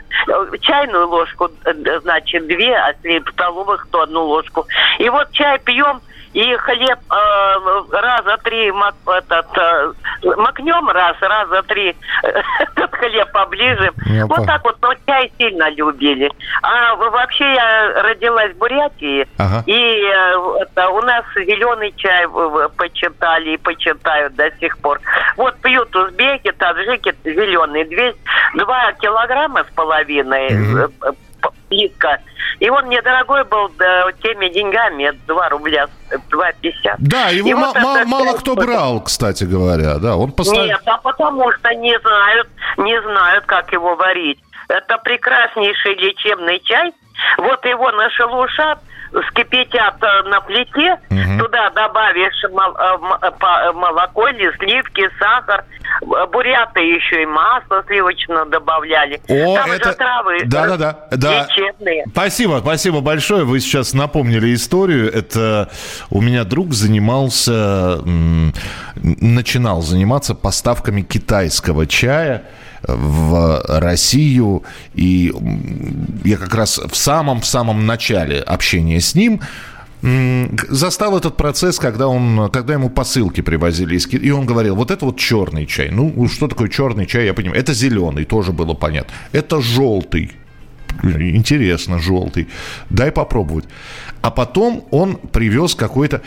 Чайную 0.60 1.08
ложку, 1.08 1.50
э, 1.64 2.00
значит, 2.00 2.46
две, 2.46 2.74
а 2.76 2.94
если 3.02 3.30
столовых, 3.30 3.86
то 3.90 4.02
одну 4.02 4.24
ложку. 4.24 4.66
И 4.98 5.08
вот 5.08 5.30
чай 5.32 5.58
пьем, 5.58 6.00
и 6.34 6.56
хлеб 6.56 6.98
э, 7.10 7.96
раза 7.96 8.36
три 8.42 8.70
мак, 8.72 8.96
этот, 9.06 9.46
э, 9.56 9.92
макнем 10.36 10.88
раз, 10.88 11.16
раза 11.20 11.62
три 11.62 11.96
этот 12.22 12.92
хлеб 12.92 13.30
поближе. 13.32 13.92
Я 14.06 14.26
вот 14.26 14.44
так 14.44 14.64
вот, 14.64 14.76
но 14.82 14.92
чай 15.06 15.32
сильно 15.38 15.70
любили. 15.70 16.30
А 16.62 16.96
вообще 16.96 17.54
я 17.54 18.02
родилась 18.02 18.52
в 18.52 18.58
Бурятии, 18.58 19.28
ага. 19.38 19.62
и 19.66 19.72
э, 19.72 20.62
это, 20.62 20.88
у 20.88 21.00
нас 21.02 21.24
зеленый 21.36 21.94
чай 21.96 22.26
почитали 22.76 23.50
и 23.50 23.56
почитают 23.56 24.34
до 24.34 24.50
сих 24.58 24.76
пор. 24.78 25.00
Вот 25.36 25.56
пьют 25.60 25.94
узбеки, 25.94 26.50
таджики 26.50 27.14
зеленый, 27.24 27.84
200, 27.84 28.18
2 28.54 28.92
килограмма 28.94 29.62
с 29.62 29.74
половиной 29.74 30.88
плитка. 31.68 32.18
И 32.60 32.68
он 32.68 32.86
мне 32.86 33.02
дорогой 33.02 33.44
был 33.44 33.68
да, 33.78 34.10
теми 34.22 34.48
деньгами, 34.48 35.12
2 35.26 35.48
рубля, 35.50 35.86
2,50. 36.30 36.94
Да, 36.98 37.28
его 37.28 37.48
и 37.48 37.54
вот 37.54 37.74
мало, 37.74 38.04
мало 38.04 38.36
кто 38.36 38.54
брал, 38.54 39.00
кстати 39.00 39.44
говоря, 39.44 39.96
да, 39.98 40.16
он 40.16 40.32
поставил... 40.32 40.66
Нет, 40.66 40.82
а 40.86 40.98
потому 40.98 41.50
что 41.52 41.74
не 41.74 41.98
знают, 42.00 42.48
не 42.78 43.00
знают, 43.02 43.44
как 43.46 43.72
его 43.72 43.96
варить. 43.96 44.38
Это 44.68 44.98
прекраснейший 44.98 45.94
лечебный 45.94 46.60
чай. 46.60 46.92
Вот 47.38 47.64
его 47.64 47.90
нашелушат, 47.92 48.78
вскипятят 49.22 50.02
э, 50.02 50.28
на 50.28 50.40
плите, 50.40 50.98
угу. 51.10 51.44
туда 51.44 51.70
добавишь 51.70 52.44
э, 52.44 52.48
э, 52.48 53.72
молоко 53.72 54.28
или 54.28 54.50
сливки, 54.58 55.08
сахар. 55.18 55.64
Буряты 56.32 56.80
еще 56.80 57.22
и 57.22 57.26
масло 57.26 57.84
сливочное 57.86 58.46
добавляли. 58.46 59.20
О, 59.28 59.54
Там 59.54 59.70
это... 59.70 59.92
травы 59.92 60.40
да, 60.44 60.66
да, 60.66 60.76
да, 60.76 61.16
да. 61.16 61.42
лечебные. 61.44 62.04
Спасибо, 62.10 62.58
спасибо 62.60 63.00
большое. 63.00 63.44
Вы 63.44 63.60
сейчас 63.60 63.94
напомнили 63.94 64.54
историю. 64.54 65.12
Это 65.12 65.70
у 66.10 66.20
меня 66.20 66.44
друг 66.44 66.72
занимался, 66.72 68.00
начинал 68.96 69.82
заниматься 69.82 70.34
поставками 70.34 71.02
китайского 71.02 71.86
чая 71.86 72.44
в 72.86 73.62
Россию. 73.68 74.62
И 74.94 75.32
я 76.24 76.36
как 76.36 76.54
раз 76.54 76.78
в 76.78 76.96
самом-в 76.96 77.46
самом 77.46 77.86
начале 77.86 78.40
общения 78.40 79.00
с 79.00 79.14
ним 79.14 79.40
застал 80.68 81.16
этот 81.16 81.36
процесс, 81.36 81.78
когда, 81.78 82.08
он, 82.08 82.50
когда 82.50 82.74
ему 82.74 82.90
посылки 82.90 83.40
привозили 83.40 83.96
из 83.96 84.06
И 84.06 84.30
он 84.30 84.44
говорил, 84.44 84.76
вот 84.76 84.90
это 84.90 85.06
вот 85.06 85.18
черный 85.18 85.64
чай. 85.64 85.90
Ну, 85.90 86.28
что 86.28 86.46
такое 86.46 86.68
черный 86.68 87.06
чай, 87.06 87.24
я 87.24 87.32
понимаю. 87.32 87.58
Это 87.58 87.72
зеленый, 87.72 88.24
тоже 88.24 88.52
было 88.52 88.74
понятно. 88.74 89.14
Это 89.32 89.62
желтый. 89.62 90.32
Интересно, 91.02 91.98
желтый. 91.98 92.48
Дай 92.90 93.12
попробовать. 93.12 93.64
А 94.22 94.30
потом 94.30 94.86
он 94.90 95.16
привез 95.16 95.74
какой-то... 95.74 96.22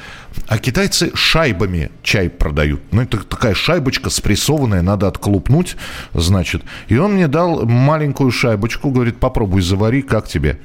А 0.48 0.60
китайцы 0.60 1.12
шайбами 1.16 1.90
чай 2.04 2.30
продают. 2.30 2.82
Ну, 2.92 3.02
это 3.02 3.24
такая 3.24 3.56
шайбочка 3.56 4.10
спрессованная, 4.10 4.82
надо 4.82 5.08
отклупнуть, 5.08 5.76
значит. 6.14 6.64
И 6.90 6.98
он 6.98 7.14
мне 7.14 7.28
дал 7.28 7.66
маленькую 7.66 8.32
шайбочку, 8.32 8.92
говорит, 8.92 9.18
попробуй, 9.18 9.62
завари, 9.62 10.04
как 10.04 10.28
тебе? 10.28 10.60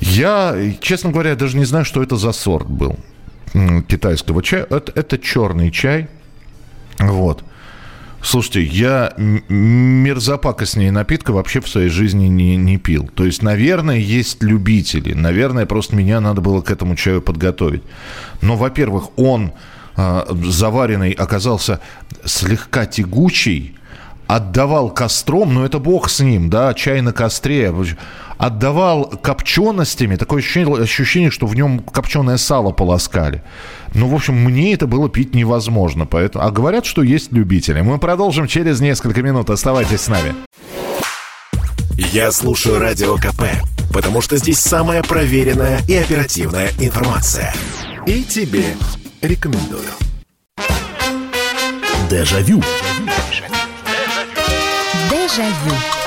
Я, 0.00 0.56
честно 0.80 1.10
говоря, 1.10 1.34
даже 1.36 1.56
не 1.56 1.64
знаю, 1.64 1.84
что 1.84 2.02
это 2.02 2.16
за 2.16 2.32
сорт 2.32 2.68
был 2.68 2.98
китайского 3.88 4.42
чая. 4.42 4.66
Это, 4.70 4.92
это 4.94 5.18
черный 5.18 5.70
чай. 5.70 6.08
Вот. 6.98 7.44
Слушайте, 8.22 8.62
я 8.62 9.14
мерзопакостнее 9.16 10.92
напитка 10.92 11.32
вообще 11.32 11.60
в 11.60 11.68
своей 11.68 11.88
жизни 11.88 12.26
не, 12.26 12.56
не 12.56 12.76
пил. 12.76 13.08
То 13.14 13.24
есть, 13.24 13.42
наверное, 13.42 13.96
есть 13.96 14.42
любители. 14.42 15.14
Наверное, 15.14 15.64
просто 15.64 15.96
меня 15.96 16.20
надо 16.20 16.40
было 16.40 16.60
к 16.60 16.70
этому 16.70 16.96
чаю 16.96 17.22
подготовить. 17.22 17.82
Но, 18.42 18.56
во-первых, 18.56 19.18
он 19.18 19.52
э, 19.96 20.24
заваренный 20.44 21.12
оказался 21.12 21.80
слегка 22.24 22.84
тягучий, 22.84 23.76
отдавал 24.26 24.90
костром, 24.90 25.54
но 25.54 25.64
это 25.64 25.78
бог 25.78 26.10
с 26.10 26.20
ним, 26.20 26.50
да, 26.50 26.74
чай 26.74 27.00
на 27.00 27.12
костре 27.12 27.72
отдавал 28.40 29.04
копченостями, 29.22 30.16
такое 30.16 30.38
ощущение, 30.40 30.82
ощущение, 30.82 31.30
что 31.30 31.46
в 31.46 31.54
нем 31.54 31.80
копченое 31.80 32.38
сало 32.38 32.72
полоскали. 32.72 33.42
Ну, 33.92 34.08
в 34.08 34.14
общем, 34.14 34.34
мне 34.34 34.72
это 34.72 34.86
было 34.86 35.10
пить 35.10 35.34
невозможно. 35.34 36.06
Поэтому... 36.06 36.44
А 36.44 36.50
говорят, 36.50 36.86
что 36.86 37.02
есть 37.02 37.32
любители. 37.32 37.82
Мы 37.82 37.98
продолжим 37.98 38.46
через 38.46 38.80
несколько 38.80 39.20
минут. 39.22 39.50
Оставайтесь 39.50 40.00
с 40.00 40.08
нами. 40.08 40.34
Я 41.98 42.32
слушаю 42.32 42.78
Радио 42.78 43.16
КП, 43.16 43.42
потому 43.92 44.22
что 44.22 44.38
здесь 44.38 44.58
самая 44.58 45.02
проверенная 45.02 45.80
и 45.86 45.94
оперативная 45.96 46.70
информация. 46.78 47.52
И 48.06 48.22
тебе 48.22 48.64
рекомендую. 49.20 49.90
Дежавю. 52.08 52.62
Дежавю. 55.10 55.99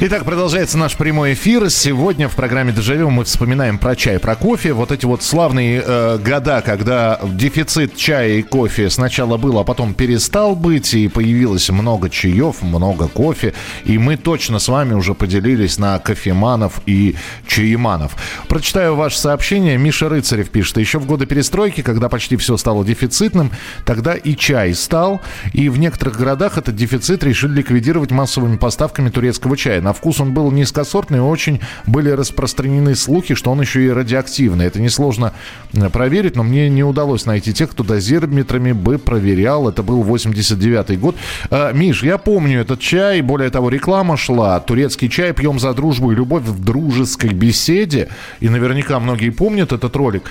Итак, 0.00 0.24
продолжается 0.24 0.76
наш 0.76 0.96
прямой 0.96 1.34
эфир. 1.34 1.70
Сегодня 1.70 2.28
в 2.28 2.34
программе 2.34 2.72
«Дежавю» 2.72 3.10
мы 3.10 3.22
вспоминаем 3.22 3.78
про 3.78 3.94
чай, 3.94 4.18
про 4.18 4.34
кофе. 4.34 4.72
Вот 4.72 4.90
эти 4.90 5.06
вот 5.06 5.22
славные 5.22 5.82
э, 5.86 6.18
года, 6.18 6.62
когда 6.66 7.20
дефицит 7.22 7.94
чая 7.96 8.38
и 8.38 8.42
кофе 8.42 8.90
сначала 8.90 9.36
был, 9.36 9.56
а 9.56 9.64
потом 9.64 9.94
перестал 9.94 10.56
быть, 10.56 10.94
и 10.94 11.06
появилось 11.06 11.70
много 11.70 12.10
чаев, 12.10 12.60
много 12.60 13.06
кофе. 13.06 13.54
И 13.84 13.96
мы 13.96 14.16
точно 14.16 14.58
с 14.58 14.66
вами 14.66 14.94
уже 14.94 15.14
поделились 15.14 15.78
на 15.78 16.00
кофеманов 16.00 16.80
и 16.86 17.14
чаеманов. 17.46 18.16
Прочитаю 18.48 18.96
ваше 18.96 19.18
сообщение. 19.18 19.78
Миша 19.78 20.08
Рыцарев 20.08 20.50
пишет. 20.50 20.76
Еще 20.78 20.98
в 20.98 21.06
годы 21.06 21.26
перестройки, 21.26 21.82
когда 21.82 22.08
почти 22.08 22.36
все 22.36 22.56
стало 22.56 22.84
дефицитным, 22.84 23.52
тогда 23.84 24.14
и 24.14 24.34
чай 24.34 24.74
стал. 24.74 25.20
И 25.52 25.68
в 25.68 25.78
некоторых 25.78 26.18
городах 26.18 26.58
этот 26.58 26.74
дефицит 26.74 27.22
решили 27.22 27.54
ликвидировать 27.54 28.10
массовыми 28.10 28.56
поставками 28.56 29.08
турецкого 29.08 29.56
чая. 29.56 29.83
На 29.84 29.92
вкус 29.92 30.18
он 30.18 30.32
был 30.32 30.50
низкосортный, 30.50 31.20
очень 31.20 31.60
были 31.86 32.08
распространены 32.08 32.94
слухи, 32.94 33.34
что 33.34 33.50
он 33.50 33.60
еще 33.60 33.84
и 33.84 33.90
радиоактивный. 33.90 34.64
Это 34.64 34.80
несложно 34.80 35.34
э, 35.74 35.90
проверить, 35.90 36.36
но 36.36 36.42
мне 36.42 36.70
не 36.70 36.82
удалось 36.82 37.26
найти 37.26 37.52
тех, 37.52 37.70
кто 37.70 37.84
дозиметрами 37.84 38.72
бы 38.72 38.96
проверял. 38.96 39.68
Это 39.68 39.82
был 39.82 40.02
89 40.02 40.98
год. 40.98 41.16
А, 41.50 41.70
Миш, 41.72 42.02
я 42.02 42.16
помню 42.16 42.62
этот 42.62 42.80
чай, 42.80 43.20
более 43.20 43.50
того, 43.50 43.68
реклама 43.68 44.16
шла. 44.16 44.58
Турецкий 44.58 45.10
чай 45.10 45.34
пьем 45.34 45.58
за 45.58 45.74
дружбу 45.74 46.12
и 46.12 46.14
любовь 46.14 46.44
в 46.44 46.64
дружеской 46.64 47.34
беседе. 47.34 48.08
И 48.40 48.48
наверняка 48.48 48.98
многие 48.98 49.28
помнят 49.28 49.72
этот 49.72 49.94
ролик. 49.96 50.30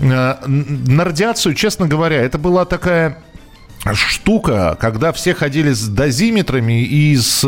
А, 0.00 0.42
на 0.44 1.04
радиацию, 1.04 1.54
честно 1.54 1.86
говоря, 1.86 2.16
это 2.16 2.36
была 2.36 2.64
такая 2.64 3.18
штука, 3.94 4.76
когда 4.80 5.12
все 5.12 5.34
ходили 5.34 5.70
с 5.70 5.86
дозиметрами 5.86 6.82
и 6.82 7.16
с 7.16 7.44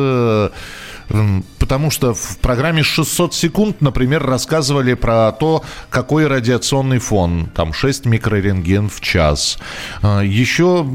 Потому 1.59 1.90
что 1.90 2.14
в 2.14 2.38
программе 2.38 2.83
600 2.83 3.35
секунд, 3.35 3.81
например, 3.81 4.25
рассказывали 4.25 4.94
про 4.94 5.33
то, 5.33 5.64
какой 5.88 6.27
радиационный 6.27 6.99
фон. 6.99 7.49
Там 7.55 7.73
6 7.73 8.07
микрорентген 8.07 8.88
в 8.88 9.01
час. 9.01 9.59
А, 10.03 10.20
Еще 10.20 10.87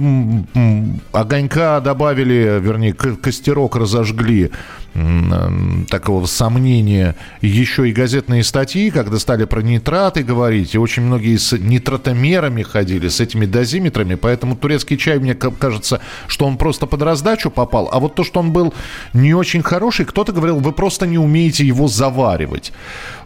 огонька 1.11 1.79
добавили, 1.81 2.59
вернее, 2.61 2.93
костерок 2.93 3.75
разожгли 3.75 4.51
такого 5.89 6.25
сомнения 6.25 7.15
еще 7.41 7.89
и 7.89 7.93
газетные 7.93 8.43
статьи, 8.43 8.89
когда 8.89 9.19
стали 9.19 9.45
про 9.45 9.61
нитраты 9.61 10.23
говорить, 10.23 10.73
и 10.73 10.77
очень 10.77 11.03
многие 11.03 11.37
с 11.37 11.57
нитратомерами 11.57 12.61
ходили, 12.63 13.09
с 13.09 13.19
этими 13.19 13.45
дозиметрами, 13.45 14.15
поэтому 14.15 14.55
турецкий 14.55 14.97
чай, 14.97 15.19
мне 15.19 15.35
кажется, 15.35 16.01
что 16.27 16.45
он 16.45 16.57
просто 16.57 16.85
под 16.85 17.01
раздачу 17.01 17.51
попал, 17.51 17.89
а 17.91 17.99
вот 17.99 18.15
то, 18.15 18.23
что 18.23 18.39
он 18.39 18.51
был 18.51 18.73
не 19.13 19.33
очень 19.33 19.63
хороший, 19.63 20.05
кто-то 20.05 20.31
говорил, 20.31 20.59
вы 20.59 20.71
просто 20.71 21.05
не 21.07 21.17
умеете 21.17 21.65
его 21.65 21.87
заваривать. 21.87 22.71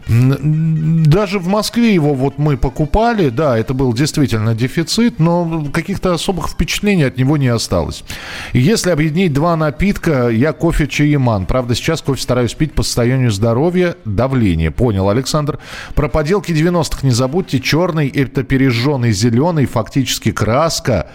Даже 0.08 1.38
в 1.38 1.46
Москве 1.46 1.94
его 1.94 2.14
вот 2.14 2.38
мы 2.38 2.56
покупали, 2.56 3.28
да, 3.28 3.56
это 3.56 3.74
был 3.74 3.92
действительно 3.92 4.54
дефицит, 4.54 5.18
но 5.18 5.66
каких-то 5.72 6.14
особых 6.14 6.48
впечатлений 6.48 7.04
от 7.04 7.16
него 7.16 7.36
не 7.36 7.48
осталось. 7.48 8.04
Если 8.52 8.90
объединить 8.90 9.32
два 9.32 9.56
напитка, 9.56 10.28
я 10.28 10.52
кофе 10.52 10.86
чаеман. 10.86 11.46
Правда, 11.46 11.74
сейчас 11.74 12.02
кофе 12.02 12.22
стараюсь 12.22 12.54
пить 12.54 12.72
по 12.72 12.82
состоянию 12.82 13.30
здоровья, 13.30 13.96
давления. 14.04 14.70
Понял, 14.70 15.08
Александр. 15.08 15.58
Про 15.94 16.08
поделки 16.08 16.52
90-х 16.52 17.00
не 17.02 17.12
забудьте. 17.12 17.60
Черный 17.60 18.08
это 18.08 18.42
пережженный 18.42 19.12
зеленый, 19.12 19.66
фактически 19.66 20.32
краска. 20.32 21.10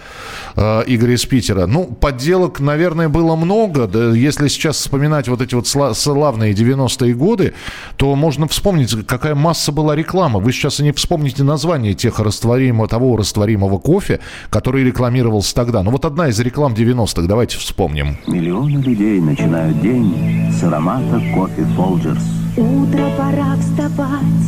Э, 0.56 0.82
Игорь 0.86 1.12
из 1.12 1.24
Питера. 1.26 1.66
Ну, 1.66 1.84
подделок, 1.84 2.60
наверное, 2.60 3.08
было 3.08 3.36
много. 3.36 3.86
Да, 3.86 4.12
если 4.12 4.48
сейчас 4.48 4.76
вспоминать 4.76 5.28
вот 5.28 5.40
эти 5.40 5.54
вот 5.54 5.66
славные 5.68 6.52
90-е 6.52 7.14
годы, 7.14 7.54
то 7.96 8.14
можно 8.14 8.48
вспомнить 8.48 8.75
вспомните, 8.84 9.06
какая 9.06 9.34
масса 9.34 9.72
была 9.72 9.96
реклама. 9.96 10.38
Вы 10.40 10.52
сейчас 10.52 10.80
и 10.80 10.82
не 10.82 10.92
вспомните 10.92 11.42
название 11.44 11.94
тех 11.94 12.18
растворимого, 12.18 12.88
того 12.88 13.16
растворимого 13.16 13.78
кофе, 13.78 14.20
который 14.50 14.84
рекламировался 14.84 15.54
тогда. 15.54 15.82
Ну 15.82 15.90
вот 15.90 16.04
одна 16.04 16.28
из 16.28 16.38
реклам 16.40 16.74
90-х, 16.74 17.26
давайте 17.26 17.58
вспомним. 17.58 18.18
Миллионы 18.26 18.78
людей 18.78 19.20
начинают 19.20 19.80
день 19.80 20.52
с 20.52 20.62
аромата 20.62 21.22
кофе 21.34 21.62
Folgers. 21.76 22.22
Утро 22.56 23.10
пора 23.16 23.56
вставать, 23.56 24.44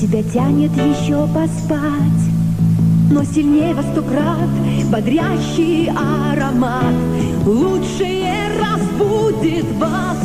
тебя 0.00 0.22
тянет 0.22 0.72
еще 0.72 1.26
поспать. 1.28 2.32
Но 3.10 3.24
сильнее 3.24 3.74
во 3.74 3.82
сто 3.82 4.02
крат 4.02 4.48
бодрящий 4.90 5.90
аромат 5.90 6.94
Лучшее 7.44 8.32
разбудит 8.58 9.66
вас 9.78 10.16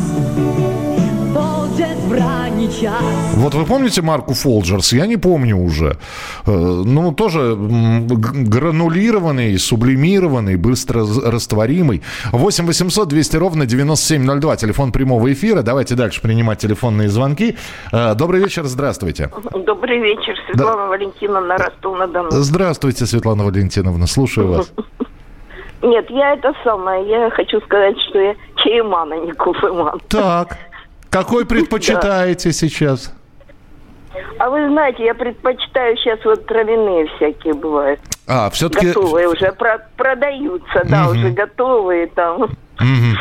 Folgers 1.77 2.07
в 2.07 2.13
ранний 2.13 2.69
час. 2.69 3.03
Вот 3.35 3.53
вы 3.53 3.65
помните 3.65 4.01
марку 4.01 4.31
Folgers? 4.31 4.95
Я 4.95 5.05
не 5.05 5.17
помню 5.17 5.57
уже. 5.57 5.97
Э, 6.45 6.83
ну, 6.85 7.11
тоже 7.11 7.55
гранулированный, 7.55 9.57
сублимированный, 9.59 10.55
быстро 10.55 11.05
растворимый. 11.25 12.01
8 12.31 12.65
800 12.65 13.07
200 13.07 13.37
ровно 13.37 13.65
9702. 13.65 14.55
Телефон 14.55 14.91
прямого 14.91 15.31
эфира. 15.31 15.61
Давайте 15.61 15.95
дальше 15.95 16.21
принимать 16.21 16.59
телефонные 16.59 17.09
звонки. 17.09 17.55
Э, 17.91 18.15
добрый 18.15 18.41
вечер, 18.41 18.65
здравствуйте. 18.65 19.29
Добрый 19.65 19.99
вечер, 19.99 20.35
Светлана 20.47 20.83
да. 20.83 20.87
Валентиновна, 20.87 21.57
Ростов-на-Дону. 21.57 22.31
Здравствуйте, 22.31 23.05
Светлана 23.05 23.43
Валентиновна, 23.43 24.07
слушаю 24.07 24.47
вас. 24.47 24.73
Нет, 25.83 26.09
я 26.09 26.33
это 26.33 26.53
самое, 26.63 27.07
я 27.07 27.29
хочу 27.29 27.61
сказать, 27.61 27.95
что 28.09 28.19
я 28.19 28.35
чаеман, 28.55 29.11
а 29.11 29.17
не 29.17 29.31
кофеман. 29.33 29.99
Так. 30.09 30.57
Какой 31.09 31.45
предпочитаете 31.45 32.51
сейчас? 32.51 33.13
А 34.39 34.49
вы 34.49 34.67
знаете, 34.69 35.03
я 35.05 35.13
предпочитаю 35.13 35.95
сейчас 35.97 36.19
вот 36.25 36.45
травяные 36.45 37.07
всякие 37.15 37.53
бывают. 37.53 37.99
А, 38.27 38.49
все-таки... 38.49 38.87
Готовые 38.87 39.27
уже 39.29 39.51
про- 39.51 39.87
продаются, 39.95 40.83
да, 40.85 41.09
уже 41.09 41.29
готовые 41.29 42.07
там. 42.07 42.49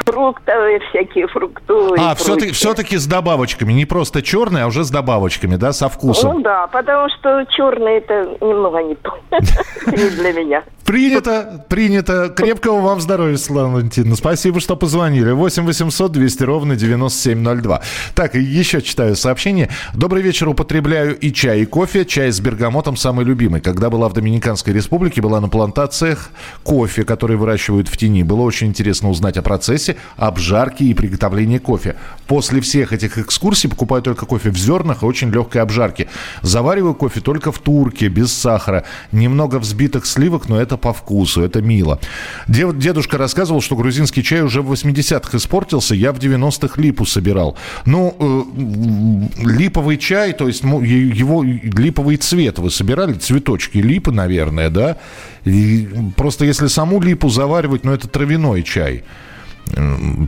Фруктовые 0.04 0.80
всякие, 0.90 1.26
фруктовые. 1.28 2.02
А, 2.02 2.14
все-таки, 2.14 2.52
все-таки 2.52 2.96
с 2.96 3.06
добавочками. 3.06 3.72
Не 3.72 3.84
просто 3.84 4.22
черные, 4.22 4.64
а 4.64 4.66
уже 4.66 4.84
с 4.84 4.90
добавочками, 4.90 5.56
да, 5.56 5.72
со 5.72 5.88
вкусом. 5.88 6.36
Ну 6.36 6.42
да, 6.42 6.66
потому 6.66 7.08
что 7.10 7.44
черные 7.50 7.98
это 7.98 8.36
немного 8.40 8.82
не 8.82 8.94
то. 8.96 9.14
Не 9.86 10.10
для 10.10 10.32
меня. 10.32 10.64
Принято, 10.84 11.64
принято. 11.68 12.28
Крепкого 12.28 12.80
вам 12.80 13.00
здоровья, 13.00 13.36
Светлана 13.36 13.74
Валентиновна. 13.74 14.16
Спасибо, 14.16 14.60
что 14.60 14.76
позвонили. 14.76 15.32
8 15.32 15.64
800 15.64 16.12
200 16.12 16.42
ровно 16.44 16.76
9702. 16.76 17.82
Так, 18.14 18.34
еще 18.34 18.80
читаю 18.80 19.16
сообщение. 19.16 19.68
Добрый 19.94 20.22
вечер. 20.22 20.48
Употребляю 20.48 21.18
и 21.18 21.32
чай, 21.32 21.62
и 21.62 21.66
кофе. 21.66 22.04
Чай 22.04 22.30
с 22.30 22.40
бергамотом 22.40 22.96
самый 22.96 23.24
любимый. 23.24 23.60
Когда 23.60 23.90
была 23.90 24.08
в 24.08 24.12
Доминиканской 24.12 24.72
республике, 24.72 25.20
была 25.20 25.40
на 25.40 25.48
плантациях 25.48 26.30
кофе, 26.62 27.04
который 27.04 27.36
выращивают 27.36 27.88
в 27.88 27.96
тени. 27.96 28.22
Было 28.22 28.42
очень 28.42 28.68
интересно 28.68 29.10
узнать 29.10 29.36
о 29.36 29.42
процессе 29.42 29.85
обжарки 30.16 30.82
и 30.84 30.94
приготовления 30.94 31.58
кофе. 31.58 31.96
После 32.26 32.60
всех 32.60 32.92
этих 32.92 33.18
экскурсий 33.18 33.68
покупаю 33.68 34.02
только 34.02 34.26
кофе 34.26 34.50
в 34.50 34.56
зернах 34.56 35.02
и 35.02 35.06
очень 35.06 35.30
легкой 35.30 35.62
обжарки. 35.62 36.08
Завариваю 36.42 36.94
кофе 36.94 37.20
только 37.20 37.52
в 37.52 37.58
турке, 37.58 38.08
без 38.08 38.32
сахара. 38.32 38.84
Немного 39.12 39.58
взбитых 39.58 40.06
сливок, 40.06 40.48
но 40.48 40.60
это 40.60 40.76
по 40.76 40.92
вкусу, 40.92 41.42
это 41.42 41.62
мило. 41.62 42.00
Дедушка 42.48 43.18
рассказывал, 43.18 43.60
что 43.60 43.76
грузинский 43.76 44.22
чай 44.22 44.42
уже 44.42 44.62
в 44.62 44.72
80-х 44.72 45.36
испортился, 45.36 45.94
я 45.94 46.12
в 46.12 46.18
90-х 46.18 46.80
липу 46.80 47.06
собирал. 47.06 47.56
Ну, 47.84 48.16
э, 48.18 49.42
липовый 49.44 49.98
чай, 49.98 50.32
то 50.32 50.48
есть 50.48 50.62
его 50.62 51.42
липовый 51.42 52.16
цвет 52.16 52.58
вы 52.58 52.70
собирали, 52.70 53.14
цветочки 53.14 53.78
липы, 53.78 54.12
наверное, 54.12 54.70
да? 54.70 54.96
И 55.44 55.88
просто 56.16 56.44
если 56.44 56.66
саму 56.66 57.00
липу 57.00 57.28
заваривать, 57.28 57.84
ну, 57.84 57.92
это 57.92 58.08
травяной 58.08 58.62
чай 58.62 59.04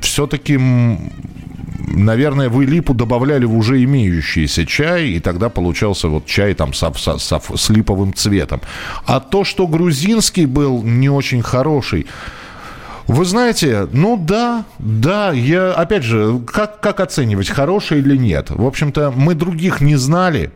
все-таки, 0.02 0.58
наверное, 1.88 2.48
вы 2.48 2.66
липу 2.66 2.94
добавляли 2.94 3.44
в 3.44 3.56
уже 3.56 3.82
имеющийся 3.84 4.66
чай, 4.66 5.08
и 5.08 5.20
тогда 5.20 5.48
получался 5.48 6.08
вот 6.08 6.26
чай 6.26 6.54
там 6.54 6.74
со, 6.74 6.92
со, 6.94 7.18
со, 7.18 7.40
с 7.54 7.70
липовым 7.70 8.14
цветом. 8.14 8.60
А 9.06 9.20
то, 9.20 9.44
что 9.44 9.66
грузинский 9.66 10.46
был 10.46 10.82
не 10.82 11.08
очень 11.08 11.42
хороший, 11.42 12.06
вы 13.06 13.24
знаете, 13.24 13.88
ну 13.92 14.18
да, 14.18 14.66
да, 14.78 15.32
я, 15.32 15.72
опять 15.72 16.02
же, 16.02 16.40
как, 16.46 16.80
как 16.80 17.00
оценивать, 17.00 17.48
хороший 17.48 18.00
или 18.00 18.16
нет? 18.16 18.50
В 18.50 18.66
общем-то, 18.66 19.12
мы 19.16 19.34
других 19.34 19.80
не 19.80 19.96
знали, 19.96 20.50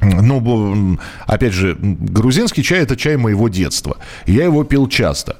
ну, 0.00 0.98
опять 1.26 1.52
же, 1.52 1.76
грузинский 1.80 2.62
чай– 2.62 2.80
это 2.82 2.96
чай 2.96 3.16
моего 3.16 3.48
детства. 3.48 3.96
Я 4.26 4.44
его 4.44 4.62
пил 4.62 4.88
часто 4.88 5.36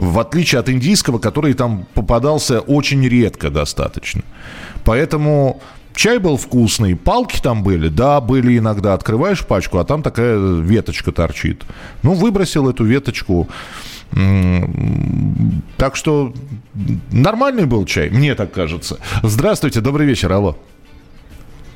в 0.00 0.18
отличие 0.18 0.58
от 0.58 0.68
индийского, 0.70 1.18
который 1.18 1.52
там 1.52 1.86
попадался 1.94 2.60
очень 2.60 3.06
редко 3.06 3.50
достаточно. 3.50 4.22
Поэтому 4.84 5.60
чай 5.94 6.18
был 6.18 6.38
вкусный, 6.38 6.96
палки 6.96 7.38
там 7.40 7.62
были, 7.62 7.88
да, 7.88 8.20
были 8.20 8.56
иногда. 8.56 8.94
Открываешь 8.94 9.44
пачку, 9.44 9.78
а 9.78 9.84
там 9.84 10.02
такая 10.02 10.38
веточка 10.38 11.12
торчит. 11.12 11.64
Ну, 12.02 12.14
выбросил 12.14 12.68
эту 12.68 12.84
веточку. 12.84 13.46
Так 15.76 15.96
что 15.96 16.32
нормальный 17.12 17.66
был 17.66 17.84
чай, 17.84 18.08
мне 18.08 18.34
так 18.34 18.52
кажется. 18.52 18.98
Здравствуйте, 19.22 19.80
добрый 19.80 20.06
вечер, 20.06 20.32
алло. 20.32 20.56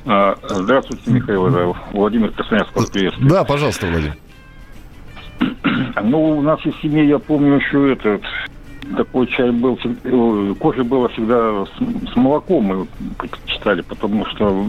А, 0.05 0.35
здравствуйте, 0.49 1.11
Михаил. 1.11 1.75
Владимир 1.93 2.31
Красноярск, 2.31 2.73
приветствую. 2.91 3.29
Да, 3.29 3.43
пожалуйста, 3.43 3.85
Владимир. 3.85 4.17
Ну, 6.03 6.37
у 6.37 6.41
нас 6.41 6.59
в 6.59 6.81
семье, 6.81 7.07
я 7.07 7.19
помню, 7.19 7.55
еще 7.55 7.93
этот 7.93 8.21
такой 8.97 9.27
чай 9.27 9.51
был, 9.51 9.79
э, 9.83 10.53
кофе 10.59 10.83
было 10.83 11.07
всегда 11.09 11.65
с, 11.65 12.11
с 12.11 12.15
молоком 12.15 12.63
мы 12.63 12.87
читали, 13.45 13.81
потому 13.81 14.25
что 14.27 14.65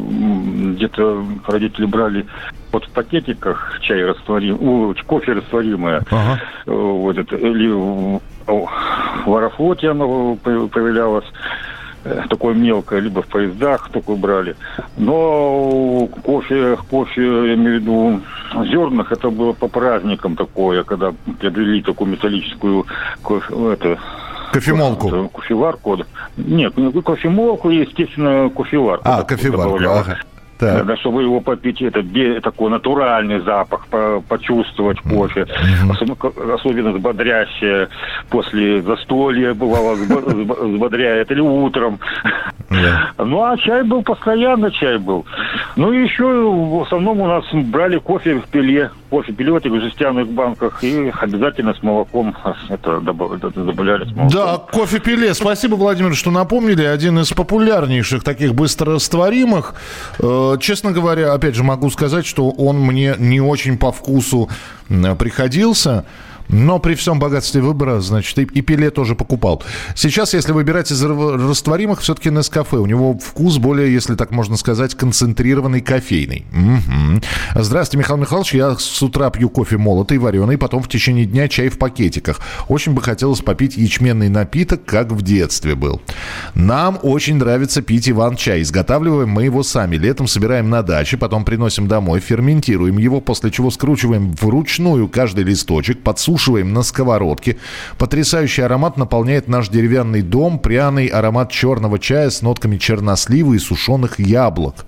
где-то 0.74 1.24
родители 1.46 1.84
брали 1.86 2.26
вот 2.72 2.84
в 2.84 2.90
пакетиках 2.90 3.78
чай 3.82 4.04
растворимый, 4.04 4.94
кофе 5.06 5.32
растворимое, 5.32 6.02
ага. 6.10 6.40
вот 6.66 7.18
это, 7.18 7.36
или 7.36 7.68
в, 7.68 8.20
в 8.46 9.34
Аэрофлоте 9.34 9.90
оно 9.90 10.36
появлялось. 10.36 11.26
Э, 12.06 12.22
такое 12.28 12.54
мелкое, 12.54 13.00
либо 13.00 13.20
в 13.22 13.26
поездах 13.26 13.90
такое 13.90 14.16
брали. 14.16 14.54
Но 14.96 16.08
кофе, 16.22 16.76
кофе, 16.88 17.22
я 17.22 17.54
имею 17.54 17.78
в 17.78 17.82
виду, 17.82 18.20
зернах, 18.70 19.10
это 19.10 19.30
было 19.30 19.52
по 19.52 19.66
праздникам 19.66 20.36
такое, 20.36 20.84
когда 20.84 21.12
приобрели 21.40 21.82
такую 21.82 22.10
металлическую 22.10 22.86
кофе, 23.22 23.72
это, 23.72 23.98
Кофемолку. 24.52 25.28
Кофеварку. 25.34 25.98
Нет, 26.36 26.74
кофемолку, 27.04 27.70
естественно, 27.70 28.48
кофеварку. 28.50 29.02
А, 29.04 29.24
кофеварку, 29.24 29.76
ага. 29.84 30.18
Так. 30.58 30.78
Надо, 30.78 30.96
чтобы 30.96 31.22
его 31.22 31.40
попить, 31.40 31.82
это 31.82 32.02
такой 32.40 32.70
натуральный 32.70 33.40
запах, 33.40 33.86
по, 33.88 34.22
почувствовать 34.26 35.00
кофе. 35.00 35.42
Mm-hmm. 35.42 35.90
Особенно, 35.90 36.54
особенно 36.54 36.98
бодрящее 36.98 37.88
после 38.30 38.82
застолья, 38.82 39.54
бывало, 39.54 39.94
взбодряет, 39.94 41.30
или 41.30 41.40
утром. 41.40 41.98
Yeah. 42.70 42.96
Ну, 43.26 43.42
а 43.42 43.56
чай 43.56 43.82
был, 43.82 44.02
постоянно 44.02 44.70
чай 44.70 44.98
был. 44.98 45.26
Ну, 45.76 45.92
и 45.92 46.02
еще 46.02 46.24
в 46.24 46.82
основном 46.82 47.20
у 47.20 47.26
нас 47.26 47.44
брали 47.52 47.98
кофе 47.98 48.36
в 48.36 48.46
пиле. 48.46 48.90
Кофе 49.10 49.32
пиле 49.32 49.52
в 49.52 49.56
этих 49.56 49.80
жестяных 49.80 50.28
банках 50.28 50.82
и 50.82 51.12
обязательно 51.20 51.74
с 51.74 51.82
молоком 51.82 52.36
это 52.68 53.00
добавляли 53.00 54.04
с 54.04 54.12
молоком. 54.12 54.28
Да, 54.28 54.58
кофе 54.58 55.00
пиле. 55.00 55.34
Спасибо, 55.34 55.74
Владимир, 55.74 56.14
что 56.14 56.30
напомнили. 56.30 56.84
Один 56.84 57.18
из 57.18 57.32
популярнейших 57.32 58.22
таких 58.22 58.54
быстрорастворимых. 58.54 59.74
Э, 60.18 60.45
честно 60.60 60.92
говоря, 60.92 61.32
опять 61.32 61.54
же, 61.54 61.62
могу 61.62 61.90
сказать, 61.90 62.26
что 62.26 62.50
он 62.50 62.78
мне 62.78 63.14
не 63.18 63.40
очень 63.40 63.78
по 63.78 63.92
вкусу 63.92 64.48
приходился. 64.88 66.04
Но 66.48 66.78
при 66.78 66.94
всем 66.94 67.18
богатстве 67.18 67.60
выбора, 67.60 68.00
значит, 68.00 68.38
и, 68.38 68.42
и 68.42 68.62
пиле 68.62 68.90
тоже 68.90 69.14
покупал. 69.14 69.62
Сейчас, 69.94 70.34
если 70.34 70.52
выбирать 70.52 70.90
из 70.90 71.02
растворимых, 71.02 72.00
все-таки 72.00 72.30
Нескафе. 72.30 72.76
У 72.76 72.86
него 72.86 73.18
вкус 73.18 73.58
более, 73.58 73.92
если 73.92 74.14
так 74.14 74.30
можно 74.30 74.56
сказать, 74.56 74.94
концентрированный 74.94 75.80
кофейный. 75.80 76.46
Угу. 76.52 77.62
Здравствуйте, 77.62 77.98
Михаил 77.98 78.18
Михайлович. 78.18 78.54
Я 78.54 78.76
с 78.76 79.02
утра 79.02 79.30
пью 79.30 79.50
кофе 79.50 79.76
молотый, 79.76 80.18
вареный, 80.18 80.58
потом 80.58 80.82
в 80.82 80.88
течение 80.88 81.26
дня 81.26 81.48
чай 81.48 81.68
в 81.68 81.78
пакетиках. 81.78 82.40
Очень 82.68 82.92
бы 82.92 83.02
хотелось 83.02 83.40
попить 83.40 83.76
ячменный 83.76 84.28
напиток, 84.28 84.84
как 84.84 85.12
в 85.12 85.22
детстве 85.22 85.74
был. 85.74 86.00
Нам 86.54 86.98
очень 87.02 87.36
нравится 87.36 87.82
пить 87.82 88.08
Иван-чай. 88.08 88.62
Изготавливаем 88.62 89.28
мы 89.28 89.44
его 89.44 89.62
сами. 89.62 89.96
Летом 89.96 90.26
собираем 90.26 90.70
на 90.70 90.82
даче, 90.82 91.16
потом 91.16 91.44
приносим 91.44 91.88
домой, 91.88 92.20
ферментируем 92.20 92.98
его, 92.98 93.20
после 93.20 93.50
чего 93.50 93.70
скручиваем 93.70 94.32
вручную 94.32 95.08
каждый 95.08 95.44
листочек, 95.44 96.02
подсушиваем 96.02 96.35
подсушиваем 96.36 96.74
на 96.74 96.82
сковородке. 96.82 97.56
Потрясающий 97.98 98.62
аромат 98.62 98.98
наполняет 98.98 99.48
наш 99.48 99.68
деревянный 99.68 100.20
дом. 100.20 100.58
Пряный 100.58 101.06
аромат 101.06 101.50
черного 101.50 101.98
чая 101.98 102.28
с 102.28 102.42
нотками 102.42 102.76
чернослива 102.76 103.54
и 103.54 103.58
сушеных 103.58 104.20
яблок. 104.20 104.84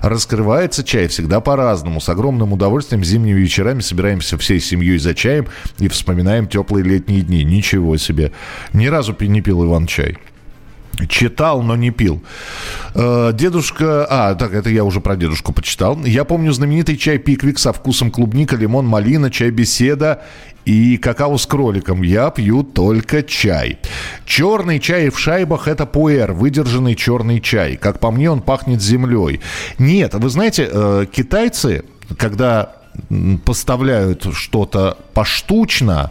Раскрывается 0.00 0.84
чай 0.84 1.08
всегда 1.08 1.40
по-разному. 1.40 2.00
С 2.00 2.08
огромным 2.08 2.52
удовольствием 2.52 3.02
зимними 3.02 3.40
вечерами 3.40 3.80
собираемся 3.80 4.38
всей 4.38 4.60
семьей 4.60 4.98
за 4.98 5.14
чаем 5.14 5.46
и 5.80 5.88
вспоминаем 5.88 6.46
теплые 6.46 6.84
летние 6.84 7.22
дни. 7.22 7.42
Ничего 7.42 7.96
себе. 7.96 8.30
Ни 8.72 8.86
разу 8.86 9.16
не 9.20 9.40
пил 9.40 9.64
Иван 9.64 9.86
чай. 9.86 10.18
Читал, 11.08 11.62
но 11.62 11.76
не 11.76 11.90
пил. 11.90 12.22
Э, 12.94 13.32
дедушка... 13.34 14.06
А, 14.08 14.34
так, 14.34 14.54
это 14.54 14.70
я 14.70 14.84
уже 14.84 15.00
про 15.00 15.16
дедушку 15.16 15.52
почитал. 15.52 15.98
Я 16.04 16.24
помню 16.24 16.52
знаменитый 16.52 16.96
чай 16.96 17.18
пиквик 17.18 17.58
со 17.58 17.72
вкусом 17.72 18.10
клубника, 18.10 18.56
лимон, 18.56 18.86
малина, 18.86 19.30
чай 19.30 19.50
беседа 19.50 20.22
и 20.64 20.96
какао 20.96 21.38
с 21.38 21.46
кроликом. 21.46 22.02
Я 22.02 22.30
пью 22.30 22.62
только 22.62 23.22
чай. 23.22 23.78
Черный 24.24 24.78
чай 24.78 25.10
в 25.10 25.18
шайбах– 25.18 25.66
это 25.68 25.86
пуэр, 25.86 26.32
выдержанный 26.32 26.94
черный 26.94 27.40
чай. 27.40 27.76
Как 27.76 27.98
по 27.98 28.10
мне, 28.10 28.30
он 28.30 28.40
пахнет 28.40 28.82
землей. 28.82 29.40
Нет, 29.78 30.14
вы 30.14 30.28
знаете, 30.28 30.68
э, 30.70 31.06
китайцы, 31.10 31.84
когда 32.16 32.76
поставляют 33.44 34.26
что-то 34.34 34.98
поштучно, 35.14 36.10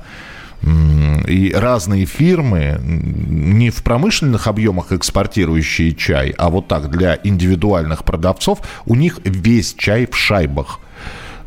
и 0.64 1.54
разные 1.56 2.06
фирмы, 2.06 2.80
не 2.84 3.70
в 3.70 3.84
промышленных 3.84 4.48
объемах 4.48 4.92
экспортирующие 4.92 5.94
чай, 5.94 6.34
а 6.38 6.50
вот 6.50 6.68
так 6.68 6.90
для 6.90 7.20
индивидуальных 7.24 8.04
продавцов, 8.04 8.60
у 8.86 8.96
них 8.96 9.20
весь 9.24 9.74
чай 9.74 10.08
в 10.10 10.16
шайбах– 10.16 10.80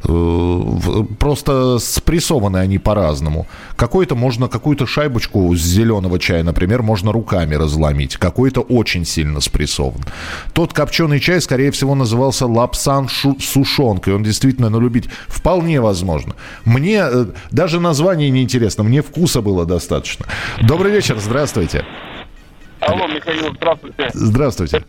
просто 0.04 1.78
спрессованы 1.78 2.58
они 2.58 2.78
по-разному. 2.78 3.46
Какой-то 3.76 4.14
можно, 4.14 4.48
какую-то 4.48 4.86
шайбочку 4.86 5.54
с 5.54 5.60
зеленого 5.60 6.18
чая, 6.18 6.42
например, 6.42 6.82
можно 6.82 7.10
руками 7.12 7.54
разломить. 7.54 8.16
Какой-то 8.16 8.60
очень 8.60 9.04
сильно 9.04 9.40
спрессован. 9.40 10.00
Тот 10.52 10.72
копченый 10.72 11.20
чай, 11.20 11.40
скорее 11.40 11.70
всего, 11.70 11.94
назывался 11.94 12.46
лапсан 12.46 13.08
сушонкой. 13.08 14.14
Он 14.14 14.22
действительно 14.22 14.68
налюбить 14.68 15.08
вполне 15.28 15.80
возможно. 15.80 16.34
Мне 16.64 17.02
э, 17.02 17.26
даже 17.50 17.80
название 17.80 18.30
не 18.30 18.42
интересно, 18.42 18.84
мне 18.84 19.02
вкуса 19.02 19.40
было 19.40 19.64
достаточно. 19.64 20.26
Добрый 20.60 20.92
вечер, 20.92 21.18
здравствуйте. 21.18 21.84
Алло, 22.80 23.06
Михаил, 23.06 23.54
здравствуйте. 23.54 24.10
Здравствуйте. 24.12 24.84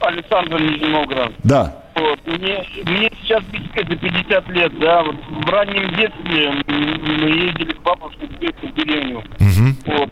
Александр 0.00 0.58
Нижний 0.60 0.88
Новгород. 0.88 1.32
Да. 1.44 1.76
Вот. 1.94 2.26
Мне, 2.26 2.64
мне 2.86 3.10
сейчас 3.22 3.42
за 3.44 3.96
50 3.96 4.48
лет, 4.50 4.78
да. 4.78 5.02
Вот 5.02 5.16
в 5.28 5.48
раннем 5.48 5.94
детстве 5.96 6.52
мы 6.66 7.30
ездили 7.30 7.72
к 7.72 7.82
бабушке 7.82 8.26
в 8.26 8.74
деревню. 8.74 9.18
Угу. 9.18 9.96
Вот. 9.96 10.10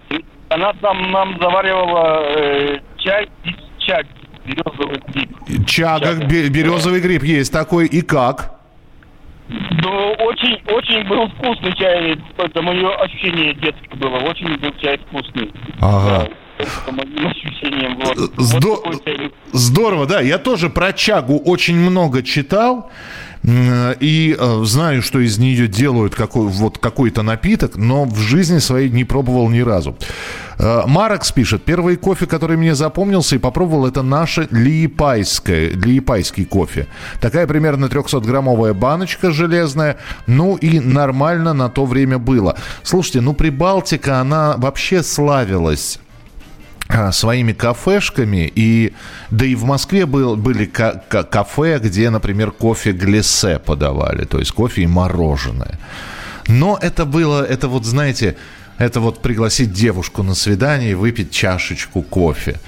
Она 0.50 0.72
там 0.74 1.10
нам 1.10 1.38
заваривала 1.40 2.24
э, 2.36 2.78
чай 2.98 3.28
из 3.44 3.54
чаг, 3.84 4.06
березовый 4.44 5.00
гриб. 5.08 5.66
Чага, 5.66 6.06
Чага. 6.06 6.26
березовый 6.26 7.00
гриб 7.00 7.22
есть 7.22 7.52
такой. 7.52 7.86
И 7.86 8.02
как? 8.02 8.58
Ну, 9.48 10.12
очень, 10.18 10.60
очень 10.66 11.06
был 11.08 11.28
вкусный 11.28 11.74
чай. 11.76 12.18
Это 12.36 12.62
мое 12.62 12.94
ощущение 12.96 13.54
детское 13.54 13.96
было. 13.96 14.18
Очень 14.18 14.56
был 14.58 14.72
чай 14.80 14.98
вкусный. 14.98 15.52
Ага. 15.80 16.26
Да 16.26 16.28
по. 16.58 16.92
Вот. 18.04 18.32
Здо- 18.36 18.82
вот 18.84 19.02
Здорово, 19.52 20.06
да. 20.06 20.20
Я 20.20 20.38
тоже 20.38 20.70
про 20.70 20.92
чагу 20.92 21.38
очень 21.38 21.76
много 21.76 22.22
читал. 22.22 22.90
И 23.44 24.36
э, 24.38 24.60
знаю, 24.64 25.00
что 25.00 25.20
из 25.20 25.38
нее 25.38 25.68
делают 25.68 26.14
какой, 26.14 26.48
вот 26.48 26.78
какой-то 26.78 27.22
напиток, 27.22 27.76
но 27.76 28.04
в 28.04 28.18
жизни 28.18 28.58
своей 28.58 28.90
не 28.90 29.04
пробовал 29.04 29.48
ни 29.48 29.60
разу. 29.60 29.96
Э, 30.58 30.82
Маракс 30.86 31.30
пишет, 31.30 31.62
первый 31.62 31.96
кофе, 31.96 32.26
который 32.26 32.56
мне 32.56 32.74
запомнился 32.74 33.36
и 33.36 33.38
попробовал, 33.38 33.86
это 33.86 34.02
наше 34.02 34.48
лиепайское, 34.50 35.70
лиепайский 35.70 36.44
кофе. 36.46 36.88
Такая 37.20 37.46
примерно 37.46 37.86
300-граммовая 37.86 38.74
баночка 38.74 39.30
железная, 39.30 39.98
ну 40.26 40.56
и 40.56 40.80
нормально 40.80 41.54
на 41.54 41.68
то 41.68 41.86
время 41.86 42.18
было. 42.18 42.56
Слушайте, 42.82 43.20
ну 43.20 43.34
Прибалтика, 43.34 44.20
она 44.20 44.56
вообще 44.56 45.04
славилась 45.04 46.00
своими 47.12 47.52
кафешками. 47.52 48.50
И, 48.54 48.92
да 49.30 49.44
и 49.46 49.54
в 49.54 49.64
Москве 49.64 50.06
был, 50.06 50.36
были 50.36 50.64
ка- 50.64 51.02
ка- 51.08 51.24
кафе, 51.24 51.78
где, 51.78 52.10
например, 52.10 52.50
кофе 52.50 52.92
глиссе 52.92 53.58
подавали, 53.58 54.24
то 54.24 54.38
есть 54.38 54.52
кофе 54.52 54.82
и 54.82 54.86
мороженое. 54.86 55.78
Но 56.46 56.78
это 56.80 57.04
было, 57.04 57.44
это 57.44 57.68
вот, 57.68 57.84
знаете, 57.84 58.36
это 58.78 59.00
вот 59.00 59.20
пригласить 59.22 59.72
девушку 59.72 60.22
на 60.22 60.34
свидание 60.34 60.92
и 60.92 60.94
выпить 60.94 61.30
чашечку 61.30 62.02
кофе. 62.02 62.58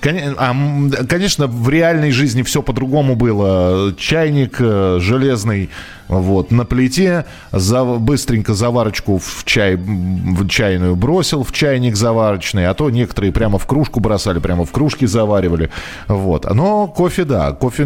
Конечно, 0.00 1.46
в 1.46 1.68
реальной 1.68 2.10
жизни 2.10 2.42
все 2.42 2.62
по-другому 2.62 3.16
было. 3.16 3.94
Чайник 3.96 4.56
э, 4.58 4.98
железный 5.00 5.68
вот, 6.08 6.50
на 6.50 6.64
плите, 6.64 7.26
за, 7.52 7.84
быстренько 7.84 8.54
заварочку 8.54 9.18
в, 9.18 9.44
чай, 9.44 9.76
в 9.76 10.48
чайную 10.48 10.96
бросил, 10.96 11.44
в 11.44 11.52
чайник 11.52 11.96
заварочный, 11.96 12.66
а 12.66 12.74
то 12.74 12.90
некоторые 12.90 13.32
прямо 13.32 13.58
в 13.58 13.66
кружку 13.66 14.00
бросали, 14.00 14.38
прямо 14.38 14.64
в 14.64 14.72
кружки 14.72 15.06
заваривали. 15.06 15.70
Вот. 16.08 16.52
Но 16.52 16.88
кофе, 16.88 17.24
да, 17.24 17.52
кофе... 17.52 17.84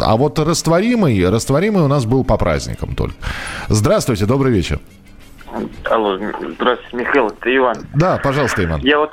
А 0.00 0.16
вот 0.16 0.38
растворимый, 0.38 1.28
растворимый 1.28 1.82
у 1.82 1.88
нас 1.88 2.04
был 2.04 2.24
по 2.24 2.36
праздникам 2.36 2.94
только. 2.94 3.14
Здравствуйте, 3.68 4.26
добрый 4.26 4.52
вечер. 4.52 4.80
Алло, 5.84 6.18
здравствуйте, 6.40 6.96
Михаил, 6.96 7.28
это 7.28 7.56
Иван. 7.56 7.76
Да, 7.94 8.18
пожалуйста, 8.22 8.64
Иван. 8.64 8.80
Я 8.80 8.98
вот, 8.98 9.10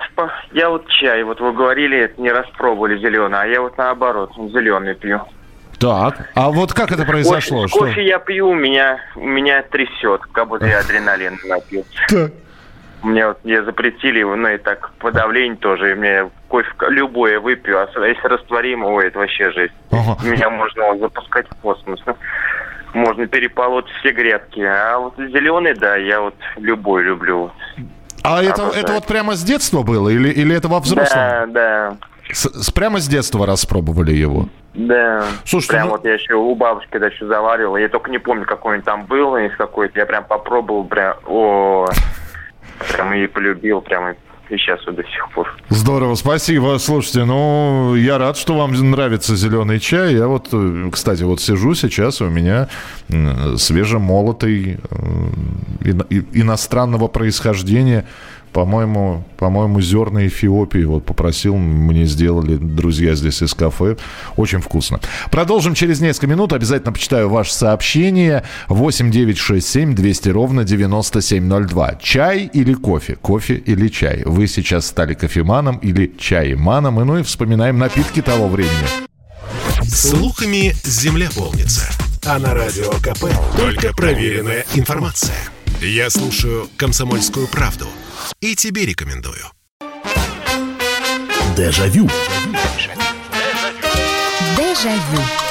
я 0.53 0.69
вот 0.69 0.87
чай, 0.87 1.23
вот 1.23 1.39
вы 1.39 1.51
говорили, 1.51 2.13
не 2.17 2.31
распробовали 2.31 2.97
зеленый, 2.97 3.39
а 3.39 3.45
я 3.45 3.61
вот 3.61 3.77
наоборот, 3.77 4.31
зеленый 4.35 4.95
пью. 4.95 5.21
Так, 5.79 6.29
а 6.35 6.49
вот 6.49 6.73
как 6.73 6.91
это 6.91 7.05
произошло? 7.05 7.63
Кофе, 7.63 7.79
кофе 7.79 8.05
я 8.05 8.19
пью, 8.19 8.49
у 8.49 8.55
меня, 8.55 8.99
у 9.15 9.25
меня 9.25 9.63
трясет, 9.63 10.21
как 10.31 10.47
будто 10.47 10.65
я 10.65 10.79
адреналин 10.79 11.39
напил. 11.45 11.85
Так. 12.09 12.31
Мне 13.01 13.27
вот 13.27 13.45
мне 13.45 13.63
запретили 13.63 14.19
его, 14.19 14.35
ну 14.35 14.49
и 14.49 14.57
так 14.57 14.91
подавление 14.99 15.55
тоже. 15.55 15.91
И 15.91 15.95
мне 15.95 16.29
кофе 16.49 16.69
любое 16.89 17.39
выпью, 17.39 17.79
а 17.79 17.87
если 18.05 18.27
растворимый, 18.27 19.07
это 19.07 19.19
вообще 19.19 19.51
жесть. 19.51 19.73
Ага. 19.91 20.17
Меня 20.21 20.49
можно 20.49 20.97
запускать 20.97 21.47
в 21.49 21.55
космос 21.61 22.01
можно 22.93 23.27
переполоть 23.27 23.87
все 23.99 24.11
грядки. 24.11 24.61
А 24.61 24.97
вот 24.97 25.13
зеленый, 25.17 25.73
да, 25.75 25.95
я 25.95 26.21
вот 26.21 26.35
любой 26.57 27.03
люблю. 27.03 27.51
А 28.23 28.43
это, 28.43 28.71
это 28.75 28.93
вот 28.93 29.05
прямо 29.05 29.35
с 29.35 29.43
детства 29.43 29.81
было 29.81 30.09
или, 30.09 30.29
или 30.29 30.55
это 30.55 30.67
во 30.67 30.79
взрослом? 30.79 31.17
Да, 31.17 31.45
да. 31.47 31.97
С, 32.31 32.45
с, 32.45 32.71
прямо 32.71 32.99
с 32.99 33.07
детства 33.07 33.45
распробовали 33.45 34.11
его? 34.11 34.49
Да. 34.73 35.25
Слушай, 35.45 35.69
прям 35.69 35.85
ну... 35.85 35.91
вот 35.91 36.05
я 36.05 36.13
еще 36.13 36.35
у 36.35 36.53
бабушки 36.55 36.89
когда 36.91 37.07
еще 37.07 37.25
заваривал. 37.25 37.77
Я 37.77 37.89
только 37.89 38.11
не 38.11 38.19
помню, 38.19 38.45
какой 38.45 38.77
он 38.77 38.81
там 38.83 39.05
был, 39.05 39.35
из 39.37 39.55
какой-то. 39.55 39.99
Я 39.99 40.05
прям 40.05 40.25
попробовал, 40.25 40.83
прям, 40.83 41.15
о, 41.25 41.87
прям 42.93 43.13
и 43.13 43.25
полюбил, 43.27 43.81
прям 43.81 44.09
и 44.09 44.15
сейчас 44.57 44.79
вот 44.85 44.95
до 44.95 45.03
сих 45.03 45.29
пор. 45.33 45.47
Здорово, 45.69 46.15
спасибо. 46.15 46.77
Слушайте, 46.79 47.25
ну, 47.25 47.95
я 47.95 48.17
рад, 48.17 48.37
что 48.37 48.57
вам 48.57 48.73
нравится 48.89 49.35
зеленый 49.35 49.79
чай. 49.79 50.15
Я 50.15 50.27
вот, 50.27 50.49
э, 50.51 50.89
кстати, 50.91 51.23
вот 51.23 51.41
сижу 51.41 51.75
сейчас, 51.75 52.21
у 52.21 52.29
меня 52.29 52.67
свежемолотый 53.57 54.79
э, 54.89 55.91
иностранного 56.33 57.07
происхождения 57.07 58.05
по-моему, 58.51 59.23
по-моему, 59.37 59.81
зерна 59.81 60.27
Эфиопии 60.27 60.83
вот 60.83 61.05
попросил, 61.05 61.55
мне 61.55 62.05
сделали 62.05 62.55
друзья 62.55 63.15
здесь 63.15 63.41
из 63.41 63.53
кафе. 63.53 63.97
Очень 64.37 64.59
вкусно. 64.59 64.99
Продолжим 65.31 65.73
через 65.73 66.01
несколько 66.01 66.27
минут. 66.27 66.53
Обязательно 66.53 66.91
почитаю 66.91 67.29
ваше 67.29 67.53
сообщение. 67.53 68.43
8 68.67 69.11
9 69.11 69.37
6 69.37 69.67
7 69.67 69.95
200 69.95 70.29
ровно 70.29 70.63
9702. 70.63 71.95
Чай 72.01 72.49
или 72.51 72.73
кофе? 72.73 73.15
Кофе 73.15 73.55
или 73.55 73.87
чай? 73.87 74.23
Вы 74.25 74.47
сейчас 74.47 74.87
стали 74.87 75.13
кофеманом 75.13 75.77
или 75.77 76.13
чайманом? 76.17 76.99
И 77.01 77.03
ну 77.03 77.17
и 77.17 77.23
вспоминаем 77.23 77.77
напитки 77.77 78.21
того 78.21 78.47
времени. 78.47 78.73
Слухами 79.83 80.73
земля 80.83 81.29
полнится. 81.35 81.89
А 82.25 82.37
на 82.37 82.53
радио 82.53 82.91
КП 83.01 83.25
только 83.57 83.93
проверенная 83.95 84.65
информация. 84.75 85.37
Я 85.81 86.09
слушаю 86.09 86.67
«Комсомольскую 86.77 87.47
правду» 87.47 87.87
и 88.41 88.55
тебе 88.55 88.85
рекомендую. 88.85 89.51
Дежавю. 91.55 92.09
Дежавю. 94.57 95.48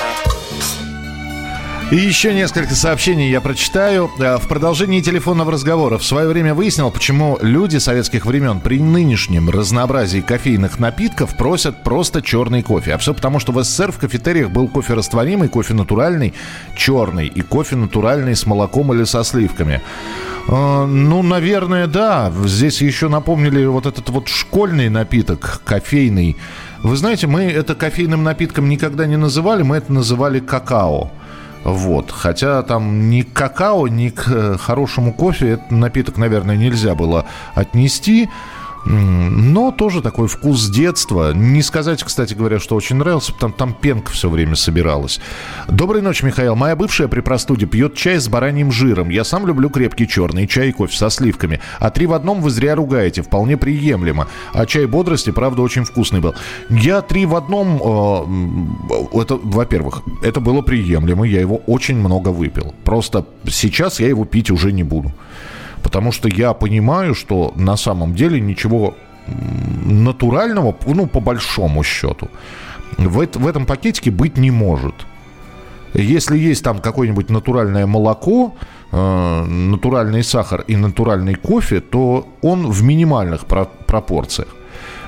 И 1.90 1.96
еще 1.96 2.34
несколько 2.34 2.74
сообщений 2.74 3.30
я 3.30 3.40
прочитаю. 3.40 4.10
Э, 4.18 4.36
в 4.36 4.46
продолжении 4.46 5.00
телефонного 5.00 5.52
разговора 5.52 5.96
в 5.96 6.04
свое 6.04 6.28
время 6.28 6.52
выяснил, 6.52 6.90
почему 6.90 7.38
люди 7.40 7.78
советских 7.78 8.26
времен 8.26 8.60
при 8.60 8.78
нынешнем 8.78 9.48
разнообразии 9.48 10.20
кофейных 10.20 10.78
напитков 10.78 11.34
просят 11.34 11.82
просто 11.84 12.20
черный 12.20 12.62
кофе. 12.62 12.92
А 12.92 12.98
все 12.98 13.14
потому, 13.14 13.38
что 13.38 13.52
в 13.52 13.64
СССР 13.64 13.92
в 13.92 13.98
кафетериях 13.98 14.50
был 14.50 14.68
кофе 14.68 14.92
растворимый, 14.92 15.48
кофе 15.48 15.72
натуральный, 15.72 16.34
черный 16.76 17.26
и 17.26 17.40
кофе 17.40 17.76
натуральный 17.76 18.36
с 18.36 18.44
молоком 18.44 18.92
или 18.92 19.04
со 19.04 19.24
сливками. 19.24 19.80
Э, 20.46 20.84
ну, 20.84 21.22
наверное, 21.22 21.86
да. 21.86 22.30
Здесь 22.44 22.82
еще 22.82 23.08
напомнили 23.08 23.64
вот 23.64 23.86
этот 23.86 24.10
вот 24.10 24.28
школьный 24.28 24.90
напиток, 24.90 25.62
кофейный. 25.64 26.36
Вы 26.82 26.96
знаете, 26.98 27.26
мы 27.28 27.44
это 27.44 27.74
кофейным 27.74 28.24
напитком 28.24 28.68
никогда 28.68 29.06
не 29.06 29.16
называли, 29.16 29.62
мы 29.62 29.78
это 29.78 29.90
называли 29.90 30.38
какао. 30.38 31.10
Вот. 31.64 32.10
Хотя 32.10 32.62
там 32.62 33.10
ни 33.10 33.22
к 33.22 33.32
какао, 33.32 33.88
ни 33.88 34.08
к 34.08 34.28
э, 34.28 34.56
хорошему 34.58 35.12
кофе 35.12 35.50
этот 35.50 35.70
напиток, 35.70 36.16
наверное, 36.16 36.56
нельзя 36.56 36.94
было 36.94 37.26
отнести. 37.54 38.28
Но 38.84 39.70
тоже 39.70 40.02
такой 40.02 40.28
вкус 40.28 40.68
детства. 40.68 41.32
Не 41.34 41.62
сказать, 41.62 42.02
кстати 42.02 42.34
говоря, 42.34 42.58
что 42.58 42.76
очень 42.76 42.96
нравился, 42.96 43.32
потому 43.32 43.52
там 43.52 43.74
пенка 43.74 44.12
все 44.12 44.30
время 44.30 44.56
собиралась. 44.56 45.20
Доброй 45.68 46.02
ночи, 46.02 46.24
Михаил. 46.24 46.54
Моя 46.54 46.76
бывшая 46.76 47.08
при 47.08 47.20
простуде 47.20 47.66
пьет 47.66 47.94
чай 47.94 48.18
с 48.18 48.28
бараньим 48.28 48.72
жиром. 48.72 49.10
Я 49.10 49.24
сам 49.24 49.46
люблю 49.46 49.68
крепкий 49.68 50.08
черный 50.08 50.46
чай 50.46 50.70
и 50.70 50.72
кофе 50.72 50.96
со 50.96 51.10
сливками. 51.10 51.60
А 51.78 51.90
три 51.90 52.06
в 52.06 52.12
одном 52.12 52.40
вы 52.40 52.50
зря 52.50 52.74
ругаете. 52.74 53.22
Вполне 53.22 53.56
приемлемо. 53.56 54.28
А 54.52 54.64
чай 54.66 54.86
бодрости, 54.86 55.30
правда, 55.30 55.62
очень 55.62 55.84
вкусный 55.84 56.20
был. 56.20 56.34
Я 56.70 57.02
три 57.02 57.26
в 57.26 57.34
одном... 57.34 57.80
Э, 59.12 59.20
это, 59.20 59.36
во-первых, 59.36 60.02
это 60.22 60.40
было 60.40 60.62
приемлемо. 60.62 61.24
Я 61.24 61.40
его 61.40 61.56
очень 61.66 61.96
много 61.96 62.28
выпил. 62.28 62.74
Просто 62.84 63.26
сейчас 63.48 64.00
я 64.00 64.08
его 64.08 64.24
пить 64.24 64.50
уже 64.50 64.72
не 64.72 64.82
буду. 64.82 65.12
Потому 65.82 66.12
что 66.12 66.28
я 66.28 66.52
понимаю, 66.52 67.14
что 67.14 67.52
на 67.56 67.76
самом 67.76 68.14
деле 68.14 68.40
ничего 68.40 68.94
натурального, 69.84 70.74
ну, 70.86 71.06
по 71.06 71.20
большому 71.20 71.82
счету, 71.82 72.28
в, 72.96 73.26
в 73.26 73.46
этом 73.46 73.66
пакетике 73.66 74.10
быть 74.10 74.38
не 74.38 74.50
может. 74.50 74.94
Если 75.94 76.36
есть 76.38 76.62
там 76.64 76.80
какое-нибудь 76.80 77.30
натуральное 77.30 77.86
молоко, 77.86 78.54
э, 78.92 79.44
натуральный 79.44 80.22
сахар 80.22 80.64
и 80.66 80.76
натуральный 80.76 81.34
кофе, 81.34 81.80
то 81.80 82.28
он 82.42 82.70
в 82.70 82.82
минимальных 82.82 83.46
про- 83.46 83.68
пропорциях. 83.86 84.48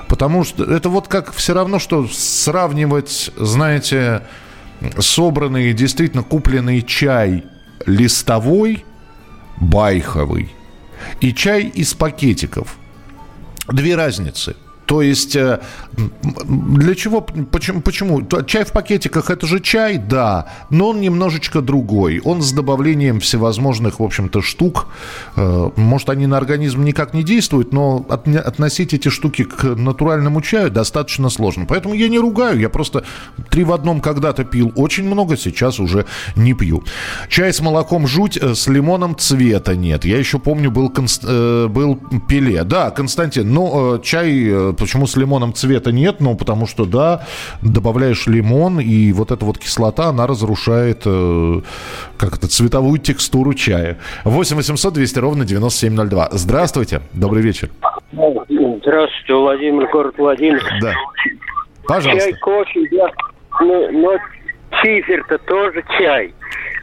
Потому 0.08 0.44
что 0.44 0.64
это 0.64 0.88
вот 0.88 1.06
как 1.06 1.32
все 1.32 1.54
равно, 1.54 1.78
что 1.78 2.06
сравнивать, 2.08 3.30
знаете, 3.36 4.22
собранный, 4.98 5.72
действительно 5.72 6.22
купленный 6.22 6.82
чай 6.82 7.44
листовой, 7.86 8.84
байховый, 9.60 10.50
и 11.20 11.32
чай 11.32 11.64
из 11.64 11.94
пакетиков. 11.94 12.76
Две 13.68 13.94
разницы– 13.94 14.56
то 14.90 15.02
есть 15.02 15.36
э, 15.36 15.60
для 16.48 16.96
чего, 16.96 17.20
почему, 17.20 17.80
почему? 17.80 18.26
Чай 18.44 18.64
в 18.64 18.72
пакетиках 18.72 19.30
это 19.30 19.46
же 19.46 19.60
чай, 19.60 19.98
да, 19.98 20.48
но 20.68 20.88
он 20.88 21.00
немножечко 21.00 21.60
другой. 21.60 22.20
Он 22.24 22.42
с 22.42 22.50
добавлением 22.50 23.20
всевозможных, 23.20 24.00
в 24.00 24.02
общем-то, 24.02 24.42
штук. 24.42 24.88
Э, 25.36 25.70
может, 25.76 26.10
они 26.10 26.26
на 26.26 26.36
организм 26.36 26.82
никак 26.82 27.14
не 27.14 27.22
действуют, 27.22 27.72
но 27.72 28.04
относить 28.08 28.92
эти 28.92 29.10
штуки 29.10 29.44
к 29.44 29.62
натуральному 29.62 30.42
чаю 30.42 30.72
достаточно 30.72 31.28
сложно. 31.28 31.66
Поэтому 31.66 31.94
я 31.94 32.08
не 32.08 32.18
ругаю, 32.18 32.58
я 32.58 32.68
просто 32.68 33.04
три 33.48 33.62
в 33.62 33.72
одном 33.72 34.00
когда-то 34.00 34.42
пил 34.42 34.72
очень 34.74 35.04
много, 35.04 35.36
сейчас 35.36 35.78
уже 35.78 36.04
не 36.34 36.52
пью. 36.52 36.82
Чай 37.28 37.52
с 37.52 37.60
молоком 37.60 38.08
жуть, 38.08 38.36
э, 38.36 38.56
с 38.56 38.66
лимоном 38.66 39.16
цвета 39.16 39.76
нет. 39.76 40.04
Я 40.04 40.18
еще 40.18 40.40
помню, 40.40 40.72
был, 40.72 40.88
был 40.88 42.00
пиле. 42.28 42.64
Да, 42.64 42.90
Константин, 42.90 43.52
но 43.52 43.98
чай 43.98 44.50
Почему 44.80 45.06
с 45.06 45.14
лимоном 45.14 45.52
цвета 45.52 45.92
нет? 45.92 46.16
Ну, 46.20 46.34
потому 46.34 46.66
что, 46.66 46.86
да, 46.86 47.26
добавляешь 47.60 48.26
лимон, 48.26 48.80
и 48.80 49.12
вот 49.12 49.30
эта 49.30 49.44
вот 49.44 49.58
кислота, 49.58 50.06
она 50.06 50.26
разрушает 50.26 51.02
э, 51.04 51.60
как 52.16 52.38
это, 52.38 52.48
цветовую 52.48 52.98
текстуру 52.98 53.52
чая. 53.52 53.98
8 54.24 54.56
800 54.56 54.94
200 54.94 55.18
ровно 55.18 55.44
9702. 55.44 56.28
Здравствуйте, 56.32 57.02
добрый 57.12 57.42
вечер. 57.42 57.68
Здравствуйте, 58.10 59.34
Владимир, 59.34 59.86
город 59.90 60.14
Владимир. 60.16 60.62
Да. 60.80 60.94
Пожалуйста. 61.86 62.30
Чай, 62.30 62.40
кофе, 62.40 62.88
да. 62.90 63.10
Но, 63.60 63.90
но 63.90 64.12
чифер-то 64.82 65.36
тоже 65.40 65.84
чай. 65.98 66.34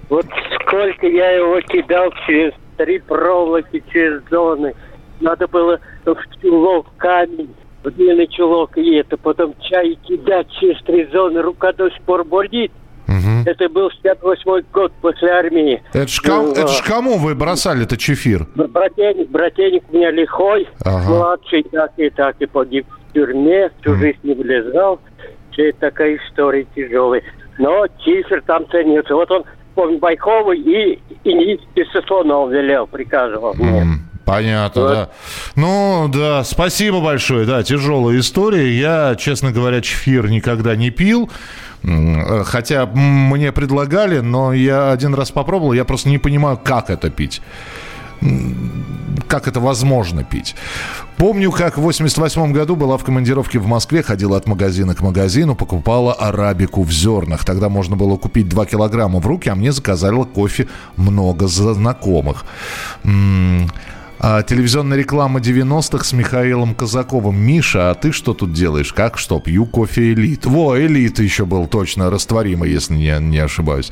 Вот 0.10 0.28
сколько 0.62 1.08
я 1.08 1.32
его 1.32 1.60
кидал 1.62 2.14
через 2.28 2.54
три 2.78 3.00
проволоки, 3.00 3.84
через 3.92 4.22
зоны. 4.30 4.76
Надо 5.20 5.48
было 5.48 5.80
в 6.06 6.16
чулок 6.40 6.86
камень 6.98 7.50
длинный 7.92 8.28
чулок 8.28 8.78
и 8.78 8.96
это, 8.96 9.18
потом 9.18 9.54
чай 9.62 9.98
кидать 10.04 10.48
через 10.60 10.82
три 10.84 11.06
зоны, 11.12 11.42
рука 11.42 11.74
до 11.74 11.90
сих 11.90 12.02
пор 12.02 12.24
болит. 12.24 12.72
Угу. 13.08 13.44
Это 13.46 13.70
был 13.70 13.90
68 13.90 14.66
год 14.74 14.92
после 15.02 15.30
армии. 15.30 15.82
Это 15.94 16.08
ж, 16.08 16.20
ком, 16.20 16.48
ну, 16.48 16.52
это 16.52 16.68
ж 16.68 16.82
кому 16.84 17.18
вы 17.18 17.36
бросали 17.36 17.84
это 17.84 17.96
чефир? 17.96 18.48
Братенник, 18.56 19.30
братенник 19.30 19.84
у 19.90 19.96
меня 19.96 20.12
лихой, 20.12 20.68
ага. 20.84 21.10
младший, 21.10 21.64
так 21.64 21.92
и 21.98 22.10
так 22.10 22.36
и 22.40 22.46
погиб 22.46 22.86
в 22.90 23.14
тюрьме, 23.14 23.72
всю 23.80 23.92
угу. 23.92 24.00
жизнь 24.00 24.20
не 24.24 24.34
влезал. 24.34 25.00
Все 25.52 25.70
это 25.70 25.80
такая 25.80 26.18
история 26.18 26.68
тяжелая. 26.76 27.24
Но 27.58 27.88
чифер 28.04 28.44
там 28.46 28.70
ценится. 28.70 29.16
Вот 29.16 29.32
он, 29.32 29.46
помню, 29.74 29.98
Байковый 30.00 30.60
и, 30.60 31.00
и, 31.24 31.32
и, 31.54 31.84
Сосонов 31.94 32.52
велел, 32.52 32.88
приказывал 32.88 33.54
мне. 33.56 33.86
Понятно, 34.28 34.82
вот. 34.82 34.92
да. 34.92 35.10
Ну, 35.56 36.10
да, 36.14 36.44
спасибо 36.44 37.00
большое. 37.00 37.46
Да, 37.46 37.64
тяжелая 37.64 38.20
история. 38.20 38.78
Я, 38.78 39.16
честно 39.16 39.52
говоря, 39.52 39.82
чефир 39.82 40.30
никогда 40.30 40.76
не 40.76 40.90
пил. 40.90 41.32
Хотя 42.44 42.86
мне 42.86 43.52
предлагали, 43.52 44.20
но 44.20 44.52
я 44.52 44.92
один 44.92 45.14
раз 45.16 45.32
попробовал, 45.32 45.74
я 45.74 45.86
просто 45.86 46.10
не 46.10 46.18
понимаю, 46.18 46.60
как 46.62 46.90
это 46.90 47.10
пить 47.10 47.42
как 49.28 49.48
это 49.48 49.60
возможно 49.60 50.24
пить. 50.24 50.56
Помню, 51.18 51.52
как 51.52 51.78
в 51.78 51.82
88 51.82 52.52
году 52.52 52.76
была 52.76 52.98
в 52.98 53.04
командировке 53.04 53.60
в 53.60 53.68
Москве, 53.68 54.02
ходила 54.04 54.38
от 54.38 54.48
магазина 54.48 54.96
к 54.96 55.02
магазину, 55.02 55.56
покупала 55.56 56.14
арабику 56.14 56.84
в 56.84 56.92
зернах. 56.92 57.46
Тогда 57.46 57.70
можно 57.70 57.96
было 57.96 58.18
купить 58.18 58.48
2 58.50 58.66
килограмма 58.66 59.20
в 59.20 59.28
руки, 59.28 59.50
а 59.50 59.56
мне 59.56 59.72
заказали 59.72 60.24
кофе 60.24 60.68
много 60.96 61.48
знакомых. 61.48 62.46
М-м- 63.04 63.70
а, 64.20 64.42
телевизионная 64.42 64.98
реклама 64.98 65.40
90-х 65.40 66.04
с 66.04 66.14
Михаилом 66.14 66.74
Казаковым. 66.74 67.40
Миша, 67.40 67.92
а 67.92 67.94
ты 67.96 68.12
что 68.12 68.34
тут 68.34 68.52
делаешь? 68.52 68.94
Как 68.94 69.18
что? 69.18 69.40
Пью 69.40 69.66
кофе 69.66 70.14
элит. 70.14 70.46
Во, 70.46 70.80
элит 70.80 71.20
еще 71.20 71.46
был 71.46 71.68
точно 71.68 72.10
растворимый, 72.10 72.72
если 72.72 72.96
не, 72.96 73.16
не 73.20 73.38
ошибаюсь. 73.38 73.92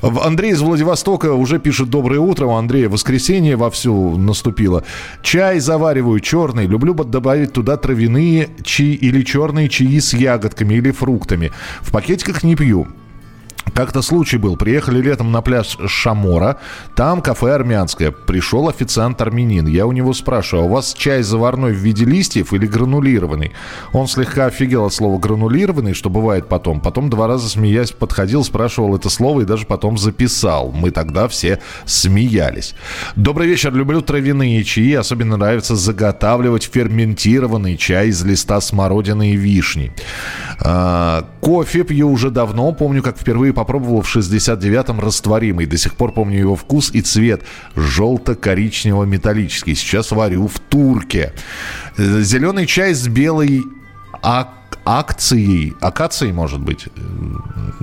Андрей 0.00 0.52
из 0.52 0.60
Владивостока 0.60 1.32
уже 1.32 1.58
пишет 1.58 1.90
«Доброе 1.90 2.20
утро». 2.20 2.46
У 2.46 2.52
Андрея 2.52 2.88
воскресенье 2.88 3.56
вовсю 3.56 4.16
наступило. 4.16 4.84
Чай 5.22 5.58
завариваю 5.58 6.20
черный. 6.20 6.66
Люблю 6.66 6.94
добавить 6.94 7.52
туда 7.52 7.76
травяные 7.76 8.50
чаи 8.62 8.94
или 8.94 9.22
черные 9.22 9.68
чаи 9.68 9.98
с 9.98 10.14
ягодками 10.14 10.74
или 10.74 10.92
фруктами. 10.92 11.52
В 11.80 11.90
пакетиках 11.90 12.42
не 12.44 12.54
пью. 12.54 12.86
Как-то 13.72 14.02
случай 14.02 14.36
был. 14.36 14.56
Приехали 14.56 15.00
летом 15.00 15.32
на 15.32 15.40
пляж 15.40 15.78
Шамора. 15.86 16.58
Там 16.94 17.22
кафе 17.22 17.54
армянское. 17.54 18.10
Пришел 18.10 18.68
официант 18.68 19.20
армянин. 19.22 19.66
Я 19.66 19.86
у 19.86 19.92
него 19.92 20.12
спрашиваю, 20.12 20.64
а 20.64 20.66
у 20.66 20.70
вас 20.70 20.92
чай 20.92 21.22
заварной 21.22 21.72
в 21.72 21.78
виде 21.78 22.04
листьев 22.04 22.52
или 22.52 22.66
гранулированный? 22.66 23.52
Он 23.92 24.06
слегка 24.06 24.46
офигел 24.46 24.84
от 24.84 24.92
слова 24.92 25.18
гранулированный, 25.18 25.94
что 25.94 26.10
бывает 26.10 26.48
потом. 26.48 26.80
Потом 26.80 27.08
два 27.08 27.26
раза 27.26 27.48
смеясь 27.48 27.92
подходил, 27.92 28.44
спрашивал 28.44 28.94
это 28.96 29.08
слово 29.08 29.40
и 29.40 29.44
даже 29.44 29.66
потом 29.66 29.96
записал. 29.96 30.70
Мы 30.70 30.90
тогда 30.90 31.26
все 31.28 31.58
смеялись. 31.86 32.74
Добрый 33.16 33.48
вечер. 33.48 33.72
Люблю 33.72 34.02
травяные 34.02 34.62
чаи. 34.64 34.92
Особенно 34.92 35.36
нравится 35.36 35.74
заготавливать 35.74 36.64
ферментированный 36.64 37.76
чай 37.76 38.08
из 38.08 38.22
листа 38.24 38.60
смородины 38.60 39.30
и 39.30 39.36
вишни. 39.36 39.92
А, 40.60 41.26
кофе 41.40 41.84
пью 41.84 42.10
уже 42.10 42.30
давно. 42.30 42.72
Помню, 42.72 43.02
как 43.02 43.18
впервые 43.18 43.53
попробовал 43.54 44.02
в 44.02 44.16
69-м 44.16 45.00
растворимый. 45.00 45.66
До 45.66 45.78
сих 45.78 45.94
пор 45.94 46.12
помню 46.12 46.38
его 46.38 46.56
вкус 46.56 46.90
и 46.92 47.00
цвет. 47.00 47.42
Желто-коричнево-металлический. 47.74 49.74
Сейчас 49.74 50.10
варю 50.10 50.48
в 50.48 50.58
турке. 50.58 51.32
Э, 51.96 52.20
Зеленый 52.20 52.66
чай 52.66 52.94
с 52.94 53.08
белой 53.08 53.62
ак 54.22 54.63
акцией, 54.84 55.74
акацией, 55.80 56.32
может 56.32 56.60
быть, 56.60 56.88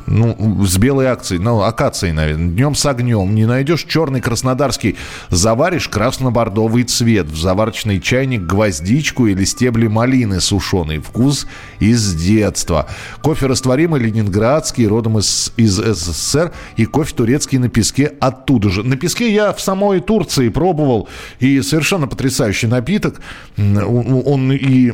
ну, 0.07 0.65
с 0.65 0.77
белой 0.77 1.07
акцией, 1.07 1.41
ну, 1.41 1.61
акацией, 1.61 2.13
наверное, 2.13 2.49
днем 2.49 2.75
с 2.75 2.85
огнем, 2.85 3.33
не 3.33 3.45
найдешь 3.45 3.85
черный 3.85 4.21
краснодарский, 4.21 4.97
заваришь 5.29 5.89
красно-бордовый 5.89 6.83
цвет, 6.83 7.27
в 7.27 7.39
заварочный 7.39 7.99
чайник 7.99 8.41
гвоздичку 8.41 9.27
или 9.27 9.43
стебли 9.45 9.87
малины 9.87 10.39
сушеный, 10.41 10.99
вкус 10.99 11.47
из 11.79 12.13
детства. 12.15 12.87
Кофе 13.21 13.47
растворимый, 13.47 14.01
ленинградский, 14.01 14.87
родом 14.87 15.19
из, 15.19 15.53
из 15.57 15.75
СССР, 15.77 16.51
и 16.77 16.85
кофе 16.85 17.15
турецкий 17.15 17.57
на 17.57 17.69
песке 17.69 18.13
оттуда 18.19 18.69
же. 18.69 18.83
На 18.83 18.95
песке 18.95 19.33
я 19.33 19.53
в 19.53 19.61
самой 19.61 20.01
Турции 20.01 20.49
пробовал, 20.49 21.09
и 21.39 21.61
совершенно 21.61 22.07
потрясающий 22.07 22.67
напиток, 22.67 23.21
он 23.57 24.51
и 24.51 24.93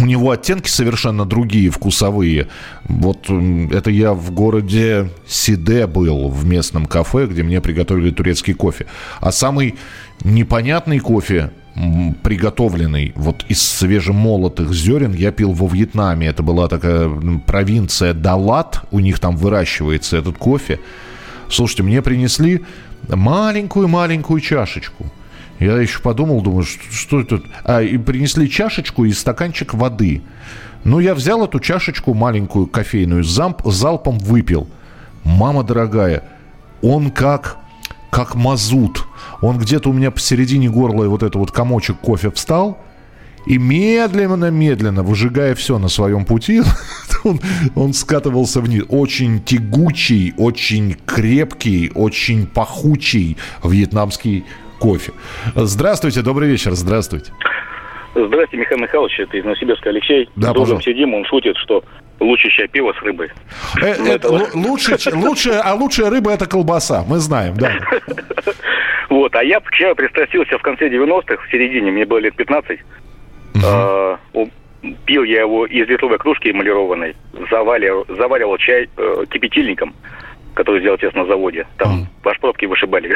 у 0.00 0.06
него 0.06 0.30
оттенки 0.30 0.68
совершенно 0.68 1.24
другие, 1.24 1.70
вкусовые. 1.70 2.48
Вот 2.84 3.28
это 3.28 3.90
я 3.90 4.14
в 4.14 4.30
городе 4.30 5.10
Сиде 5.26 5.86
был, 5.86 6.28
в 6.28 6.46
местном 6.46 6.86
кафе, 6.86 7.26
где 7.26 7.42
мне 7.42 7.60
приготовили 7.60 8.10
турецкий 8.10 8.54
кофе. 8.54 8.86
А 9.20 9.32
самый 9.32 9.76
непонятный 10.24 10.98
кофе, 10.98 11.50
приготовленный 12.22 13.12
вот 13.16 13.44
из 13.48 13.62
свежемолотых 13.62 14.72
зерен, 14.72 15.12
я 15.12 15.30
пил 15.30 15.52
во 15.52 15.68
Вьетнаме. 15.68 16.26
Это 16.28 16.42
была 16.42 16.68
такая 16.68 17.10
провинция 17.46 18.14
Далат, 18.14 18.82
у 18.90 19.00
них 19.00 19.18
там 19.18 19.36
выращивается 19.36 20.16
этот 20.16 20.38
кофе. 20.38 20.80
Слушайте, 21.50 21.82
мне 21.82 22.00
принесли 22.00 22.62
маленькую-маленькую 23.08 24.40
чашечку– 24.40 25.12
я 25.62 25.80
еще 25.80 26.00
подумал, 26.00 26.40
думаю, 26.40 26.64
что, 26.64 26.82
что 26.90 27.20
это? 27.20 27.42
А, 27.64 27.82
и 27.82 27.98
принесли 27.98 28.50
чашечку 28.50 29.04
и 29.04 29.12
стаканчик 29.12 29.74
воды. 29.74 30.22
Ну, 30.84 30.98
я 30.98 31.14
взял 31.14 31.44
эту 31.44 31.60
чашечку 31.60 32.14
маленькую 32.14 32.66
кофейную, 32.66 33.24
замп, 33.24 33.62
залпом 33.64 34.18
выпил. 34.18 34.66
Мама 35.24 35.62
дорогая, 35.62 36.24
он 36.82 37.10
как, 37.10 37.58
как 38.10 38.34
мазут. 38.34 39.06
Он 39.40 39.58
где-то 39.58 39.90
у 39.90 39.92
меня 39.92 40.10
посередине 40.10 40.68
горла 40.68 41.06
вот 41.06 41.22
этот 41.22 41.36
вот 41.36 41.52
комочек 41.52 41.98
кофе 41.98 42.30
встал, 42.30 42.78
и 43.46 43.58
медленно-медленно, 43.58 45.02
выжигая 45.02 45.54
все 45.54 45.78
на 45.78 45.88
своем 45.88 46.24
пути, 46.24 46.62
он, 47.24 47.40
он 47.74 47.92
скатывался 47.92 48.60
вниз. 48.60 48.84
Очень 48.88 49.42
тягучий, 49.42 50.34
очень 50.36 50.96
крепкий, 51.06 51.90
очень 51.94 52.46
пахучий 52.46 53.36
вьетнамский 53.64 54.44
кофе. 54.82 55.12
Здравствуйте, 55.54 56.22
добрый 56.22 56.48
вечер, 56.48 56.72
здравствуйте. 56.72 57.32
Здравствуйте, 58.14 58.56
Михаил 58.56 58.82
Михайлович, 58.82 59.20
это 59.20 59.36
из 59.36 59.44
Новосибирска 59.44 59.90
Алексей. 59.90 60.28
Да, 60.34 60.52
Должен 60.52 60.80
сидим, 60.80 61.14
он 61.14 61.24
шутит, 61.24 61.56
что 61.56 61.84
лучше 62.18 62.48
чай 62.50 62.66
пиво 62.66 62.92
с 62.92 63.02
рыбой. 63.02 63.30
Э, 63.80 63.92
это, 63.92 64.28
лучше, 64.54 64.96
лучше, 65.14 65.52
а 65.52 65.74
лучшая 65.74 66.10
рыба 66.10 66.32
это 66.32 66.46
колбаса, 66.46 67.04
мы 67.08 67.18
знаем, 67.18 67.54
да. 67.56 67.72
Вот, 69.08 69.34
а 69.36 69.44
я 69.44 69.60
к 69.60 69.70
чаю 69.72 69.94
пристрастился 69.94 70.58
в 70.58 70.62
конце 70.62 70.88
90-х, 70.88 71.36
в 71.36 71.50
середине, 71.50 71.92
мне 71.92 72.04
было 72.04 72.18
лет 72.18 72.34
15. 72.34 72.80
А, 73.64 74.18
пил 75.04 75.22
я 75.22 75.40
его 75.42 75.66
из 75.66 75.86
литровой 75.86 76.18
кружки 76.18 76.50
эмалированной, 76.50 77.14
заваривал, 77.50 78.06
заваривал 78.08 78.56
чай 78.58 78.88
э, 78.96 79.24
кипятильником, 79.30 79.94
который 80.54 80.80
сделал 80.80 80.98
тест 80.98 81.14
на 81.14 81.26
заводе. 81.26 81.66
Там 81.76 82.08
аж 82.24 82.40
пробки 82.40 82.64
вышибали. 82.64 83.14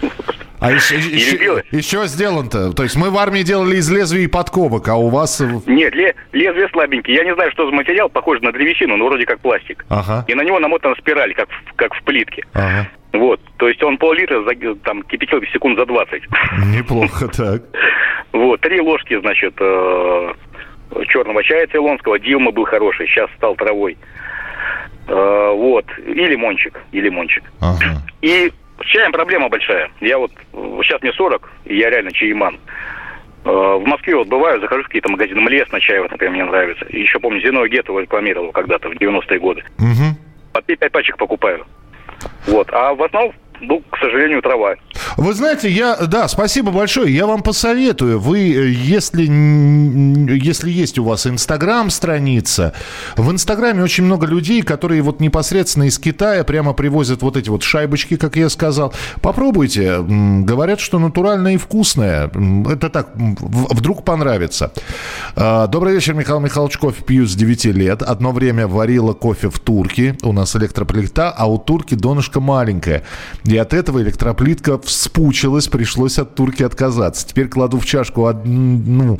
А 0.62 0.70
еще, 0.70 0.94
еще, 0.96 1.64
еще 1.72 2.06
сделан-то? 2.06 2.72
То 2.72 2.84
есть 2.84 2.94
мы 2.94 3.10
в 3.10 3.18
армии 3.18 3.42
делали 3.42 3.76
из 3.76 3.90
лезвий 3.90 4.28
подковок, 4.28 4.86
а 4.88 4.94
у 4.94 5.08
вас... 5.08 5.42
Нет, 5.66 5.92
ле, 5.94 6.14
лезвие 6.30 6.68
слабенькие. 6.68 7.16
Я 7.16 7.24
не 7.24 7.34
знаю, 7.34 7.50
что 7.50 7.66
за 7.66 7.72
материал, 7.72 8.08
похож 8.08 8.40
на 8.42 8.52
древесину, 8.52 8.96
но 8.96 9.06
вроде 9.06 9.26
как 9.26 9.40
пластик. 9.40 9.84
Ага. 9.88 10.24
И 10.28 10.34
на 10.34 10.42
него 10.42 10.60
намотана 10.60 10.94
спираль, 10.94 11.34
как, 11.34 11.48
как 11.74 11.92
в 11.94 12.02
плитке. 12.04 12.44
Ага. 12.52 12.88
Вот, 13.12 13.40
то 13.58 13.68
есть 13.68 13.82
он 13.82 13.98
пол-литра 13.98 14.42
там 14.84 15.02
кипятил 15.02 15.42
секунд 15.52 15.78
за 15.78 15.84
20. 15.84 16.22
Неплохо 16.76 17.28
так. 17.28 17.62
Вот, 18.32 18.62
три 18.62 18.80
ложки, 18.80 19.20
значит, 19.20 19.52
э, 19.60 20.32
черного 21.08 21.42
чая 21.44 21.66
цейлонского. 21.66 22.18
Дилма 22.18 22.50
был 22.50 22.64
хороший, 22.64 23.06
сейчас 23.08 23.28
стал 23.36 23.56
травой. 23.56 23.98
Э, 25.06 25.52
вот, 25.54 25.84
и 25.98 26.14
лимончик, 26.14 26.80
и 26.92 27.00
лимончик. 27.00 27.44
Ага. 27.60 28.00
И 28.22 28.50
с 28.80 28.86
чаем 28.86 29.12
проблема 29.12 29.48
большая. 29.48 29.90
Я 30.00 30.18
вот, 30.18 30.32
сейчас 30.82 31.02
мне 31.02 31.12
40, 31.12 31.50
и 31.66 31.76
я 31.76 31.90
реально 31.90 32.12
чаеман. 32.12 32.58
Э, 33.44 33.48
в 33.50 33.84
Москве 33.86 34.16
вот 34.16 34.28
бываю, 34.28 34.60
захожу 34.60 34.82
в 34.82 34.86
какие-то 34.86 35.10
магазины 35.10 35.40
Млес 35.40 35.70
на 35.72 35.80
чай, 35.80 36.00
вот, 36.00 36.10
например, 36.10 36.34
мне 36.34 36.44
нравится. 36.44 36.84
И 36.86 37.00
еще 37.00 37.18
помню, 37.18 37.40
Зиной 37.40 37.68
Гетова 37.68 38.00
рекламировал 38.00 38.52
когда-то 38.52 38.88
в 38.88 38.92
90-е 38.92 39.38
годы. 39.38 39.64
Угу. 39.78 40.16
По 40.52 40.62
5 40.62 40.92
пачек 40.92 41.16
покупаю. 41.16 41.66
Вот. 42.46 42.68
А 42.72 42.94
в 42.94 43.02
основном 43.02 43.34
ну, 43.62 43.80
к 43.90 43.98
сожалению, 43.98 44.42
трава. 44.42 44.74
Вы 45.16 45.34
знаете, 45.34 45.70
я, 45.70 45.96
да, 45.96 46.28
спасибо 46.28 46.70
большое. 46.70 47.14
Я 47.14 47.26
вам 47.26 47.42
посоветую. 47.42 48.18
Вы, 48.18 48.52
э, 48.52 48.70
если, 48.70 49.22
если 49.22 50.70
есть 50.70 50.98
у 50.98 51.04
вас 51.04 51.26
Инстаграм-страница, 51.26 52.72
в 53.16 53.30
Инстаграме 53.30 53.82
очень 53.82 54.04
много 54.04 54.26
людей, 54.26 54.62
которые 54.62 55.02
вот 55.02 55.20
непосредственно 55.20 55.84
из 55.84 55.98
Китая 55.98 56.44
прямо 56.44 56.72
привозят 56.72 57.22
вот 57.22 57.36
эти 57.36 57.48
вот 57.48 57.62
шайбочки, 57.62 58.16
как 58.16 58.36
я 58.36 58.48
сказал. 58.48 58.92
Попробуйте. 59.20 59.98
Говорят, 60.00 60.80
что 60.80 60.98
натуральное 60.98 61.54
и 61.54 61.56
вкусное. 61.56 62.30
Это 62.68 62.88
так, 62.88 63.10
вдруг 63.14 64.04
понравится. 64.04 64.72
А, 65.36 65.66
добрый 65.66 65.94
вечер, 65.94 66.14
Михаил 66.14 66.40
Михайлович. 66.40 66.78
Кофе 66.78 67.02
пью 67.02 67.26
с 67.26 67.34
9 67.34 67.64
лет. 67.66 68.02
Одно 68.02 68.32
время 68.32 68.66
варила 68.66 69.12
кофе 69.12 69.50
в 69.50 69.58
турке. 69.58 70.16
У 70.22 70.32
нас 70.32 70.56
электроплита, 70.56 71.30
а 71.30 71.46
у 71.46 71.58
турки 71.58 71.94
донышко 71.94 72.40
маленькое. 72.40 73.02
И 73.44 73.56
от 73.56 73.72
этого 73.74 74.00
электроплитка 74.02 74.78
вспучилась, 74.94 75.68
пришлось 75.68 76.18
от 76.18 76.34
турки 76.34 76.62
отказаться. 76.62 77.26
Теперь 77.26 77.48
кладу 77.48 77.78
в 77.78 77.84
чашку 77.84 78.26
одну, 78.26 79.18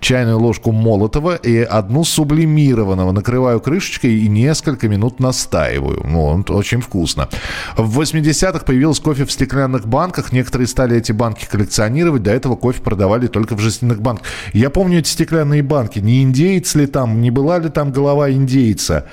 чайную 0.00 0.38
ложку 0.38 0.72
молотого 0.72 1.36
и 1.36 1.58
одну 1.58 2.04
сублимированного. 2.04 3.12
Накрываю 3.12 3.60
крышечкой 3.60 4.14
и 4.14 4.28
несколько 4.28 4.88
минут 4.88 5.20
настаиваю. 5.20 6.02
Ну, 6.04 6.44
очень 6.48 6.80
вкусно. 6.80 7.28
В 7.76 8.00
80-х 8.00 8.64
появилось 8.64 8.98
кофе 9.00 9.24
в 9.24 9.32
стеклянных 9.32 9.86
банках. 9.86 10.32
Некоторые 10.32 10.66
стали 10.66 10.96
эти 10.96 11.12
банки 11.12 11.46
коллекционировать. 11.46 12.22
До 12.22 12.30
этого 12.30 12.56
кофе 12.56 12.82
продавали 12.82 13.26
только 13.26 13.54
в 13.54 13.60
жестяных 13.60 14.00
банках. 14.00 14.26
Я 14.52 14.70
помню 14.70 14.98
эти 15.00 15.08
стеклянные 15.08 15.62
банки. 15.62 15.98
Не 15.98 16.22
индейец 16.22 16.74
ли 16.74 16.86
там, 16.86 17.20
не 17.20 17.30
была 17.30 17.58
ли 17.58 17.68
там 17.68 17.92
голова 17.92 18.30
индейца 18.30 19.06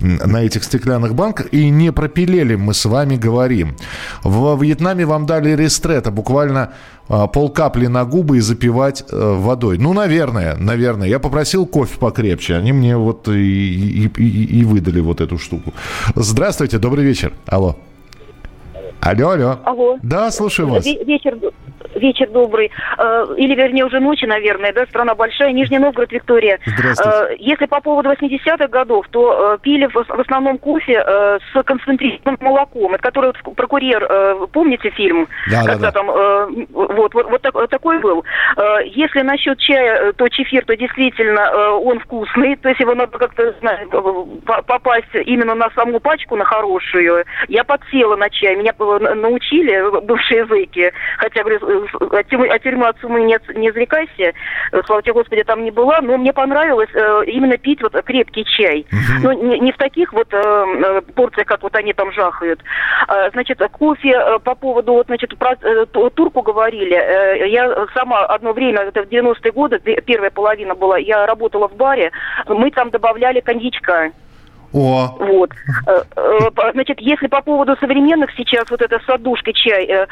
на 0.00 0.42
этих 0.42 0.64
стеклянных 0.64 1.14
банках. 1.14 1.46
И 1.52 1.70
не 1.70 1.92
пропилели 1.92 2.54
мы 2.54 2.74
с 2.74 2.84
вами 2.84 3.16
говорим. 3.16 3.76
Во 4.22 4.56
Вьетнаме 4.56 5.06
вам 5.06 5.26
дали 5.26 5.56
рестрета. 5.56 6.10
Буквально 6.10 6.72
а, 7.08 7.26
полкапли 7.26 7.86
на 7.86 8.04
губы 8.04 8.38
и 8.38 8.40
запивать 8.40 9.04
э, 9.10 9.34
водой. 9.38 9.78
Ну, 9.78 9.92
наверное, 9.92 10.56
наверное. 10.56 11.08
Я 11.08 11.18
попросил 11.18 11.66
кофе 11.66 11.98
покрепче. 11.98 12.56
Они 12.56 12.72
мне 12.72 12.96
вот 12.96 13.28
и, 13.28 13.32
и, 14.06 14.22
и, 14.22 14.60
и 14.60 14.64
выдали 14.64 15.00
вот 15.00 15.20
эту 15.20 15.38
штуку. 15.38 15.74
Здравствуйте, 16.14 16.78
добрый 16.78 17.04
вечер. 17.04 17.32
Алло. 17.46 17.76
Алло, 19.00 19.30
алло. 19.30 19.58
Алло. 19.64 19.98
Да, 20.02 20.30
слушаю 20.30 20.68
вас. 20.68 20.86
Вечер, 20.86 21.38
вечер 22.04 22.28
добрый. 22.28 22.70
Э, 22.98 23.26
или, 23.36 23.54
вернее, 23.54 23.84
уже 23.84 24.00
ночи, 24.00 24.26
наверное, 24.26 24.72
да, 24.72 24.86
страна 24.86 25.14
большая. 25.14 25.52
Нижний 25.52 25.78
Новгород, 25.78 26.12
Виктория. 26.12 26.58
Здравствуйте. 26.66 27.36
Если 27.38 27.66
по 27.66 27.80
поводу 27.80 28.10
80-х 28.10 28.68
годов, 28.68 29.06
то 29.10 29.58
пили 29.62 29.86
в 29.86 30.20
основном 30.20 30.58
кофе 30.58 30.94
с 31.02 31.62
концентрированным 31.64 32.38
молоком. 32.40 32.94
Это 32.94 33.02
который 33.02 33.32
вот 33.32 33.56
про 33.56 33.66
курьер, 33.66 34.46
помните 34.52 34.90
фильм? 34.90 35.28
Да, 35.50 35.62
Когда 35.64 35.76
да, 35.76 35.78
да. 35.78 35.92
там, 35.92 36.66
вот, 36.72 37.14
вот, 37.14 37.30
вот 37.30 37.42
так, 37.42 37.68
такой 37.70 37.98
был. 38.00 38.24
Если 38.84 39.22
насчет 39.22 39.58
чая, 39.58 40.12
то 40.12 40.28
чефир, 40.28 40.64
то 40.64 40.76
действительно 40.76 41.76
он 41.76 42.00
вкусный. 42.00 42.56
То 42.56 42.68
есть 42.68 42.80
его 42.80 42.94
надо 42.94 43.18
как-то, 43.18 43.54
знаю, 43.60 43.88
попасть 44.44 45.14
именно 45.26 45.54
на 45.54 45.70
саму 45.70 46.00
пачку, 46.00 46.36
на 46.36 46.44
хорошую. 46.44 47.24
Я 47.48 47.64
подсела 47.64 48.16
на 48.16 48.28
чай. 48.30 48.56
Меня 48.56 48.72
научили 48.78 50.00
бывшие 50.04 50.46
зэки. 50.46 50.92
Хотя, 51.18 51.42
говорю, 51.42 51.86
от 52.00 52.26
тюрьмы, 52.28 52.48
от 52.48 52.62
тюрьмы 52.62 52.88
от 52.88 52.98
суммы 53.00 53.22
не, 53.22 53.38
не 53.54 53.70
зарекайся. 53.72 54.32
Слава 54.86 55.02
тебе, 55.02 55.14
Господи, 55.14 55.44
там 55.44 55.64
не 55.64 55.70
была. 55.70 56.00
Но 56.00 56.16
мне 56.18 56.32
понравилось 56.32 56.90
э, 56.94 57.24
именно 57.26 57.56
пить 57.56 57.82
вот 57.82 57.92
крепкий 58.04 58.44
чай. 58.44 58.86
Угу. 58.90 59.22
Ну, 59.22 59.32
не, 59.48 59.58
не 59.60 59.72
в 59.72 59.76
таких 59.76 60.12
вот 60.12 60.32
э, 60.32 60.36
э, 60.36 61.00
порциях, 61.14 61.46
как 61.46 61.62
вот 61.62 61.74
они 61.76 61.92
там 61.92 62.12
жахают. 62.12 62.60
Э, 63.08 63.30
значит, 63.32 63.60
кофе 63.72 64.10
э, 64.10 64.38
по 64.38 64.54
поводу, 64.54 64.92
вот, 64.94 65.06
значит, 65.06 65.36
про 65.38 65.56
э, 65.60 65.86
турку 65.86 66.42
говорили. 66.42 66.96
Э, 66.96 67.48
я 67.48 67.86
сама 67.94 68.24
одно 68.26 68.52
время, 68.52 68.82
это 68.82 69.02
в 69.02 69.08
90-е 69.08 69.52
годы, 69.52 69.78
первая 69.78 70.30
половина 70.30 70.74
была, 70.74 70.98
я 70.98 71.26
работала 71.26 71.68
в 71.68 71.76
баре, 71.76 72.10
мы 72.46 72.70
там 72.70 72.90
добавляли 72.90 73.40
коньячка. 73.40 74.12
О. 74.74 75.16
Вот. 75.20 75.50
Э, 75.86 76.02
э, 76.16 76.70
значит, 76.72 77.00
если 77.00 77.28
по 77.28 77.40
поводу 77.42 77.76
современных 77.78 78.30
сейчас 78.36 78.68
вот 78.70 78.82
это 78.82 78.98
с 78.98 79.08
отдушкой 79.08 79.52
чай, 79.52 79.86
э, 79.86 80.06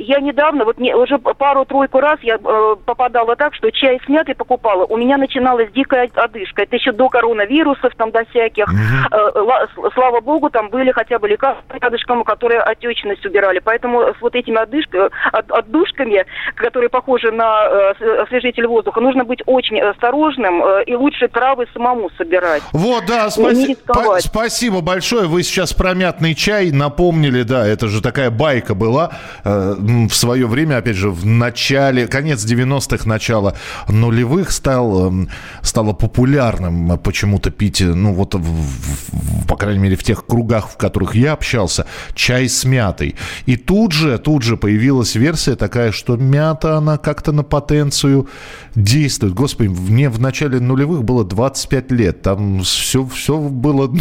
я 0.00 0.18
недавно, 0.18 0.64
вот 0.64 0.78
уже 0.80 1.18
пару-тройку 1.18 2.00
раз 2.00 2.18
я 2.22 2.38
попадала 2.38 3.36
так, 3.36 3.54
что 3.54 3.70
чай 3.70 4.00
снятый 4.06 4.34
покупала, 4.34 4.84
у 4.86 4.96
меня 4.96 5.18
начиналась 5.18 5.70
дикая 5.70 6.10
одышка. 6.14 6.62
Это 6.62 6.74
еще 6.74 6.90
до 6.90 7.08
коронавирусов, 7.08 7.94
там, 7.94 8.10
до 8.10 8.24
всяких. 8.26 8.66
Угу. 8.66 9.90
Слава 9.94 10.20
богу, 10.20 10.50
там 10.50 10.68
были 10.68 10.90
хотя 10.90 11.18
бы 11.18 11.28
лекарства 11.28 11.78
которые 12.24 12.60
отечность 12.60 13.24
убирали. 13.24 13.60
Поэтому 13.60 14.00
с 14.02 14.20
вот 14.20 14.34
этими 14.34 14.56
отдышками, 14.56 15.10
отдушками, 15.30 16.24
которые 16.56 16.90
похожи 16.90 17.30
на 17.30 17.90
освежитель 18.22 18.66
воздуха, 18.66 19.00
нужно 19.00 19.24
быть 19.24 19.42
очень 19.46 19.80
осторожным 19.80 20.62
и 20.82 20.94
лучше 20.94 21.28
травы 21.28 21.66
самому 21.72 22.10
собирать. 22.18 22.62
Вот, 22.72 23.04
да, 23.06 23.30
спасибо 23.30 24.07
бывает. 24.08 24.24
Спасибо 24.24 24.80
большое. 24.80 25.26
Вы 25.26 25.42
сейчас 25.42 25.72
про 25.72 25.94
мятный 25.94 26.34
чай 26.34 26.70
напомнили, 26.70 27.42
да, 27.42 27.66
это 27.66 27.88
же 27.88 28.00
такая 28.00 28.30
байка 28.30 28.74
была 28.74 29.10
э, 29.44 29.74
в 29.78 30.14
свое 30.14 30.46
время, 30.46 30.78
опять 30.78 30.96
же, 30.96 31.10
в 31.10 31.26
начале, 31.26 32.06
конец 32.06 32.44
90-х, 32.44 33.08
начало 33.08 33.54
нулевых 33.88 34.50
стал, 34.50 35.12
э, 35.12 35.26
стало 35.62 35.92
популярным 35.92 36.98
почему-то 36.98 37.50
пить, 37.50 37.80
ну 37.80 38.12
вот, 38.12 38.34
в, 38.34 38.40
в, 38.40 39.46
по 39.46 39.56
крайней 39.56 39.80
мере, 39.80 39.96
в 39.96 40.02
тех 40.02 40.26
кругах, 40.26 40.70
в 40.70 40.76
которых 40.76 41.14
я 41.14 41.32
общался, 41.32 41.86
чай 42.14 42.48
с 42.48 42.64
мятой. 42.64 43.16
И 43.46 43.56
тут 43.56 43.92
же, 43.92 44.18
тут 44.18 44.42
же 44.42 44.56
появилась 44.56 45.14
версия 45.14 45.54
такая, 45.54 45.92
что 45.92 46.16
мята, 46.16 46.76
она 46.76 46.96
как-то 46.96 47.32
на 47.32 47.42
потенцию 47.42 48.28
действует. 48.74 49.34
Господи, 49.34 49.68
мне 49.68 50.08
в 50.08 50.20
начале 50.20 50.60
нулевых 50.60 51.04
было 51.04 51.24
25 51.24 51.92
лет, 51.92 52.22
там 52.22 52.62
все, 52.62 53.06
все 53.06 53.38
было 53.38 53.97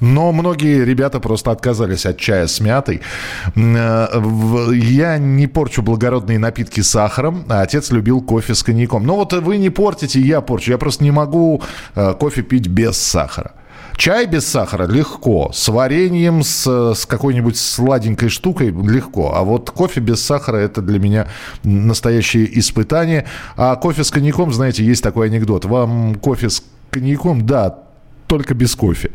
Но 0.00 0.32
многие 0.32 0.84
ребята 0.84 1.20
просто 1.20 1.50
отказались 1.50 2.06
от 2.06 2.18
чая 2.18 2.46
с 2.46 2.60
мятой. 2.60 3.00
Э, 3.56 4.06
я 4.72 5.18
не 5.18 5.46
порчу 5.46 5.82
благородные 5.82 6.38
напитки 6.38 6.80
сахаром, 6.80 7.44
а 7.48 7.62
отец 7.62 7.90
любил 7.90 8.20
кофе 8.20 8.54
с 8.54 8.62
коньяком. 8.62 9.04
Но 9.04 9.16
вот 9.16 9.32
вы 9.32 9.56
не 9.56 9.70
портите, 9.70 10.20
я 10.20 10.40
порчу. 10.40 10.70
Я 10.70 10.78
просто 10.78 11.04
не 11.04 11.10
могу 11.10 11.62
э, 11.94 12.14
кофе 12.14 12.42
пить 12.42 12.68
без 12.68 12.96
сахара. 12.96 13.52
Чай 13.96 14.26
без 14.26 14.46
сахара 14.46 14.86
легко. 14.86 15.50
С 15.52 15.68
вареньем, 15.68 16.42
с, 16.42 16.94
с 16.94 17.04
какой-нибудь 17.04 17.58
сладенькой 17.58 18.30
штукой 18.30 18.68
легко. 18.70 19.34
А 19.34 19.42
вот 19.42 19.70
кофе 19.70 20.00
без 20.00 20.24
сахара 20.24 20.56
это 20.56 20.80
для 20.80 20.98
меня 20.98 21.26
настоящее 21.64 22.58
испытание. 22.58 23.26
А 23.56 23.76
кофе 23.76 24.04
с 24.04 24.10
коньяком, 24.10 24.52
знаете, 24.52 24.84
есть 24.84 25.02
такой 25.02 25.26
анекдот. 25.26 25.66
Вам 25.66 26.14
кофе 26.14 26.48
с 26.48 26.62
коньяком, 26.90 27.44
да, 27.44 27.89
только 28.30 28.54
без 28.54 28.76
кофе. 28.76 29.10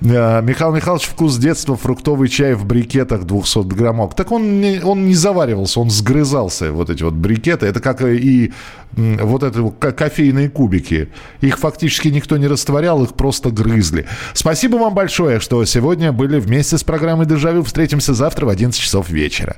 Э, 0.00 0.40
Михаил 0.42 0.72
Михайлович, 0.72 1.04
вкус 1.04 1.36
детства, 1.36 1.76
фруктовый 1.76 2.28
чай 2.28 2.54
в 2.54 2.64
брикетах 2.64 3.24
200 3.24 3.64
граммов. 3.64 4.14
Так 4.14 4.32
он 4.32 4.60
не, 4.62 4.80
он 4.82 5.06
не 5.06 5.14
заваривался, 5.14 5.80
он 5.80 5.90
сгрызался, 5.90 6.72
вот 6.72 6.88
эти 6.88 7.02
вот 7.02 7.12
брикеты. 7.12 7.66
Это 7.66 7.80
как 7.80 8.00
и 8.00 8.52
вот 8.96 9.42
это 9.42 9.70
кофейные 9.70 10.48
кубики. 10.48 11.08
Их 11.42 11.58
фактически 11.58 12.08
никто 12.08 12.38
не 12.38 12.46
растворял, 12.46 13.04
их 13.04 13.12
просто 13.12 13.50
грызли. 13.50 14.06
Спасибо 14.32 14.76
вам 14.76 14.94
большое, 14.94 15.40
что 15.40 15.62
сегодня 15.66 16.10
были 16.12 16.40
вместе 16.40 16.78
с 16.78 16.84
программой 16.84 17.26
«Дежавю». 17.26 17.64
Встретимся 17.64 18.14
завтра 18.14 18.46
в 18.46 18.48
11 18.48 18.80
часов 18.80 19.10
вечера. 19.10 19.56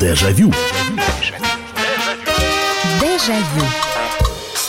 Дежавю. 0.00 0.50
Дежавю. 3.00 3.83